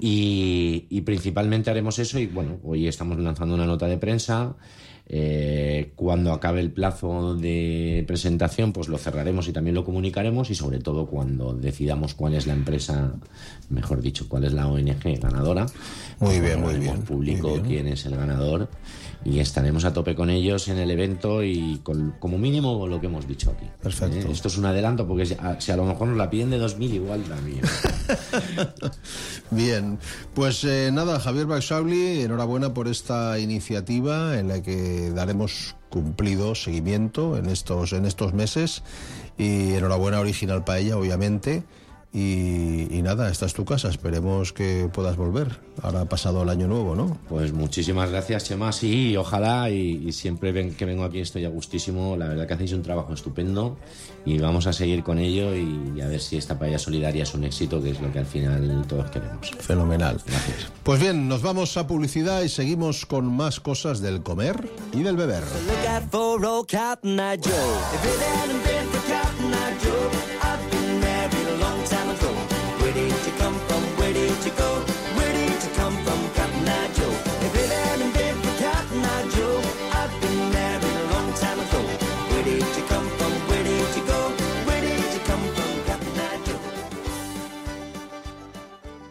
Y, 0.00 0.86
y 0.90 1.00
principalmente 1.02 1.70
haremos 1.70 1.98
eso 2.00 2.18
y 2.18 2.26
bueno, 2.26 2.58
hoy 2.64 2.88
estamos 2.88 3.16
lanzando 3.20 3.54
una 3.54 3.66
nota 3.66 3.86
de 3.86 3.96
prensa 3.96 4.56
Eh, 5.12 5.90
cuando 5.96 6.32
acabe 6.32 6.60
el 6.60 6.70
plazo 6.70 7.34
de 7.34 8.04
presentación, 8.06 8.72
pues 8.72 8.88
lo 8.88 8.96
cerraremos 8.96 9.48
y 9.48 9.52
también 9.52 9.74
lo 9.74 9.84
comunicaremos 9.84 10.50
y 10.50 10.54
sobre 10.54 10.78
todo 10.78 11.06
cuando 11.06 11.52
decidamos 11.52 12.14
cuál 12.14 12.34
es 12.34 12.46
la 12.46 12.52
empresa, 12.52 13.12
mejor 13.70 14.02
dicho, 14.02 14.28
cuál 14.28 14.44
es 14.44 14.52
la 14.52 14.68
ONG 14.68 15.18
ganadora. 15.20 15.66
Muy 16.20 16.38
pues 16.38 16.42
bien, 16.42 16.60
muy 16.60 16.78
bien, 16.78 17.02
Público 17.02 17.48
muy 17.48 17.58
bien. 17.58 17.66
quién 17.66 17.88
es 17.88 18.06
el 18.06 18.14
ganador 18.14 18.68
y 19.24 19.40
estaremos 19.40 19.84
a 19.84 19.92
tope 19.92 20.14
con 20.14 20.30
ellos 20.30 20.68
en 20.68 20.78
el 20.78 20.90
evento 20.90 21.42
y 21.42 21.80
con, 21.82 22.14
como 22.18 22.38
mínimo 22.38 22.86
lo 22.86 23.00
que 23.00 23.06
hemos 23.06 23.26
dicho 23.26 23.50
aquí. 23.50 23.66
Perfecto. 23.82 24.28
¿eh? 24.28 24.32
Esto 24.32 24.48
es 24.48 24.56
un 24.56 24.64
adelanto 24.64 25.06
porque 25.06 25.26
si 25.26 25.34
a, 25.34 25.60
si 25.60 25.72
a 25.72 25.76
lo 25.76 25.84
mejor 25.84 26.08
nos 26.08 26.16
la 26.16 26.30
piden 26.30 26.50
de 26.50 26.58
2000 26.58 26.94
igual 26.94 27.22
también. 27.24 27.60
Bien, 29.50 29.98
pues 30.34 30.64
eh, 30.64 30.90
nada, 30.92 31.20
Javier 31.20 31.46
Baxauli, 31.46 32.22
enhorabuena 32.22 32.72
por 32.72 32.88
esta 32.88 33.38
iniciativa 33.38 34.38
en 34.38 34.48
la 34.48 34.62
que 34.62 35.10
daremos 35.10 35.76
cumplido 35.90 36.54
seguimiento 36.54 37.36
en 37.36 37.46
estos, 37.46 37.92
en 37.92 38.06
estos 38.06 38.32
meses 38.32 38.82
y 39.36 39.74
enhorabuena 39.74 40.20
Original 40.20 40.64
Paella, 40.64 40.96
obviamente. 40.96 41.64
Y, 42.12 42.88
y 42.92 43.02
nada, 43.02 43.30
esta 43.30 43.46
es 43.46 43.54
tu 43.54 43.64
casa, 43.64 43.88
esperemos 43.88 44.52
que 44.52 44.90
puedas 44.92 45.16
volver. 45.16 45.60
Ahora 45.80 46.00
ha 46.00 46.04
pasado 46.06 46.42
el 46.42 46.48
año 46.48 46.66
nuevo, 46.66 46.96
¿no? 46.96 47.16
Pues 47.28 47.52
muchísimas 47.52 48.10
gracias, 48.10 48.44
Chema. 48.44 48.72
Sí, 48.72 49.16
ojalá 49.16 49.70
y, 49.70 50.02
y 50.08 50.10
siempre 50.12 50.50
ven- 50.50 50.74
que 50.74 50.84
vengo 50.86 51.04
aquí 51.04 51.20
estoy 51.20 51.44
a 51.44 51.48
gustísimo. 51.48 52.16
La 52.16 52.26
verdad 52.26 52.48
que 52.48 52.54
hacéis 52.54 52.72
un 52.72 52.82
trabajo 52.82 53.14
estupendo 53.14 53.78
y 54.26 54.38
vamos 54.38 54.66
a 54.66 54.72
seguir 54.72 55.04
con 55.04 55.18
ello 55.18 55.54
y, 55.54 55.92
y 55.96 56.00
a 56.00 56.08
ver 56.08 56.20
si 56.20 56.36
esta 56.36 56.58
paella 56.58 56.80
solidaria 56.80 57.22
es 57.22 57.32
un 57.32 57.44
éxito, 57.44 57.80
que 57.80 57.90
es 57.90 58.00
lo 58.00 58.12
que 58.12 58.18
al 58.18 58.26
final 58.26 58.84
todos 58.88 59.08
queremos. 59.12 59.48
Fenomenal. 59.60 60.20
Gracias. 60.26 60.66
Pues 60.82 61.00
bien, 61.00 61.28
nos 61.28 61.42
vamos 61.42 61.76
a 61.76 61.86
publicidad 61.86 62.42
y 62.42 62.48
seguimos 62.48 63.06
con 63.06 63.24
más 63.26 63.60
cosas 63.60 64.00
del 64.00 64.24
comer 64.24 64.68
y 64.92 65.04
del 65.04 65.16
beber. 65.16 65.44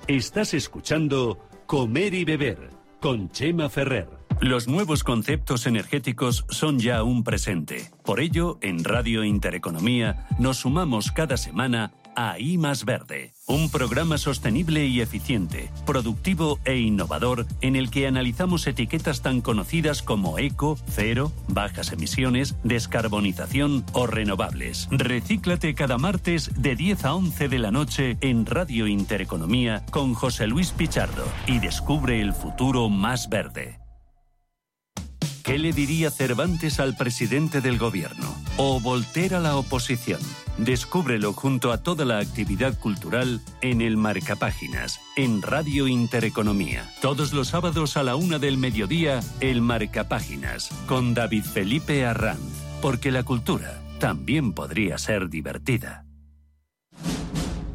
Estás 0.10 0.56
escuchando 0.56 1.38
Comer 1.68 2.16
y 2.16 2.26
Beber 2.26 2.72
con 3.00 3.30
Chema 3.30 3.70
Ferrer. 3.70 4.10
Los 4.42 4.68
nuevos 4.68 5.04
conceptos 5.04 5.68
energéticos 5.68 6.46
son 6.50 6.80
ya 6.80 7.04
un 7.04 7.24
presente. 7.24 7.92
Por 8.04 8.20
ello, 8.20 8.58
en 8.62 8.84
Radio 8.84 9.24
Intereconomía 9.24 10.26
nos 10.40 10.58
sumamos 10.58 11.12
cada 11.12 11.38
semana 11.38 11.92
a 12.20 12.38
I 12.38 12.58
más 12.58 12.84
Verde, 12.84 13.34
un 13.48 13.70
programa 13.70 14.18
sostenible 14.18 14.86
y 14.86 15.00
eficiente, 15.00 15.72
productivo 15.86 16.60
e 16.66 16.78
innovador 16.78 17.46
en 17.62 17.78
el 17.78 17.90
que 17.90 18.08
analizamos 18.08 18.68
etiquetas 18.68 19.22
tan 19.22 19.40
conocidas 19.40 20.04
como 20.04 20.38
eco, 20.38 20.78
cero, 20.90 21.32
bajas 21.48 21.94
emisiones, 21.94 22.58
descarbonización 22.66 23.86
o 23.94 24.06
renovables. 24.06 24.90
Recíclate 24.92 25.74
cada 25.76 25.98
martes 25.98 26.52
de 26.62 26.76
10 26.76 27.06
a 27.06 27.14
11 27.14 27.48
de 27.48 27.60
la 27.60 27.72
noche 27.72 28.18
en 28.20 28.46
Radio 28.46 28.86
Intereconomía 28.88 29.86
con 29.90 30.14
José 30.14 30.48
Luis 30.48 30.72
Pichardo 30.72 31.24
y 31.48 31.60
descubre 31.60 32.20
el 32.20 32.34
futuro 32.34 32.90
más 32.90 33.30
verde. 33.30 33.80
¿Qué 35.46 35.58
le 35.58 35.72
diría 35.72 36.12
Cervantes 36.12 36.82
al 36.82 36.98
presidente 36.98 37.62
del 37.62 37.78
gobierno? 37.78 38.36
¿O 38.58 38.82
Voltaire 38.82 39.38
a 39.38 39.40
la 39.40 39.56
oposición? 39.56 40.20
Descúbrelo 40.60 41.32
junto 41.32 41.72
a 41.72 41.82
toda 41.82 42.04
la 42.04 42.20
actividad 42.20 42.78
cultural 42.78 43.40
en 43.62 43.80
el 43.80 43.96
Marcapáginas, 43.96 45.00
en 45.16 45.42
Radio 45.42 45.88
Intereconomía. 45.88 46.90
Todos 47.02 47.32
los 47.32 47.48
sábados 47.48 47.96
a 47.96 48.04
la 48.04 48.18
una 48.18 48.40
del 48.40 48.58
mediodía, 48.58 49.22
el 49.40 49.62
Marcapáginas, 49.62 50.70
con 50.86 51.14
David 51.14 51.46
Felipe 51.46 52.06
Arranz. 52.06 52.42
Porque 52.82 53.10
la 53.10 53.24
cultura 53.24 53.82
también 54.00 54.52
podría 54.52 54.98
ser 54.98 55.30
divertida. 55.30 56.06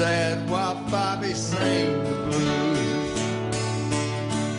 Sad 0.00 0.48
while 0.48 0.76
Bobby 0.90 1.34
sang 1.34 1.92
the 2.08 2.16
blues. 2.24 3.20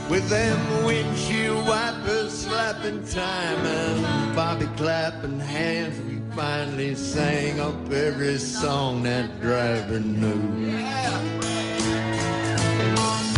With 0.07 0.29
them 0.29 0.59
windshield 0.85 1.65
wipers 1.67 2.31
slapping 2.45 3.03
time 3.07 3.61
and 3.65 4.35
Bobby 4.35 4.67
clapping 4.77 5.39
hands, 5.39 5.97
we 6.05 6.21
finally 6.35 6.93
sang 6.93 7.59
up 7.59 7.91
every 7.91 8.37
song 8.37 9.01
that 9.01 9.41
driver 9.41 9.99
knew. 9.99 10.43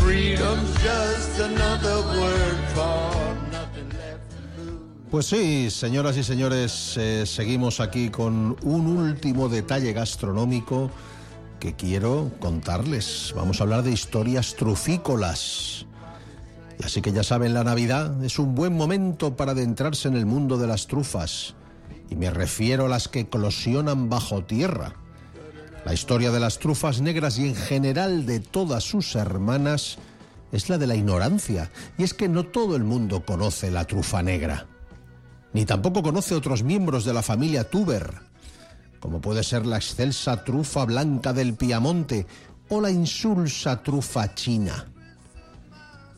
Freedom's 0.02 0.74
just 0.84 1.40
another 1.40 1.98
word 2.20 2.60
for. 2.76 3.14
Pues 5.10 5.28
sí, 5.28 5.70
señoras 5.70 6.18
y 6.18 6.24
señores, 6.24 6.98
eh, 6.98 7.26
seguimos 7.28 7.80
aquí 7.80 8.10
con 8.10 8.58
un 8.64 8.88
último 8.88 9.48
detalle 9.48 9.94
gastronómico 9.94 10.90
que 11.64 11.72
quiero 11.72 12.30
contarles. 12.42 13.32
Vamos 13.38 13.62
a 13.62 13.64
hablar 13.64 13.84
de 13.84 13.92
historias 13.94 14.56
trufícolas. 14.58 15.86
Y 16.78 16.84
así 16.84 17.02
que 17.02 17.14
ya 17.14 17.24
saben, 17.24 17.54
la 17.54 17.64
Navidad 17.64 18.22
es 18.22 18.38
un 18.38 18.54
buen 18.54 18.76
momento 18.76 19.38
para 19.38 19.54
adentrarse 19.54 20.10
en 20.10 20.18
el 20.18 20.26
mundo 20.26 20.58
de 20.58 20.68
las 20.68 20.88
trufas. 20.88 21.56
Y 22.10 22.18
me 22.18 22.30
refiero 22.32 22.88
a 22.88 22.90
las 22.90 23.08
que 23.08 23.22
eclosionan 23.22 24.10
bajo 24.10 24.44
tierra. 24.44 24.96
La 25.86 25.94
historia 25.94 26.32
de 26.32 26.42
las 26.42 26.60
trufas 26.60 27.00
negras 27.00 27.40
y 27.40 27.48
en 27.48 27.56
general 27.56 28.26
de 28.26 28.42
todas 28.42 28.84
sus 28.84 29.16
hermanas 29.16 30.00
es 30.52 30.68
la 30.68 30.78
de 30.78 30.88
la 30.88 30.96
ignorancia. 30.96 31.72
Y 31.98 32.04
es 32.04 32.14
que 32.14 32.28
no 32.28 32.44
todo 32.44 32.76
el 32.76 32.84
mundo 32.84 33.24
conoce 33.24 33.72
la 33.72 33.86
trufa 33.86 34.22
negra. 34.22 34.68
Ni 35.54 35.64
tampoco 35.64 36.04
conoce 36.04 36.36
otros 36.36 36.62
miembros 36.62 37.06
de 37.06 37.14
la 37.14 37.22
familia 37.22 37.70
Tuber, 37.70 38.33
como 39.04 39.20
puede 39.20 39.44
ser 39.44 39.66
la 39.66 39.76
excelsa 39.76 40.46
trufa 40.46 40.86
blanca 40.86 41.34
del 41.34 41.56
Piamonte 41.56 42.26
o 42.70 42.80
la 42.80 42.90
insulsa 42.90 43.84
trufa 43.84 44.34
china. 44.34 44.88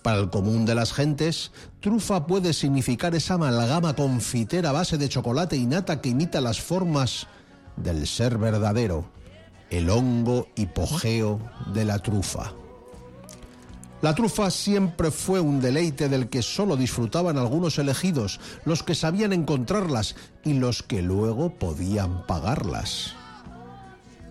Para 0.04 0.20
el 0.20 0.30
común 0.30 0.68
de 0.68 0.76
las 0.76 0.94
gentes, 0.94 1.52
trufa 1.80 2.28
puede 2.28 2.54
significar 2.54 3.16
esa 3.16 3.34
amalgama 3.34 3.96
confitera 3.96 4.72
base 4.72 5.00
de 5.00 5.10
chocolate 5.10 5.58
y 5.58 5.66
nata 5.66 6.00
que 6.00 6.10
imita 6.10 6.42
las 6.42 6.62
formas 6.62 7.26
del 7.76 8.06
ser 8.06 8.38
verdadero, 8.38 9.10
el 9.72 9.90
hongo 9.90 10.50
hipogeo 10.56 11.40
de 11.74 11.86
la 11.86 11.98
trufa. 11.98 12.54
La 14.06 14.14
trufa 14.14 14.52
siempre 14.52 15.10
fue 15.10 15.40
un 15.40 15.60
deleite 15.60 16.10
del 16.10 16.30
que 16.30 16.44
solo 16.44 16.78
disfrutaban 16.78 17.40
algunos 17.40 17.80
elegidos, 17.80 18.40
los 18.64 18.84
que 18.84 18.94
sabían 18.94 19.34
encontrarlas 19.34 20.16
y 20.44 20.54
los 20.54 20.84
que 20.84 21.02
luego 21.02 21.56
podían 21.56 22.24
pagarlas. 22.28 23.16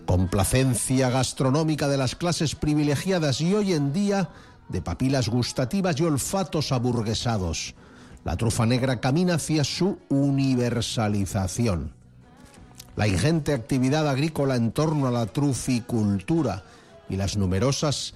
Complacencia 0.06 1.10
gastronómica 1.10 1.88
de 1.88 1.96
las 1.96 2.14
clases 2.14 2.54
privilegiadas 2.54 3.40
y 3.40 3.52
hoy 3.52 3.72
en 3.72 3.92
día 3.92 4.30
de 4.68 4.80
papilas 4.80 5.28
gustativas 5.28 5.98
y 5.98 6.04
olfatos 6.04 6.70
aburguesados. 6.70 7.74
La 8.22 8.36
trufa 8.36 8.66
negra 8.66 9.00
camina 9.00 9.34
hacia 9.34 9.64
su 9.64 9.98
universalización. 10.08 11.92
La 12.94 13.08
ingente 13.08 13.52
actividad 13.52 14.08
agrícola 14.08 14.54
en 14.54 14.70
torno 14.70 15.08
a 15.08 15.10
la 15.10 15.26
truficultura 15.26 16.62
y 17.08 17.16
las 17.16 17.36
numerosas 17.36 18.14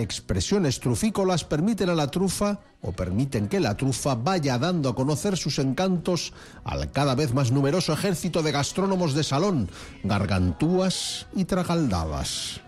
expresiones 0.00 0.80
trufícolas 0.80 1.44
permiten 1.44 1.90
a 1.90 1.94
la 1.94 2.10
trufa 2.10 2.60
o 2.82 2.92
permiten 2.92 3.48
que 3.48 3.60
la 3.60 3.76
trufa 3.76 4.14
vaya 4.14 4.58
dando 4.58 4.88
a 4.88 4.94
conocer 4.94 5.36
sus 5.36 5.58
encantos 5.58 6.32
al 6.64 6.90
cada 6.90 7.14
vez 7.14 7.34
más 7.34 7.52
numeroso 7.52 7.92
ejército 7.92 8.42
de 8.42 8.52
gastrónomos 8.52 9.14
de 9.14 9.24
salón, 9.24 9.68
gargantúas 10.02 11.26
y 11.34 11.44
tragaldadas. 11.44 12.60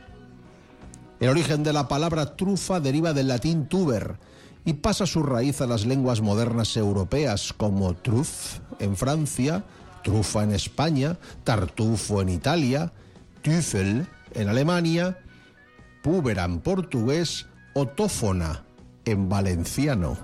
El 1.20 1.28
origen 1.28 1.62
de 1.62 1.72
la 1.72 1.88
palabra 1.88 2.36
trufa 2.36 2.80
deriva 2.80 3.12
del 3.12 3.28
latín 3.28 3.66
tuber 3.66 4.18
y 4.64 4.74
pasa 4.74 5.06
su 5.06 5.22
raíz 5.22 5.60
a 5.60 5.66
las 5.66 5.86
lenguas 5.86 6.20
modernas 6.20 6.76
europeas 6.76 7.52
como 7.52 7.94
truffe 7.94 8.60
en 8.78 8.96
Francia, 8.96 9.64
trufa 10.02 10.42
en 10.42 10.52
España, 10.52 11.18
tartufo 11.44 12.20
en 12.22 12.28
Italia, 12.28 12.92
Tüffel 13.42 14.06
en 14.34 14.48
Alemania, 14.48 15.18
púbera 16.02 16.44
en 16.44 16.60
portugués 16.60 17.46
o 17.74 17.86
tófona 17.86 18.64
en 19.04 19.28
valenciano. 19.28 20.16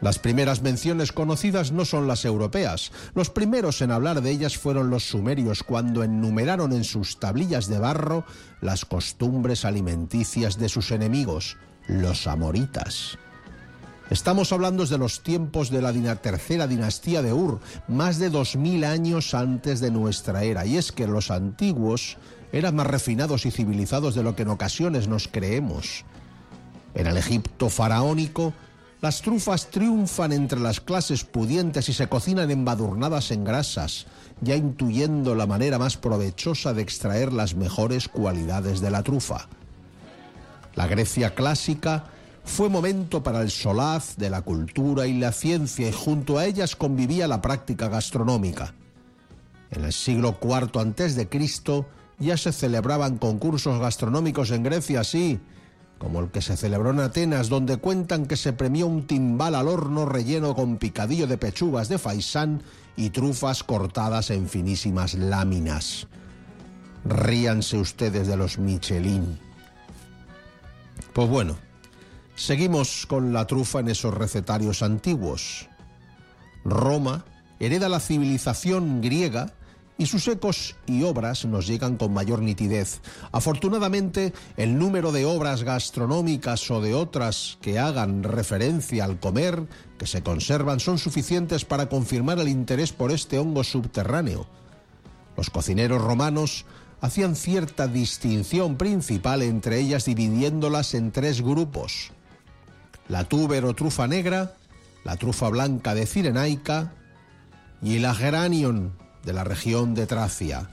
Las 0.00 0.18
primeras 0.18 0.62
menciones 0.62 1.12
conocidas 1.12 1.72
no 1.72 1.84
son 1.84 2.08
las 2.08 2.24
europeas. 2.24 2.90
Los 3.14 3.28
primeros 3.28 3.82
en 3.82 3.90
hablar 3.90 4.22
de 4.22 4.30
ellas 4.30 4.56
fueron 4.56 4.88
los 4.88 5.04
sumerios 5.04 5.62
cuando 5.62 6.02
enumeraron 6.02 6.72
en 6.72 6.84
sus 6.84 7.18
tablillas 7.18 7.66
de 7.66 7.78
barro 7.78 8.24
las 8.62 8.86
costumbres 8.86 9.66
alimenticias 9.66 10.58
de 10.58 10.70
sus 10.70 10.90
enemigos, 10.90 11.58
los 11.86 12.26
amoritas. 12.26 13.18
Estamos 14.08 14.52
hablando 14.52 14.86
de 14.86 14.98
los 14.98 15.22
tiempos 15.22 15.70
de 15.70 15.82
la 15.82 16.16
tercera 16.16 16.66
dinastía 16.66 17.22
de 17.22 17.32
Ur, 17.32 17.60
más 17.86 18.18
de 18.18 18.30
2000 18.30 18.84
años 18.84 19.34
antes 19.34 19.80
de 19.80 19.90
nuestra 19.90 20.42
era. 20.42 20.66
Y 20.66 20.78
es 20.78 20.90
que 20.92 21.06
los 21.06 21.30
antiguos 21.30 22.16
eran 22.52 22.76
más 22.76 22.86
refinados 22.86 23.46
y 23.46 23.50
civilizados 23.50 24.14
de 24.14 24.22
lo 24.22 24.34
que 24.34 24.42
en 24.42 24.48
ocasiones 24.48 25.08
nos 25.08 25.28
creemos. 25.28 26.04
En 26.94 27.06
el 27.06 27.16
Egipto 27.16 27.68
faraónico, 27.70 28.52
las 29.00 29.22
trufas 29.22 29.70
triunfan 29.70 30.32
entre 30.32 30.60
las 30.60 30.80
clases 30.80 31.24
pudientes 31.24 31.88
y 31.88 31.92
se 31.92 32.08
cocinan 32.08 32.50
embadurnadas 32.50 33.30
en 33.30 33.44
grasas, 33.44 34.06
ya 34.40 34.56
intuyendo 34.56 35.34
la 35.34 35.46
manera 35.46 35.78
más 35.78 35.96
provechosa 35.96 36.74
de 36.74 36.82
extraer 36.82 37.32
las 37.32 37.54
mejores 37.54 38.08
cualidades 38.08 38.80
de 38.80 38.90
la 38.90 39.02
trufa. 39.02 39.48
La 40.74 40.86
Grecia 40.86 41.34
clásica 41.34 42.04
fue 42.44 42.68
momento 42.68 43.22
para 43.22 43.40
el 43.40 43.50
solaz 43.50 44.16
de 44.16 44.28
la 44.28 44.42
cultura 44.42 45.06
y 45.06 45.18
la 45.18 45.32
ciencia 45.32 45.88
y 45.88 45.92
junto 45.92 46.38
a 46.38 46.46
ellas 46.46 46.76
convivía 46.76 47.28
la 47.28 47.40
práctica 47.40 47.88
gastronómica. 47.88 48.74
En 49.70 49.84
el 49.84 49.92
siglo 49.92 50.38
IV 50.42 51.28
Cristo 51.28 51.86
ya 52.20 52.36
se 52.36 52.52
celebraban 52.52 53.18
concursos 53.18 53.80
gastronómicos 53.80 54.50
en 54.50 54.62
Grecia, 54.62 55.02
sí, 55.02 55.40
como 55.98 56.20
el 56.20 56.30
que 56.30 56.42
se 56.42 56.56
celebró 56.56 56.90
en 56.90 57.00
Atenas, 57.00 57.48
donde 57.48 57.78
cuentan 57.78 58.26
que 58.26 58.36
se 58.36 58.52
premió 58.52 58.86
un 58.86 59.06
timbal 59.06 59.54
al 59.54 59.68
horno 59.68 60.06
relleno 60.06 60.54
con 60.54 60.76
picadillo 60.76 61.26
de 61.26 61.38
pechugas 61.38 61.88
de 61.88 61.98
faisán 61.98 62.62
y 62.96 63.10
trufas 63.10 63.64
cortadas 63.64 64.30
en 64.30 64.48
finísimas 64.48 65.14
láminas. 65.14 66.06
Ríanse 67.04 67.78
ustedes 67.78 68.28
de 68.28 68.36
los 68.36 68.58
Michelin. 68.58 69.38
Pues 71.14 71.28
bueno, 71.28 71.56
seguimos 72.34 73.06
con 73.06 73.32
la 73.32 73.46
trufa 73.46 73.80
en 73.80 73.88
esos 73.88 74.14
recetarios 74.14 74.82
antiguos. 74.82 75.68
Roma 76.64 77.24
hereda 77.58 77.88
la 77.88 78.00
civilización 78.00 79.00
griega 79.00 79.52
y 80.00 80.06
sus 80.06 80.26
ecos 80.28 80.76
y 80.86 81.02
obras 81.02 81.44
nos 81.44 81.66
llegan 81.66 81.98
con 81.98 82.14
mayor 82.14 82.40
nitidez. 82.40 83.02
Afortunadamente, 83.32 84.32
el 84.56 84.78
número 84.78 85.12
de 85.12 85.26
obras 85.26 85.62
gastronómicas 85.62 86.70
o 86.70 86.80
de 86.80 86.94
otras 86.94 87.58
que 87.60 87.78
hagan 87.78 88.22
referencia 88.22 89.04
al 89.04 89.20
comer 89.20 89.68
que 89.98 90.06
se 90.06 90.22
conservan 90.22 90.80
son 90.80 90.96
suficientes 90.96 91.66
para 91.66 91.90
confirmar 91.90 92.38
el 92.38 92.48
interés 92.48 92.94
por 92.94 93.12
este 93.12 93.38
hongo 93.38 93.62
subterráneo. 93.62 94.46
Los 95.36 95.50
cocineros 95.50 96.00
romanos 96.00 96.64
hacían 97.02 97.36
cierta 97.36 97.86
distinción 97.86 98.78
principal 98.78 99.42
entre 99.42 99.80
ellas 99.80 100.06
dividiéndolas 100.06 100.94
en 100.94 101.12
tres 101.12 101.42
grupos. 101.42 102.10
La 103.06 103.24
tuber 103.24 103.66
o 103.66 103.74
trufa 103.74 104.06
negra, 104.06 104.54
la 105.04 105.18
trufa 105.18 105.50
blanca 105.50 105.94
de 105.94 106.06
Cirenaica 106.06 106.94
y 107.82 107.98
la 107.98 108.14
geranion 108.14 108.98
de 109.24 109.32
la 109.32 109.44
región 109.44 109.94
de 109.94 110.06
Tracia. 110.06 110.70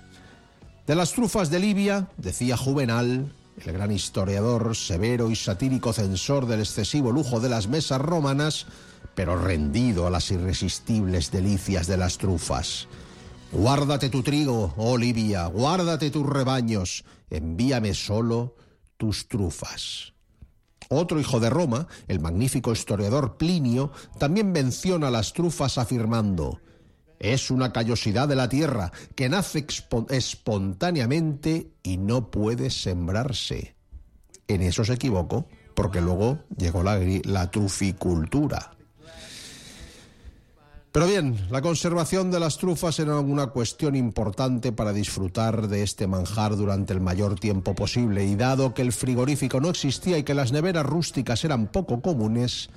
De 0.85 0.95
las 0.95 1.13
trufas 1.13 1.49
de 1.49 1.59
Libia, 1.59 2.07
decía 2.17 2.57
Juvenal, 2.57 3.31
el 3.65 3.73
gran 3.73 3.91
historiador, 3.91 4.75
severo 4.75 5.31
y 5.31 5.35
satírico 5.35 5.91
censor 5.93 6.45
del 6.45 6.59
excesivo 6.59 7.11
lujo 7.11 7.39
de 7.39 7.49
las 7.49 7.67
mesas 7.67 7.99
romanas, 7.99 8.67
pero 9.15 9.35
rendido 9.35 10.05
a 10.05 10.09
las 10.09 10.31
irresistibles 10.31 11.31
delicias 11.31 11.87
de 11.87 11.97
las 11.97 12.17
trufas. 12.17 12.87
Guárdate 13.51 14.09
tu 14.09 14.23
trigo, 14.23 14.73
oh 14.77 14.97
Libia, 14.97 15.47
guárdate 15.47 16.11
tus 16.11 16.25
rebaños, 16.25 17.03
envíame 17.29 17.93
solo 17.93 18.55
tus 18.97 19.27
trufas. 19.27 20.13
Otro 20.89 21.19
hijo 21.19 21.39
de 21.39 21.49
Roma, 21.49 21.87
el 22.07 22.19
magnífico 22.19 22.71
historiador 22.71 23.37
Plinio, 23.37 23.91
también 24.19 24.51
menciona 24.51 25.11
las 25.11 25.33
trufas 25.33 25.77
afirmando, 25.77 26.61
es 27.19 27.51
una 27.51 27.71
callosidad 27.71 28.27
de 28.27 28.35
la 28.35 28.49
tierra 28.49 28.91
que 29.15 29.29
nace 29.29 29.65
espontáneamente 30.09 31.71
y 31.83 31.97
no 31.97 32.29
puede 32.31 32.69
sembrarse. 32.69 33.75
En 34.47 34.61
eso 34.61 34.85
se 34.85 34.93
equivocó, 34.93 35.47
porque 35.73 36.01
luego 36.01 36.39
llegó 36.57 36.83
la, 36.83 36.99
la 37.23 37.51
truficultura. 37.51 38.71
Pero 40.97 41.05
bien, 41.05 41.37
la 41.51 41.61
conservación 41.61 42.31
de 42.31 42.39
las 42.39 42.57
trufas 42.57 42.97
era 42.99 43.19
una 43.19 43.47
cuestión 43.47 43.95
importante 43.95 44.71
para 44.71 44.93
disfrutar 44.93 45.67
de 45.67 45.83
este 45.83 46.07
manjar 46.07 46.55
durante 46.55 46.91
el 46.91 47.01
mayor 47.01 47.39
tiempo 47.39 47.75
posible 47.75 48.25
y 48.25 48.35
dado 48.35 48.73
que 48.73 48.81
el 48.81 48.91
frigorífico 48.91 49.59
no 49.59 49.69
existía 49.69 50.17
y 50.17 50.23
que 50.23 50.33
las 50.33 50.51
neveras 50.51 50.87
rústicas 50.87 51.43
eran 51.43 51.67
poco 51.67 52.01
comunes, 52.01 52.71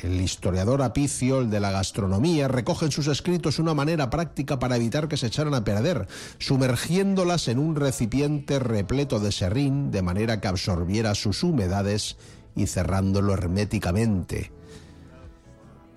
el 0.00 0.20
historiador 0.20 0.82
Apicio, 0.82 1.40
el 1.40 1.50
de 1.50 1.60
la 1.60 1.70
gastronomía, 1.70 2.48
recoge 2.48 2.86
en 2.86 2.92
sus 2.92 3.06
escritos 3.06 3.58
una 3.58 3.74
manera 3.74 4.10
práctica 4.10 4.58
para 4.58 4.76
evitar 4.76 5.08
que 5.08 5.16
se 5.16 5.26
echaran 5.26 5.54
a 5.54 5.64
perder, 5.64 6.08
sumergiéndolas 6.38 7.48
en 7.48 7.58
un 7.58 7.76
recipiente 7.76 8.58
repleto 8.58 9.20
de 9.20 9.32
serrín 9.32 9.90
de 9.90 10.02
manera 10.02 10.40
que 10.40 10.48
absorbiera 10.48 11.14
sus 11.14 11.42
humedades 11.42 12.16
y 12.56 12.66
cerrándolo 12.66 13.32
herméticamente. 13.32 14.52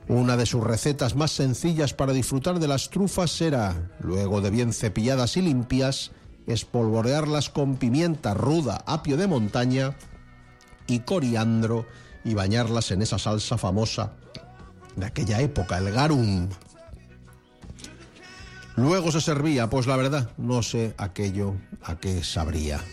Una 0.07 0.37
de 0.37 0.45
sus 0.45 0.63
recetas 0.63 1.15
más 1.15 1.31
sencillas 1.31 1.93
para 1.93 2.13
disfrutar 2.13 2.59
de 2.59 2.67
las 2.67 2.89
trufas 2.89 3.41
era, 3.41 3.91
luego 3.99 4.39
de 4.41 4.49
bien 4.51 4.71
cepilladas 4.71 5.35
y 5.35 5.41
limpias, 5.41 6.11
espolvorearlas 6.45 7.49
con 7.49 7.75
pimienta 7.75 8.33
ruda, 8.33 8.83
apio 8.85 9.17
de 9.17 9.27
montaña 9.27 9.97
y 10.87 10.99
coriandro 10.99 11.85
y 12.27 12.33
bañarlas 12.33 12.91
en 12.91 13.01
esa 13.01 13.17
salsa 13.17 13.57
famosa 13.57 14.11
de 14.97 15.05
aquella 15.05 15.39
época, 15.39 15.77
el 15.77 15.91
garum. 15.91 16.49
Luego 18.75 19.11
se 19.11 19.21
servía, 19.21 19.69
pues 19.69 19.87
la 19.87 19.95
verdad, 19.95 20.29
no 20.37 20.61
sé 20.61 20.93
aquello 20.97 21.55
a 21.81 21.95
qué 21.95 22.23
sabría. 22.23 22.83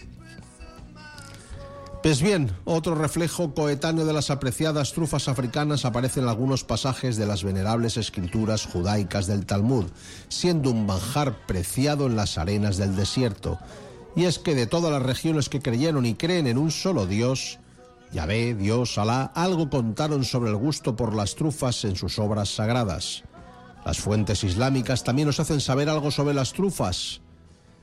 Pues 2.03 2.23
bien, 2.23 2.53
otro 2.65 2.95
reflejo 2.95 3.55
coetáneo 3.55 4.05
de 4.05 4.13
las 4.13 4.31
apreciadas 4.31 4.93
trufas 4.93 5.27
africanas 5.27 5.85
aparece 5.85 6.21
en 6.21 6.29
algunos 6.29 6.63
pasajes 6.63 7.17
de 7.17 7.27
las 7.27 7.43
venerables 7.43 7.97
escrituras 7.97 8.67
judaicas 8.67 9.27
del 9.27 9.47
Talmud, 9.47 9.87
siendo 10.29 10.71
un 10.71 10.87
manjar 10.87 11.47
preciado 11.47 12.07
en 12.07 12.15
las 12.15 12.39
arenas 12.39 12.77
del 12.77 12.95
desierto. 12.95 13.59
Y 14.15 14.27
es 14.27 14.39
que 14.39 14.55
de 14.55 14.67
todas 14.67 14.93
las 14.93 15.03
regiones 15.03 15.49
que 15.49 15.61
creyeron 15.61 16.07
y 16.07 16.15
creen 16.15 16.47
en 16.47 16.59
un 16.59 16.71
solo 16.71 17.07
Dios, 17.07 17.59
Yahvé, 18.15 18.55
Dios, 18.55 18.97
Alá, 18.97 19.33
algo 19.35 19.69
contaron 19.69 20.25
sobre 20.25 20.49
el 20.51 20.57
gusto 20.57 20.95
por 20.95 21.17
las 21.17 21.35
trufas 21.35 21.85
en 21.85 21.97
sus 21.97 22.21
obras 22.21 22.49
sagradas. 22.49 23.25
Las 23.85 23.99
fuentes 23.99 24.45
islámicas 24.45 25.03
también 25.03 25.27
nos 25.27 25.41
hacen 25.41 25.61
saber 25.61 25.89
algo 25.89 26.13
sobre 26.13 26.33
las 26.33 26.53
trufas. 26.53 27.21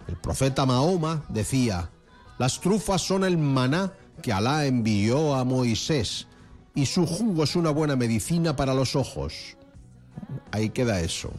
El 0.08 0.16
profeta 0.16 0.66
Mahoma 0.66 1.26
decía, 1.28 1.90
las 2.40 2.62
trufas 2.62 3.02
son 3.02 3.26
el 3.26 3.38
maná 3.38 3.92
que 4.22 4.32
Alá 4.32 4.66
envió 4.66 5.36
a 5.36 5.44
Moisés 5.44 6.28
y 6.76 6.86
su 6.86 7.06
jugo 7.06 7.44
es 7.44 7.58
una 7.58 7.72
buena 7.72 7.98
medicina 7.98 8.56
para 8.56 8.74
los 8.74 8.96
ojos. 8.96 9.58
Ahí 10.54 10.70
queda 10.70 11.02
eso. 11.02 11.30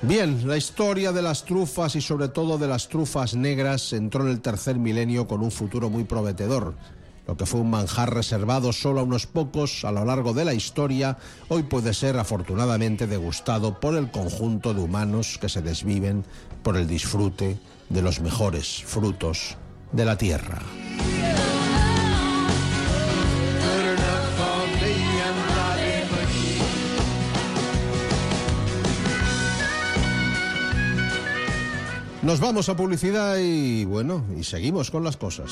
Bien, 0.00 0.46
la 0.46 0.56
historia 0.56 1.10
de 1.10 1.22
las 1.22 1.44
trufas 1.44 1.96
y 1.96 2.00
sobre 2.00 2.28
todo 2.28 2.56
de 2.56 2.68
las 2.68 2.88
trufas 2.88 3.34
negras 3.34 3.92
entró 3.92 4.22
en 4.22 4.30
el 4.30 4.40
tercer 4.40 4.76
milenio 4.76 5.26
con 5.26 5.42
un 5.42 5.50
futuro 5.50 5.90
muy 5.90 6.04
prometedor. 6.04 6.76
Lo 7.26 7.36
que 7.36 7.46
fue 7.46 7.60
un 7.60 7.70
manjar 7.70 8.12
reservado 8.12 8.72
solo 8.72 9.00
a 9.00 9.04
unos 9.04 9.26
pocos 9.26 9.84
a 9.84 9.92
lo 9.92 10.04
largo 10.04 10.34
de 10.34 10.44
la 10.44 10.54
historia, 10.54 11.18
hoy 11.48 11.62
puede 11.62 11.94
ser 11.94 12.18
afortunadamente 12.18 13.06
degustado 13.06 13.78
por 13.78 13.94
el 13.94 14.10
conjunto 14.10 14.74
de 14.74 14.82
humanos 14.82 15.38
que 15.40 15.48
se 15.48 15.62
desviven 15.62 16.24
por 16.62 16.76
el 16.76 16.88
disfrute 16.88 17.58
de 17.88 18.02
los 18.02 18.20
mejores 18.20 18.82
frutos 18.84 19.56
de 19.92 20.04
la 20.04 20.18
tierra. 20.18 20.62
Nos 32.22 32.38
vamos 32.38 32.68
a 32.68 32.76
publicidad 32.76 33.38
y 33.38 33.84
bueno, 33.84 34.24
y 34.38 34.44
seguimos 34.44 34.92
con 34.92 35.02
las 35.02 35.16
cosas. 35.16 35.50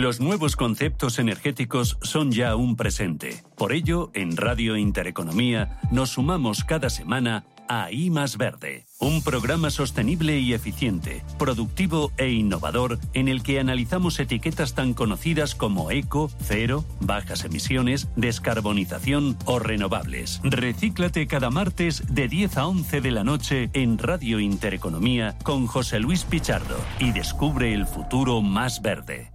Los 0.00 0.18
nuevos 0.18 0.56
conceptos 0.56 1.18
energéticos 1.18 1.98
son 2.00 2.32
ya 2.32 2.56
un 2.56 2.74
presente. 2.74 3.44
Por 3.54 3.74
ello, 3.74 4.10
en 4.14 4.34
Radio 4.34 4.78
Intereconomía 4.78 5.78
nos 5.90 6.12
sumamos 6.12 6.64
cada 6.64 6.88
semana 6.88 7.44
a 7.68 7.92
I 7.92 8.08
más 8.08 8.38
Verde, 8.38 8.86
un 8.98 9.22
programa 9.22 9.68
sostenible 9.68 10.38
y 10.38 10.54
eficiente, 10.54 11.22
productivo 11.38 12.12
e 12.16 12.30
innovador 12.30 12.98
en 13.12 13.28
el 13.28 13.42
que 13.42 13.60
analizamos 13.60 14.18
etiquetas 14.20 14.74
tan 14.74 14.94
conocidas 14.94 15.54
como 15.54 15.90
eco, 15.90 16.30
cero, 16.40 16.82
bajas 17.00 17.44
emisiones, 17.44 18.08
descarbonización 18.16 19.36
o 19.44 19.58
renovables. 19.58 20.40
Recíclate 20.42 21.26
cada 21.26 21.50
martes 21.50 22.04
de 22.08 22.26
10 22.26 22.56
a 22.56 22.66
11 22.68 23.02
de 23.02 23.10
la 23.10 23.22
noche 23.22 23.68
en 23.74 23.98
Radio 23.98 24.40
Intereconomía 24.40 25.36
con 25.42 25.66
José 25.66 26.00
Luis 26.00 26.24
Pichardo 26.24 26.78
y 26.98 27.12
descubre 27.12 27.74
el 27.74 27.84
futuro 27.84 28.40
más 28.40 28.80
verde. 28.80 29.30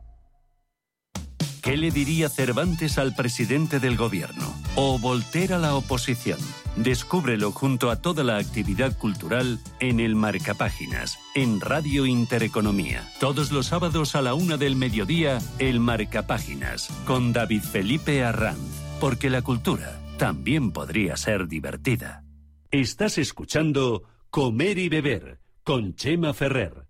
¿Qué 1.65 1.77
le 1.77 1.89
diría 1.89 2.29
Cervantes 2.29 2.99
al 2.99 3.15
presidente 3.15 3.79
del 3.79 3.97
gobierno? 3.97 4.53
¿O 4.75 4.99
Voltaire 4.99 5.55
a 5.55 5.57
la 5.57 5.73
oposición? 5.73 6.37
Descúbrelo 6.75 7.51
junto 7.51 7.89
a 7.89 7.95
toda 7.95 8.23
la 8.23 8.37
actividad 8.37 8.95
cultural 8.95 9.57
en 9.79 9.99
el 9.99 10.13
Marcapáginas, 10.13 11.17
en 11.33 11.59
Radio 11.59 12.05
Intereconomía. 12.05 13.01
Todos 13.19 13.51
los 13.51 13.65
sábados 13.65 14.15
a 14.15 14.21
la 14.21 14.35
una 14.35 14.57
del 14.57 14.75
mediodía, 14.75 15.39
el 15.57 15.79
Marcapáginas, 15.79 16.89
con 17.07 17.33
David 17.33 17.63
Felipe 17.63 18.23
Arranz. 18.23 18.59
Porque 18.99 19.31
la 19.31 19.41
cultura 19.41 19.99
también 20.19 20.69
podría 20.69 21.17
ser 21.17 21.47
divertida. 21.47 22.23
Estás 22.69 23.17
escuchando 23.17 24.03
Comer 24.29 24.77
y 24.77 24.87
Beber 24.87 25.39
con 25.63 25.95
Chema 25.95 26.35
Ferrer. 26.35 26.84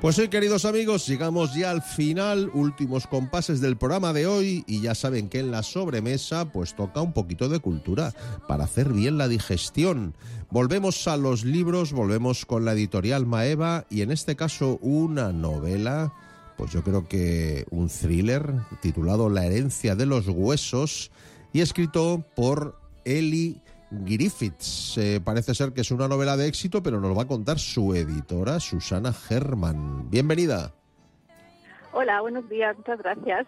Pues 0.00 0.16
sí, 0.16 0.28
queridos 0.28 0.64
amigos, 0.64 1.06
llegamos 1.06 1.54
ya 1.54 1.70
al 1.70 1.82
final, 1.82 2.50
últimos 2.54 3.06
compases 3.06 3.60
del 3.60 3.76
programa 3.76 4.14
de 4.14 4.26
hoy 4.26 4.64
y 4.66 4.80
ya 4.80 4.94
saben 4.94 5.28
que 5.28 5.40
en 5.40 5.50
la 5.50 5.62
sobremesa 5.62 6.46
pues 6.46 6.74
toca 6.74 7.02
un 7.02 7.12
poquito 7.12 7.50
de 7.50 7.58
cultura 7.58 8.14
para 8.48 8.64
hacer 8.64 8.94
bien 8.94 9.18
la 9.18 9.28
digestión. 9.28 10.14
Volvemos 10.48 11.06
a 11.06 11.18
los 11.18 11.44
libros, 11.44 11.92
volvemos 11.92 12.46
con 12.46 12.64
la 12.64 12.72
editorial 12.72 13.26
Maeva 13.26 13.84
y 13.90 14.00
en 14.00 14.10
este 14.10 14.36
caso 14.36 14.78
una 14.80 15.32
novela, 15.32 16.14
pues 16.56 16.72
yo 16.72 16.82
creo 16.82 17.06
que 17.06 17.66
un 17.70 17.90
thriller 17.90 18.54
titulado 18.80 19.28
La 19.28 19.44
herencia 19.44 19.96
de 19.96 20.06
los 20.06 20.26
huesos 20.28 21.10
y 21.52 21.60
escrito 21.60 22.24
por 22.34 22.80
Eli 23.04 23.60
Griffiths. 23.90 24.96
Eh, 24.98 25.20
parece 25.22 25.54
ser 25.54 25.72
que 25.72 25.80
es 25.80 25.90
una 25.90 26.08
novela 26.08 26.36
de 26.36 26.46
éxito, 26.46 26.82
pero 26.82 27.00
nos 27.00 27.16
va 27.16 27.22
a 27.22 27.26
contar 27.26 27.58
su 27.58 27.94
editora, 27.94 28.60
Susana 28.60 29.14
Herman. 29.28 30.10
Bienvenida. 30.10 30.72
Hola, 31.92 32.20
buenos 32.20 32.48
días, 32.48 32.76
muchas 32.76 32.98
gracias. 32.98 33.46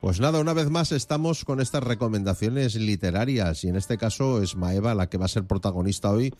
Pues 0.00 0.20
nada, 0.20 0.40
una 0.40 0.52
vez 0.52 0.70
más 0.70 0.92
estamos 0.92 1.44
con 1.44 1.60
estas 1.60 1.82
recomendaciones 1.82 2.74
literarias 2.76 3.64
y 3.64 3.68
en 3.68 3.76
este 3.76 3.96
caso 3.96 4.42
es 4.42 4.54
Maeva 4.54 4.94
la 4.94 5.08
que 5.08 5.16
va 5.16 5.24
a 5.24 5.28
ser 5.28 5.46
protagonista 5.46 6.10
hoy 6.10 6.34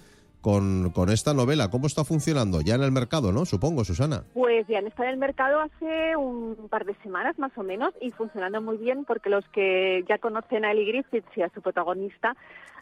con, 0.47 0.91
con 0.91 1.11
esta 1.11 1.35
novela. 1.35 1.71
¿Cómo 1.71 1.89
está 1.89 2.05
funcionando? 2.05 2.61
Ya 2.61 2.77
en 2.77 2.85
el 2.85 2.93
mercado, 2.93 3.33
¿no? 3.33 3.45
Supongo, 3.45 3.83
Susana. 3.83 4.23
Pues 4.33 4.65
ya 4.69 4.79
está 4.79 5.03
en 5.03 5.11
el 5.11 5.17
mercado 5.17 5.59
hace 5.59 6.15
un 6.17 6.69
par 6.71 6.85
de 6.85 6.95
semanas 7.03 7.37
más 7.37 7.51
o 7.59 7.65
menos 7.65 7.93
y 8.01 8.13
funcionando 8.13 8.63
muy 8.63 8.77
bien 8.77 9.05
porque 9.05 9.29
los 9.29 9.45
que 9.49 10.05
ya 10.09 10.19
conocen 10.19 10.65
a 10.65 10.71
Ellie 10.71 10.85
Griffiths 10.87 11.37
y 11.37 11.43
a 11.43 11.49
su 11.49 11.61
protagonista, 11.63 12.37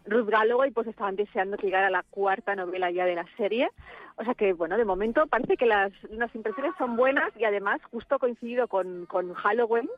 Ruth 0.05 0.29
Galloway, 0.29 0.73
pues 0.73 0.89
estaban 0.89 1.17
deseando 1.17 1.57
que 1.57 1.69
llegara 1.69 1.89
la 1.89 2.03
cuarta 2.03 2.55
novela 2.55 2.91
ya 2.91 3.07
de 3.07 3.15
la 3.15 3.25
serie. 3.39 3.71
O 4.17 4.23
sea 4.23 4.35
que, 4.35 4.53
bueno, 4.53 4.77
de 4.77 4.85
momento 4.85 5.27
parece 5.27 5.57
que 5.57 5.67
las, 5.67 5.91
las 6.11 6.33
impresiones 6.37 6.73
son 6.79 6.97
buenas 6.97 7.33
y 7.37 7.45
además 7.45 7.81
justo 7.91 8.19
coincidido 8.21 8.69
con, 8.69 9.07
con 9.07 9.35
Halloween 9.35 9.89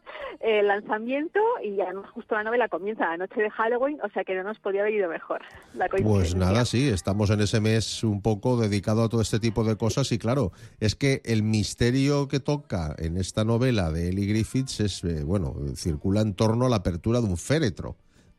eh, 0.41 0.61
el 0.61 0.69
lanzamiento 0.69 1.39
y 1.63 1.79
además 1.83 2.11
justo 2.13 2.35
la 2.35 2.43
novela 2.43 2.69
comienza 2.69 3.07
la 3.07 3.19
noche 3.19 3.43
de 3.43 3.51
Halloween, 3.51 3.99
o 4.03 4.09
sea 4.09 4.25
que 4.25 4.35
no 4.35 4.43
nos 4.43 4.59
podía 4.59 4.81
haber 4.81 4.95
ido 4.95 5.11
mejor. 5.11 5.43
La 5.75 5.89
Pues 5.89 6.35
nada, 6.35 6.65
sí, 6.65 6.89
estamos 6.89 7.29
en 7.29 7.41
ese 7.41 7.61
mes 7.61 8.03
un 8.05 8.23
poco 8.23 8.57
dedicado 8.57 9.05
a 9.05 9.09
todo 9.11 9.21
este 9.21 9.39
tipo 9.39 9.65
de 9.65 9.77
cosas 9.77 10.11
y 10.13 10.19
claro, 10.19 10.51
es 10.81 10.97
que 10.97 11.21
el 11.25 11.43
misterio 11.43 12.27
que 12.29 12.41
toca 12.41 12.95
en 12.99 13.19
esta 13.19 13.45
novela 13.45 13.91
de 13.91 14.09
Ellie 14.09 14.27
Griffiths 14.27 14.81
es, 14.81 15.05
eh, 15.05 15.25
bueno, 15.25 15.55
circula 15.75 16.23
en 16.23 16.35
torno 16.35 16.67
a 16.67 16.69
la 16.71 16.77
apertura 16.77 17.21
de 17.21 17.27
un 17.27 17.37
féretro, 17.37 17.97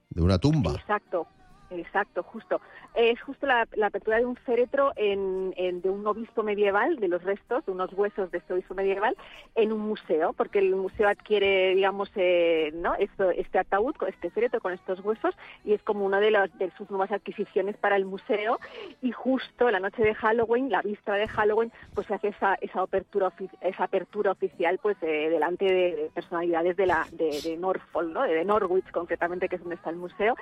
de 0.10 0.24
una 0.24 0.40
tumba. 0.40 0.72
Exacto, 0.72 1.28
exacto, 1.70 2.24
justo. 2.24 2.61
Es 2.95 3.22
justo 3.22 3.45
la, 3.45 3.68
apertura 3.84 4.18
de 4.18 4.26
un 4.26 4.36
féretro 4.36 4.91
en, 4.95 5.51
de 5.55 5.89
un 5.89 6.05
obispo 6.07 6.43
medieval, 6.43 6.97
de 6.97 7.07
los 7.07 7.24
restos, 7.24 7.65
de 7.65 7.72
unos 7.72 7.93
huesos 7.93 8.32
de 8.32 8.39
este 8.39 8.53
obispo 8.53 8.74
medieval, 8.74 9.15
en 9.55 9.72
un 9.72 9.82
museo, 9.82 10.34
porque 10.34 10.59
el 10.59 10.76
museo 10.76 11.07
adquiere, 11.07 11.76
digamos, 11.76 12.09
eh, 12.15 12.72
¿no? 12.74 12.95
Esto, 12.95 13.30
este 13.32 13.59
ataúd, 13.59 13.95
este 14.07 14.30
féretro 14.30 14.59
con 14.59 14.74
estos 14.74 14.99
huesos, 15.01 15.36
y 15.63 15.74
es 15.74 15.82
como 15.84 16.05
una 16.05 16.20
de, 16.20 16.32
las 16.32 16.55
de 16.57 16.72
sus 16.78 16.89
nuevas 16.89 17.11
adquisiciones 17.11 17.78
para 17.78 17.95
el 17.95 18.05
museo. 18.05 18.59
Y 19.01 19.11
justo 19.11 19.70
la 19.70 19.80
noche 19.80 20.03
de 20.03 20.15
Halloween, 20.15 20.70
la 20.70 20.82
víspera 20.82 21.18
de 21.18 21.28
Halloween, 21.28 21.72
pues 21.93 22.07
se 22.07 22.15
hace 22.15 22.30
esa, 22.30 22.55
esa 22.55 22.82
apertura 22.82 23.32
esa 23.61 23.84
apertura 23.84 24.32
oficial, 24.32 24.80
pues 24.82 24.99
delante 24.99 25.65
de, 25.65 25.95
de 25.95 26.11
personalidades 26.13 26.76
de 26.78 26.86
la 26.86 27.07
de, 27.11 27.57
Norfolk, 27.57 28.09
¿no? 28.11 28.24
De, 28.24 28.34
de 28.34 28.45
Norwich 28.45 28.89
concretamente, 28.91 29.49
que 29.49 29.55
es 29.55 29.61
donde 29.61 29.76
está 29.76 29.89
el 29.89 29.97
museo. 29.97 30.36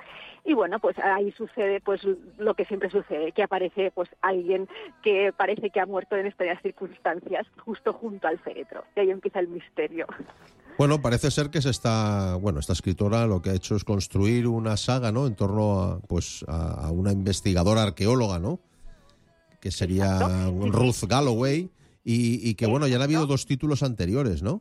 Y 0.44 0.54
bueno, 0.54 0.78
pues 0.78 0.96
ahí 1.16 1.32
sucede 1.32 1.80
pues 1.80 2.02
lo 2.38 2.54
que 2.54 2.66
siempre 2.66 2.90
sucede, 2.90 3.32
que 3.32 3.42
aparece 3.42 3.90
pues 3.94 4.08
alguien 4.20 4.68
que 5.02 5.32
parece 5.36 5.70
que 5.70 5.80
ha 5.80 5.86
muerto 5.86 6.16
en 6.16 6.26
estas 6.26 6.60
circunstancias 6.62 7.46
justo 7.64 7.94
junto 7.94 8.28
al 8.28 8.38
féretro. 8.38 8.84
Y 8.94 9.00
ahí 9.00 9.10
empieza 9.10 9.40
el 9.40 9.48
misterio. 9.48 10.06
Bueno, 10.76 11.00
parece 11.00 11.30
ser 11.30 11.48
que 11.48 11.62
se 11.62 11.70
está, 11.70 12.36
bueno, 12.36 12.60
esta 12.60 12.74
escritora 12.74 13.26
lo 13.26 13.40
que 13.40 13.48
ha 13.50 13.54
hecho 13.54 13.76
es 13.76 13.84
construir 13.84 14.46
una 14.46 14.76
saga, 14.76 15.10
¿no? 15.10 15.26
En 15.26 15.34
torno 15.34 15.82
a, 15.82 16.00
pues, 16.00 16.44
a, 16.48 16.88
a 16.88 16.90
una 16.90 17.12
investigadora 17.12 17.82
arqueóloga, 17.82 18.38
¿no? 18.38 18.60
Que 19.58 19.70
sería 19.70 20.18
Ruth 20.50 21.04
Galloway 21.08 21.70
y, 22.04 22.46
y 22.46 22.54
que, 22.56 22.66
bueno, 22.66 22.86
ya 22.86 22.96
han 22.96 23.02
habido 23.02 23.24
dos 23.24 23.46
títulos 23.46 23.82
anteriores, 23.82 24.42
¿no? 24.42 24.60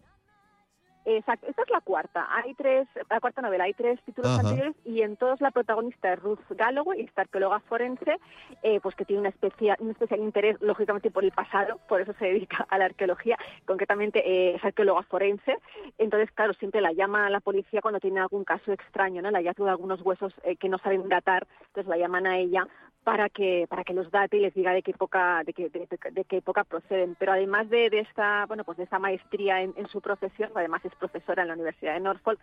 Exacto, 1.06 1.46
esta 1.48 1.62
es 1.62 1.70
la 1.70 1.82
cuarta. 1.82 2.28
Hay 2.32 2.56
tres, 2.56 2.88
la 3.10 3.20
cuarta 3.20 3.42
novela, 3.42 3.66
hay 3.66 3.74
tres 3.74 4.02
títulos 4.04 4.32
Ajá. 4.32 4.42
anteriores 4.42 4.76
y 4.84 5.04
en 5.04 5.18
todos 5.18 5.40
la 5.40 5.52
protagonista 5.52 6.12
es 6.12 6.20
Ruth 6.20 6.40
Galloway, 6.50 7.02
esta 7.02 7.22
arqueóloga 7.22 7.60
forense, 7.60 8.18
eh, 8.64 8.80
pues 8.82 8.96
que 8.96 9.06
tiene 9.06 9.20
una 9.20 9.30
especial, 9.30 9.78
un 9.80 9.92
especial 9.92 10.20
interés, 10.20 10.58
lógicamente, 10.62 11.12
por 11.12 11.24
el 11.24 11.32
pasado, 11.32 11.80
por 11.88 12.02
eso 12.02 12.14
se 12.14 12.26
dedica 12.26 12.66
a 12.70 12.80
la 12.80 12.86
arqueología, 12.86 13.38
concretamente 13.66 14.20
eh, 14.28 14.56
es 14.56 14.66
arqueóloga 14.66 15.04
forense. 15.04 15.58
Entonces, 16.00 16.32
claro, 16.32 16.54
siempre 16.54 16.82
la 16.82 16.92
llama 16.92 17.28
a 17.28 17.30
la 17.30 17.40
policía 17.40 17.82
cuando 17.82 18.00
tiene 18.00 18.20
algún 18.20 18.44
caso 18.44 18.72
extraño, 18.72 19.22
¿no? 19.22 19.30
El 19.30 19.36
hallazgo 19.36 19.66
de 19.66 19.72
algunos 19.72 20.02
huesos 20.02 20.34
eh, 20.44 20.56
que 20.56 20.70
no 20.70 20.80
saben 20.80 21.08
datar, 21.08 21.46
entonces 21.68 21.88
la 21.88 21.98
llaman 21.98 22.26
a 22.26 22.40
ella 22.40 22.68
para 23.06 23.30
que 23.30 23.68
para 23.70 23.84
que 23.84 23.94
los 23.94 24.10
date 24.10 24.38
y 24.38 24.40
les 24.40 24.54
diga 24.56 24.74
de 24.74 24.82
qué 24.82 24.90
época 24.90 25.44
de 25.46 25.54
qué, 25.54 25.70
de, 25.70 25.88
de 26.12 26.24
qué 26.24 26.38
época 26.38 26.64
proceden. 26.64 27.16
Pero 27.20 27.34
además 27.34 27.70
de, 27.70 27.92
de 27.92 28.00
esta 28.00 28.48
bueno 28.48 28.64
pues 28.64 28.80
de 28.80 28.84
esta 28.84 28.98
maestría 28.98 29.62
en, 29.62 29.88
su 29.90 30.02
profesión 30.02 30.50
además 30.56 30.84
es 30.84 30.96
profesora 30.96 31.44
en 31.44 31.50
la 31.50 31.54
Universidad 31.54 31.94
de 31.94 32.00
Norfolk 32.00 32.40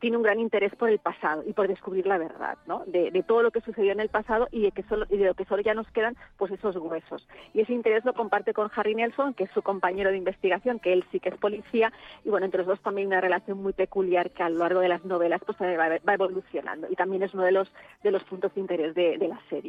tiene 0.00 0.16
un 0.16 0.22
gran 0.22 0.40
interés 0.40 0.74
por 0.74 0.88
el 0.88 0.98
pasado 0.98 1.44
y 1.46 1.52
por 1.52 1.68
descubrir 1.68 2.06
la 2.06 2.16
verdad 2.16 2.56
¿no? 2.66 2.82
de, 2.86 3.10
de 3.10 3.22
todo 3.22 3.42
lo 3.42 3.50
que 3.50 3.60
sucedió 3.60 3.92
en 3.92 4.00
el 4.00 4.08
pasado 4.08 4.48
y 4.50 4.62
de 4.62 4.70
que 4.72 4.82
solo 4.84 5.04
y 5.10 5.18
de 5.18 5.26
lo 5.26 5.34
que 5.34 5.44
solo 5.44 5.60
ya 5.60 5.74
nos 5.74 5.86
quedan 5.88 6.16
pues 6.38 6.50
esos 6.50 6.76
huesos. 6.76 7.28
Y 7.52 7.60
ese 7.60 7.74
interés 7.74 8.02
lo 8.06 8.14
comparte 8.14 8.54
con 8.54 8.70
Harry 8.74 8.94
Nelson 8.94 9.34
que 9.34 9.44
es 9.44 9.50
su 9.50 9.60
compañero 9.60 10.10
de 10.10 10.16
investigación 10.16 10.78
que 10.78 10.94
él 10.94 11.04
sí 11.12 11.20
que 11.20 11.28
es 11.28 11.36
policía 11.36 11.92
y 12.24 12.30
bueno 12.30 12.46
entre 12.46 12.60
los 12.60 12.68
dos 12.68 12.80
también 12.80 13.08
una 13.08 13.20
relación 13.20 13.62
muy 13.62 13.74
peculiar 13.74 14.30
que 14.30 14.42
a 14.42 14.48
lo 14.48 14.60
largo 14.60 14.80
de 14.80 14.88
las 14.88 15.04
novelas 15.04 15.42
pues 15.44 15.60
va, 15.60 15.76
va 15.76 16.14
evolucionando 16.14 16.86
y 16.90 16.94
también 16.96 17.22
es 17.22 17.34
uno 17.34 17.42
de 17.42 17.52
los 17.52 17.70
de 18.02 18.10
los 18.10 18.24
puntos 18.24 18.54
de 18.54 18.62
interés 18.62 18.94
de 18.94 19.18
la 19.28 19.38
serie 19.50 19.66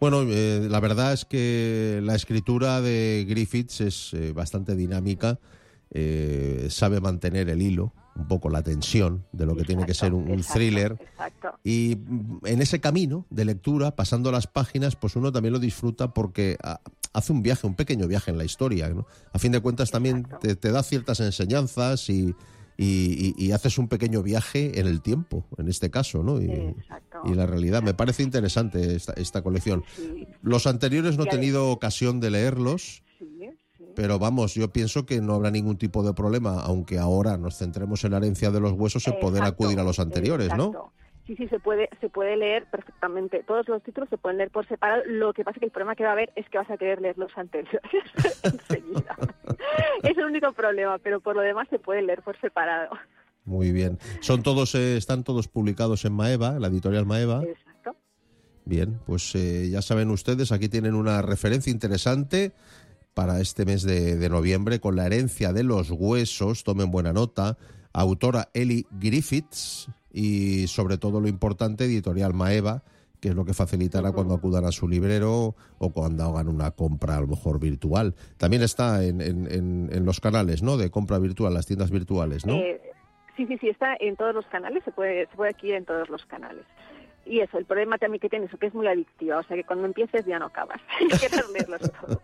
Bueno, 0.00 0.22
eh, 0.22 0.66
la 0.68 0.80
verdad 0.80 1.12
es 1.12 1.24
que 1.24 2.00
la 2.02 2.14
escritura 2.14 2.80
de 2.80 3.24
Griffiths 3.28 3.80
es 3.80 4.14
eh, 4.14 4.32
bastante 4.32 4.74
dinámica, 4.74 5.38
eh, 5.90 6.66
sabe 6.70 7.00
mantener 7.00 7.48
el 7.48 7.62
hilo, 7.62 7.92
un 8.16 8.28
poco 8.28 8.48
la 8.48 8.62
tensión 8.62 9.24
de 9.32 9.46
lo 9.46 9.56
que 9.56 9.64
tiene 9.64 9.86
que 9.86 9.94
ser 9.94 10.14
un, 10.14 10.30
un 10.30 10.42
thriller. 10.42 10.96
exacto 11.00 11.58
Y 11.64 11.98
en 12.44 12.62
ese 12.62 12.80
camino 12.80 13.26
de 13.30 13.44
lectura, 13.44 13.96
pasando 13.96 14.30
las 14.30 14.46
páginas, 14.46 14.96
pues 14.96 15.16
uno 15.16 15.32
también 15.32 15.52
lo 15.52 15.58
disfruta 15.58 16.12
porque 16.12 16.56
ah, 16.62 16.80
hace 17.12 17.32
un 17.32 17.42
viaje, 17.42 17.66
un 17.66 17.74
pequeño 17.74 18.06
viaje 18.06 18.30
en 18.30 18.38
la 18.38 18.44
historia. 18.44 18.88
¿no? 18.88 19.06
A 19.32 19.38
fin 19.38 19.52
de 19.52 19.60
cuentas 19.60 19.90
también 19.90 20.26
te, 20.40 20.54
te 20.54 20.70
da 20.70 20.82
ciertas 20.82 21.20
enseñanzas 21.20 22.08
y, 22.08 22.34
y- 22.76 23.34
y- 23.36 23.46
y 23.46 23.52
haces 23.52 23.78
un 23.78 23.88
pequeño 23.88 24.22
viaje 24.22 24.80
en 24.80 24.86
el 24.86 25.00
tiempo, 25.00 25.44
en 25.58 25.68
este 25.68 25.90
caso, 25.90 26.22
¿no? 26.22 26.40
Y, 26.40 26.46
y 27.30 27.34
la 27.34 27.46
realidad. 27.46 27.82
Me 27.82 27.94
parece 27.94 28.22
interesante 28.22 28.94
esta, 28.96 29.12
esta 29.14 29.42
colección. 29.42 29.84
Los 30.42 30.66
anteriores 30.66 31.16
no 31.16 31.24
he 31.24 31.26
tenido 31.28 31.70
ocasión 31.70 32.20
de 32.20 32.30
leerlos. 32.30 33.02
Pero 33.94 34.18
vamos, 34.18 34.54
yo 34.54 34.72
pienso 34.72 35.06
que 35.06 35.20
no 35.20 35.34
habrá 35.34 35.52
ningún 35.52 35.76
tipo 35.78 36.02
de 36.02 36.12
problema, 36.14 36.60
aunque 36.62 36.98
ahora 36.98 37.36
nos 37.36 37.58
centremos 37.58 38.02
en 38.04 38.10
la 38.10 38.16
herencia 38.16 38.50
de 38.50 38.58
los 38.58 38.72
huesos, 38.72 39.06
en 39.06 39.14
poder 39.20 39.42
acudir 39.48 39.78
a 39.78 39.84
los 39.84 40.00
anteriores, 40.00 40.48
¿no? 40.56 40.72
Sí, 41.26 41.36
sí, 41.36 41.48
se 41.48 41.58
puede, 41.58 41.88
se 42.00 42.10
puede 42.10 42.36
leer 42.36 42.66
perfectamente. 42.70 43.42
Todos 43.46 43.66
los 43.68 43.82
títulos 43.82 44.10
se 44.10 44.18
pueden 44.18 44.36
leer 44.36 44.50
por 44.50 44.68
separado. 44.68 45.02
Lo 45.06 45.32
que 45.32 45.42
pasa 45.42 45.56
es 45.56 45.60
que 45.60 45.66
el 45.66 45.70
problema 45.72 45.96
que 45.96 46.04
va 46.04 46.10
a 46.10 46.12
haber 46.12 46.30
es 46.36 46.48
que 46.50 46.58
vas 46.58 46.70
a 46.70 46.76
querer 46.76 47.00
leer 47.00 47.16
los 47.16 47.36
anteriores 47.36 47.80
enseguida. 48.42 49.16
es 50.02 50.18
el 50.18 50.24
único 50.24 50.52
problema, 50.52 50.98
pero 50.98 51.20
por 51.20 51.34
lo 51.34 51.40
demás 51.40 51.66
se 51.70 51.78
puede 51.78 52.02
leer 52.02 52.20
por 52.22 52.38
separado. 52.40 52.90
Muy 53.46 53.72
bien. 53.72 53.98
Son 54.20 54.42
todos, 54.42 54.74
eh, 54.74 54.98
están 54.98 55.24
todos 55.24 55.48
publicados 55.48 56.04
en 56.04 56.12
Maeva, 56.12 56.58
la 56.58 56.68
editorial 56.68 57.06
Maeva. 57.06 57.42
Exacto. 57.42 57.96
Bien, 58.66 59.00
pues 59.06 59.34
eh, 59.34 59.68
ya 59.70 59.80
saben 59.80 60.10
ustedes, 60.10 60.52
aquí 60.52 60.68
tienen 60.68 60.94
una 60.94 61.22
referencia 61.22 61.70
interesante 61.70 62.52
para 63.14 63.40
este 63.40 63.64
mes 63.64 63.82
de, 63.82 64.16
de 64.16 64.28
noviembre 64.28 64.78
con 64.78 64.96
la 64.96 65.06
herencia 65.06 65.54
de 65.54 65.62
los 65.62 65.90
huesos. 65.90 66.64
Tomen 66.64 66.90
buena 66.90 67.14
nota. 67.14 67.56
Autora 67.92 68.48
Ellie 68.52 68.86
Griffiths 68.90 69.88
y 70.14 70.68
sobre 70.68 70.96
todo 70.96 71.20
lo 71.20 71.26
importante, 71.28 71.84
editorial 71.84 72.32
Maeva, 72.32 72.82
que 73.20 73.30
es 73.30 73.34
lo 73.34 73.44
que 73.44 73.52
facilitará 73.54 74.12
cuando 74.12 74.34
acudan 74.34 74.64
a 74.64 74.70
su 74.70 74.86
librero 74.86 75.54
o 75.78 75.90
cuando 75.92 76.22
hagan 76.24 76.46
una 76.48 76.70
compra 76.70 77.16
a 77.16 77.20
lo 77.22 77.26
mejor 77.26 77.58
virtual. 77.58 78.14
También 78.36 78.62
está 78.62 79.02
en, 79.04 79.20
en- 79.20 79.48
en- 79.90 80.04
los 80.04 80.20
canales, 80.20 80.62
¿no? 80.62 80.76
De 80.76 80.90
compra 80.90 81.18
virtual, 81.18 81.52
las 81.54 81.66
tiendas 81.66 81.90
virtuales, 81.90 82.44
¿no? 82.46 82.54
Eh, 82.56 82.80
sí, 83.36 83.46
sí, 83.46 83.56
sí, 83.60 83.68
está 83.70 83.96
en 83.98 84.14
todos 84.16 84.34
los 84.34 84.46
canales, 84.46 84.84
se 84.84 84.92
puede, 84.92 85.26
se 85.26 85.36
puede 85.36 85.50
adquirir 85.50 85.76
en 85.76 85.84
todos 85.86 86.08
los 86.10 86.24
canales. 86.26 86.64
Y 87.26 87.40
eso, 87.40 87.58
el 87.58 87.64
problema 87.64 87.98
también 87.98 88.20
que 88.20 88.28
tiene 88.28 88.46
eso, 88.46 88.58
que 88.58 88.66
es 88.66 88.74
muy 88.74 88.86
adictiva, 88.86 89.38
o 89.38 89.42
sea 89.42 89.56
que 89.56 89.64
cuando 89.64 89.86
empieces 89.86 90.26
ya 90.26 90.38
no 90.38 90.46
acabas. 90.46 90.80
Hay 91.00 91.08
que 91.08 91.28
todos. 91.28 92.20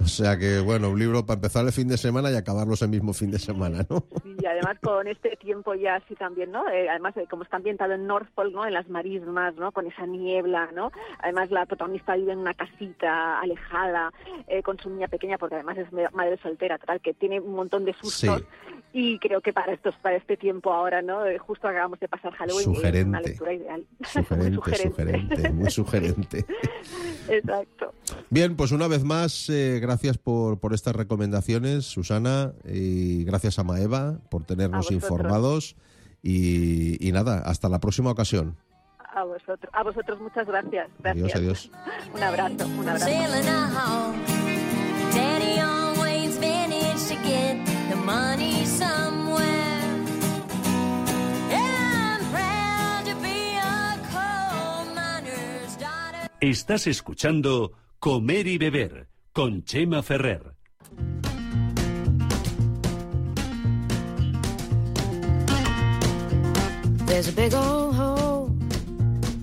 O 0.00 0.06
sea 0.06 0.38
que, 0.38 0.60
bueno, 0.60 0.90
un 0.90 0.98
libro 0.98 1.26
para 1.26 1.36
empezar 1.36 1.64
el 1.64 1.72
fin 1.72 1.88
de 1.88 1.96
semana 1.96 2.30
y 2.30 2.36
acabarlos 2.36 2.82
el 2.82 2.90
mismo 2.90 3.12
fin 3.12 3.30
de 3.30 3.38
semana, 3.38 3.84
¿no? 3.88 4.04
Y 4.38 4.46
además 4.46 4.78
con 4.82 5.08
este 5.08 5.36
tiempo 5.36 5.74
ya 5.74 5.96
así 5.96 6.14
también, 6.14 6.52
¿no? 6.52 6.68
Eh, 6.68 6.88
además, 6.88 7.16
eh, 7.16 7.26
como 7.28 7.42
está 7.42 7.56
ambientado 7.56 7.94
en 7.94 8.06
Norfolk, 8.06 8.52
¿no? 8.52 8.66
En 8.66 8.74
las 8.74 8.88
marismas, 8.88 9.54
¿no? 9.56 9.72
Con 9.72 9.86
esa 9.86 10.06
niebla, 10.06 10.70
¿no? 10.72 10.92
Además, 11.18 11.50
la 11.50 11.66
protagonista 11.66 12.14
vive 12.14 12.32
en 12.32 12.38
una 12.38 12.54
casita 12.54 13.40
alejada 13.40 14.12
eh, 14.46 14.62
con 14.62 14.78
su 14.78 14.90
niña 14.90 15.08
pequeña, 15.08 15.38
porque 15.38 15.56
además 15.56 15.78
es 15.78 15.92
madre 16.12 16.38
soltera, 16.42 16.78
total, 16.78 17.00
que 17.00 17.14
tiene 17.14 17.40
un 17.40 17.54
montón 17.54 17.84
de 17.84 17.94
sustos. 17.94 18.40
Sí. 18.40 18.74
Y 18.96 19.18
creo 19.18 19.40
que 19.40 19.52
para 19.52 19.72
estos, 19.72 19.96
para 19.96 20.14
este 20.16 20.36
tiempo 20.36 20.72
ahora, 20.72 21.02
¿no? 21.02 21.26
Eh, 21.26 21.36
Justo 21.38 21.66
acabamos 21.66 21.98
de 21.98 22.06
pasar 22.06 22.32
Halloween, 22.32 22.70
es 22.70 22.76
Sugerente. 22.76 23.08
una 23.08 23.20
lectura 23.20 23.52
ideal. 23.52 23.84
Sugerente, 24.04 24.43
Muy 24.50 24.74
sugerente, 24.74 25.50
muy 25.50 25.70
sugerente. 25.70 26.46
Exacto. 27.28 27.94
Bien, 28.30 28.56
pues 28.56 28.72
una 28.72 28.88
vez 28.88 29.04
más, 29.04 29.48
eh, 29.48 29.78
gracias 29.80 30.18
por, 30.18 30.58
por 30.58 30.74
estas 30.74 30.94
recomendaciones, 30.94 31.84
Susana, 31.86 32.52
y 32.64 33.24
gracias 33.24 33.58
a 33.58 33.64
Maeva 33.64 34.18
por 34.30 34.44
tenernos 34.44 34.90
informados. 34.90 35.76
Y, 36.22 37.06
y 37.06 37.12
nada, 37.12 37.38
hasta 37.38 37.68
la 37.68 37.80
próxima 37.80 38.10
ocasión. 38.10 38.56
A 39.14 39.24
vosotros, 39.24 39.70
a 39.72 39.82
vosotros 39.82 40.20
muchas 40.20 40.46
gracias. 40.46 40.88
Adiós, 41.04 41.28
gracias. 41.28 41.36
adiós. 41.36 41.70
Un 42.14 42.22
abrazo, 42.22 42.66
un 42.66 42.88
abrazo. 42.88 43.06
Estás 56.50 56.86
escuchando 56.86 57.72
Comer 57.98 58.46
y 58.46 58.58
Beber 58.58 59.08
con 59.32 59.64
Chema 59.64 60.02
Ferrer. 60.02 60.54
There's 67.06 67.28
a 67.28 67.32
big 67.32 67.54
old 67.54 67.94
hole 67.94 68.50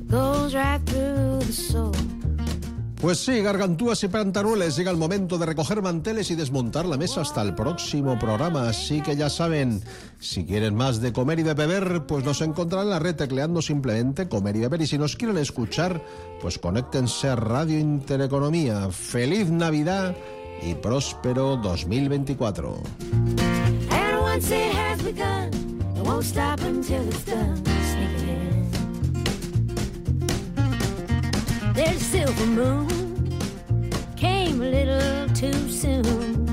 goes 0.08 0.54
right 0.54 0.80
through 0.86 1.40
the 1.40 1.52
soul. 1.52 2.21
Pues 3.02 3.18
sí, 3.18 3.42
gargantúas 3.42 4.04
y 4.04 4.10
pantarueles, 4.10 4.78
llega 4.78 4.92
el 4.92 4.98
momento 4.98 5.40
de 5.40 5.48
recoger 5.48 5.82
manteles 5.82 6.30
y 6.30 6.36
desmontar 6.36 6.86
la 6.86 6.98
mesa 6.98 7.22
hasta 7.22 7.42
el 7.42 7.56
próximo 7.56 8.20
programa. 8.20 8.70
Así 8.70 9.02
que 9.02 9.16
ya 9.16 9.28
saben, 9.28 9.82
si 10.20 10.46
quieren 10.46 10.76
más 10.76 11.02
de 11.02 11.12
comer 11.12 11.40
y 11.40 11.44
de 11.44 11.56
beber, 11.56 12.06
pues 12.06 12.24
nos 12.24 12.42
encontrarán 12.42 12.86
en 12.86 12.92
la 12.92 13.00
red 13.00 13.16
tecleando 13.16 13.60
simplemente 13.64 14.30
comer 14.30 14.56
y 14.56 14.60
beber. 14.60 14.84
Y 14.84 14.88
si 14.88 15.00
nos 15.00 15.16
quieren 15.16 15.40
escuchar, 15.40 16.00
pues 16.42 16.60
conéctense 16.60 17.28
a 17.28 17.36
Radio 17.36 17.80
Intereconomía. 17.80 18.92
¡Feliz 18.92 19.50
Navidad 19.50 20.16
y 20.62 20.76
próspero 20.76 21.58
2024! 21.58 22.84
A 31.84 31.98
silver 31.98 32.46
moon, 32.46 33.40
came 34.16 34.62
a 34.62 34.70
little 34.70 35.28
too 35.34 35.70
soon. 35.70 36.48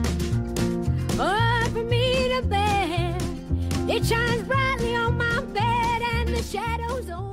Oh, 1.19 1.69
for 1.71 1.85
me 1.85 2.35
to 2.35 2.43
bear, 2.47 3.17
it 3.89 4.07
shines 4.07 4.43
brightly 4.45 4.95
on 4.97 5.19
my 5.19 5.41
bed, 5.53 6.03
and 6.15 6.29
the 6.29 6.43
shadows 6.43 7.11
overhead 7.11 7.28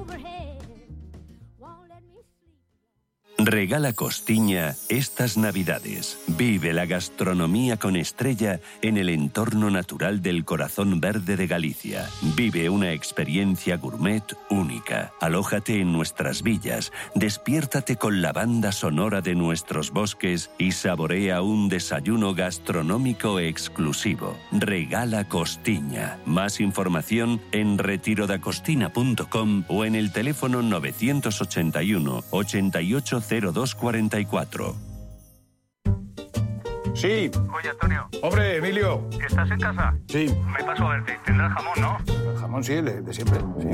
Regala 3.48 3.94
Costiña 3.94 4.76
estas 4.90 5.38
Navidades. 5.38 6.18
Vive 6.26 6.74
la 6.74 6.88
gastronomía 6.88 7.78
con 7.78 7.96
estrella 7.96 8.60
en 8.82 8.98
el 8.98 9.08
entorno 9.08 9.70
natural 9.70 10.24
del 10.24 10.44
corazón 10.46 11.00
verde 11.00 11.38
de 11.38 11.46
Galicia. 11.46 12.10
Vive 12.36 12.72
una 12.72 12.92
experiencia 12.92 13.78
gourmet 13.78 14.24
única. 14.50 15.14
Alójate 15.22 15.80
en 15.80 15.94
nuestras 15.94 16.42
villas, 16.42 16.92
despiértate 17.14 17.98
con 17.98 18.24
la 18.24 18.34
banda 18.34 18.72
sonora 18.72 19.22
de 19.22 19.36
nuestros 19.36 19.92
bosques 19.92 20.50
y 20.58 20.72
saborea 20.72 21.44
un 21.44 21.70
desayuno 21.70 22.34
gastronómico 22.34 23.40
exclusivo. 23.40 24.36
Regala 24.54 25.30
Costiña. 25.30 26.18
Más 26.26 26.60
información 26.60 27.40
en 27.52 27.78
retirodacostina.com 27.78 29.66
o 29.68 29.86
en 29.86 29.94
el 29.94 30.12
teléfono 30.12 30.64
981 30.64 32.24
880244. 33.42 34.74
Sí. 36.94 37.30
Oye, 37.54 37.70
Antonio. 37.70 38.08
Hombre, 38.22 38.58
Emilio. 38.58 39.08
¿Estás 39.28 39.52
en 39.52 39.60
casa? 39.60 39.94
Sí. 40.08 40.34
Me 40.58 40.64
paso 40.64 40.86
a 40.88 40.90
verte. 40.96 41.18
Tendrás 41.26 41.52
jamón, 41.54 41.74
¿no? 41.82 41.98
El 42.32 42.38
jamón 42.38 42.64
sí, 42.64 42.76
de, 42.76 43.02
de 43.02 43.14
siempre. 43.14 43.40
Sí. 43.60 43.68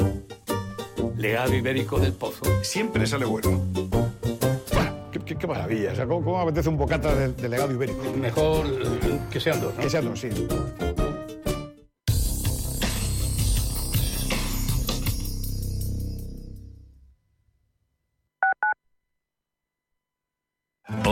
Legado 1.18 1.54
ibérico 1.54 2.00
del 2.00 2.14
pozo. 2.14 2.44
Siempre 2.64 3.06
sale 3.06 3.26
bueno. 3.26 3.62
Qué, 5.12 5.20
qué- 5.20 5.36
qué 5.38 5.46
maravilla. 5.48 5.92
O 5.92 5.96
sea, 5.96 6.08
¿cómo, 6.08 6.40
apetece 6.42 6.70
un 6.70 6.78
bocata 6.78 7.14
de, 7.14 7.34
de 7.34 7.50
legado 7.50 7.72
ibérico? 7.72 8.02
Mejor 8.18 8.66
que 9.30 9.40
sean 9.40 9.62
dos, 9.62 9.76
¿no? 9.76 9.82
Que 9.82 9.90
sean 9.90 10.06
dos, 10.06 10.20
sí. 10.20 10.30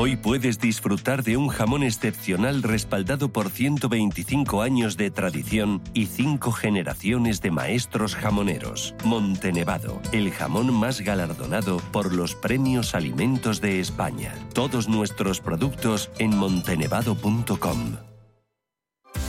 Hoy 0.02 0.16
puedes 0.16 0.60
disfrutar 0.60 1.24
de 1.24 1.36
un 1.36 1.50
jamón 1.50 1.84
excepcional 1.84 2.64
respaldado 2.64 3.34
por 3.34 3.50
125 3.50 4.62
años 4.62 4.96
de 4.96 5.12
tradición 5.12 5.82
y 5.94 6.06
5 6.06 6.54
generaciones 6.54 7.42
de 7.42 7.52
maestros 7.52 8.16
jamoneros. 8.16 8.96
Montenevado, 9.04 10.02
el 10.14 10.32
jamón 10.32 10.74
más 10.74 11.02
galardonado 11.02 11.82
por 11.92 12.16
los 12.16 12.34
premios 12.34 12.96
Alimentos 12.96 13.60
de 13.60 13.82
España. 13.82 14.34
Todos 14.54 14.88
nuestros 14.88 15.42
productos 15.42 16.10
en 16.18 16.34
montenevado.com. 16.34 17.98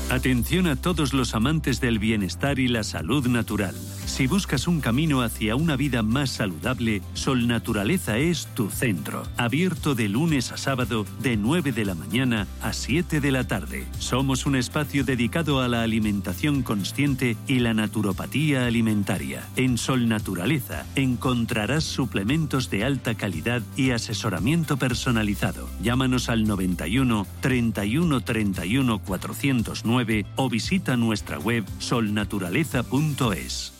Atención 0.09 0.69
a 0.69 0.77
todos 0.77 1.13
los 1.15 1.35
amantes 1.35 1.81
del 1.81 1.99
bienestar 1.99 2.61
y 2.61 2.69
la 2.69 2.85
salud 2.85 3.27
natural. 3.27 3.75
Si 4.21 4.27
buscas 4.27 4.69
un 4.69 4.83
camino 4.83 5.23
hacia 5.23 5.57
una 5.57 5.77
vida 5.77 6.03
más 6.03 6.29
saludable, 6.29 7.01
Sol 7.15 7.49
Naturaleza 7.49 8.19
es 8.19 8.49
tu 8.55 8.69
centro. 8.69 9.23
Abierto 9.39 9.95
de 9.95 10.11
lunes 10.11 10.53
a 10.53 10.59
sábado 10.59 11.07
de 11.23 11.39
9 11.39 11.73
de 11.73 11.87
la 11.87 11.95
mañana 11.95 12.47
a 12.61 12.75
7 12.75 13.23
de 13.23 13.33
la 13.33 13.47
tarde. 13.47 13.87
Somos 13.99 14.45
un 14.45 14.57
espacio 14.57 15.05
dedicado 15.05 15.63
a 15.63 15.69
la 15.69 15.81
alimentación 15.81 16.63
consciente 16.63 17.39
y 17.47 17.61
la 17.61 17.73
naturopatía 17.73 18.67
alimentaria. 18.67 19.49
En 19.57 19.79
Sol 19.79 20.07
Naturaleza 20.07 20.85
encontrarás 20.97 21.85
suplementos 21.85 22.69
de 22.69 22.85
alta 22.85 23.15
calidad 23.15 23.63
y 23.75 23.93
asesoramiento 23.93 24.77
personalizado. 24.77 25.67
Llámanos 25.83 26.29
al 26.29 26.47
91 26.47 27.27
31 27.41 28.21
31 28.21 28.99
409 28.99 30.27
o 30.37 30.51
visita 30.51 30.99
nuestra 30.99 31.39
web 31.39 31.65
solnaturaleza.es. 31.79 33.80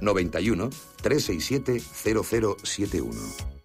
91 0.00 0.70
367 1.02 1.80
0071. 1.80 3.58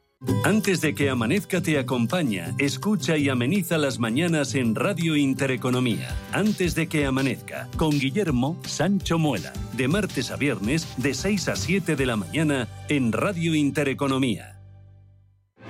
Antes 0.45 0.79
de 0.79 0.95
que 0.95 1.09
amanezca 1.09 1.61
te 1.61 1.77
acompaña, 1.77 2.55
escucha 2.57 3.17
y 3.17 3.27
ameniza 3.27 3.77
las 3.77 3.99
mañanas 3.99 4.55
en 4.55 4.73
Radio 4.73 5.17
Intereconomía. 5.17 6.15
Antes 6.31 6.75
de 6.75 6.87
que 6.87 7.05
amanezca, 7.05 7.67
con 7.75 7.91
Guillermo 7.91 8.57
Sancho 8.65 9.19
Muela, 9.19 9.51
de 9.73 9.89
martes 9.89 10.31
a 10.31 10.37
viernes 10.37 10.87
de 10.97 11.13
6 11.13 11.49
a 11.49 11.55
7 11.57 11.97
de 11.97 12.05
la 12.05 12.15
mañana 12.15 12.69
en 12.87 13.11
Radio 13.11 13.53
Intereconomía. 13.53 14.61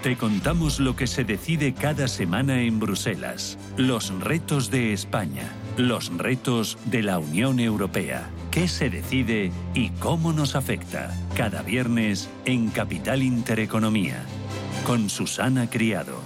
Te 0.03 0.18
contamos 0.18 0.80
lo 0.80 0.95
que 0.95 1.07
se 1.07 1.24
decide 1.24 1.74
cada 1.74 2.07
semana 2.07 2.61
en 2.61 2.80
Bruselas, 2.80 3.57
los 3.78 4.14
retos 4.20 4.70
de 4.70 4.93
España, 4.93 5.49
los 5.78 6.16
retos 6.18 6.78
de 6.86 7.01
la 7.03 7.20
Unión 7.20 7.59
Europea, 7.59 8.30
qué 8.54 8.68
se 8.68 8.91
decide 8.91 9.51
y 9.74 9.89
cómo 9.89 10.32
nos 10.32 10.56
afecta. 10.56 11.12
Cada 11.36 11.64
viernes 11.64 12.30
en 12.45 12.70
Capital 12.70 13.24
Intereconomía, 13.24 14.24
con 14.86 15.10
Susana 15.10 15.68
Criado. 15.72 16.22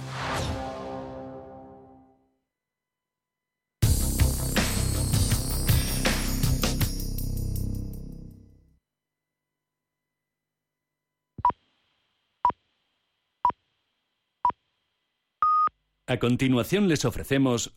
A 16.06 16.18
continuación 16.18 16.88
les 16.88 17.04
ofrecemos 17.04 17.74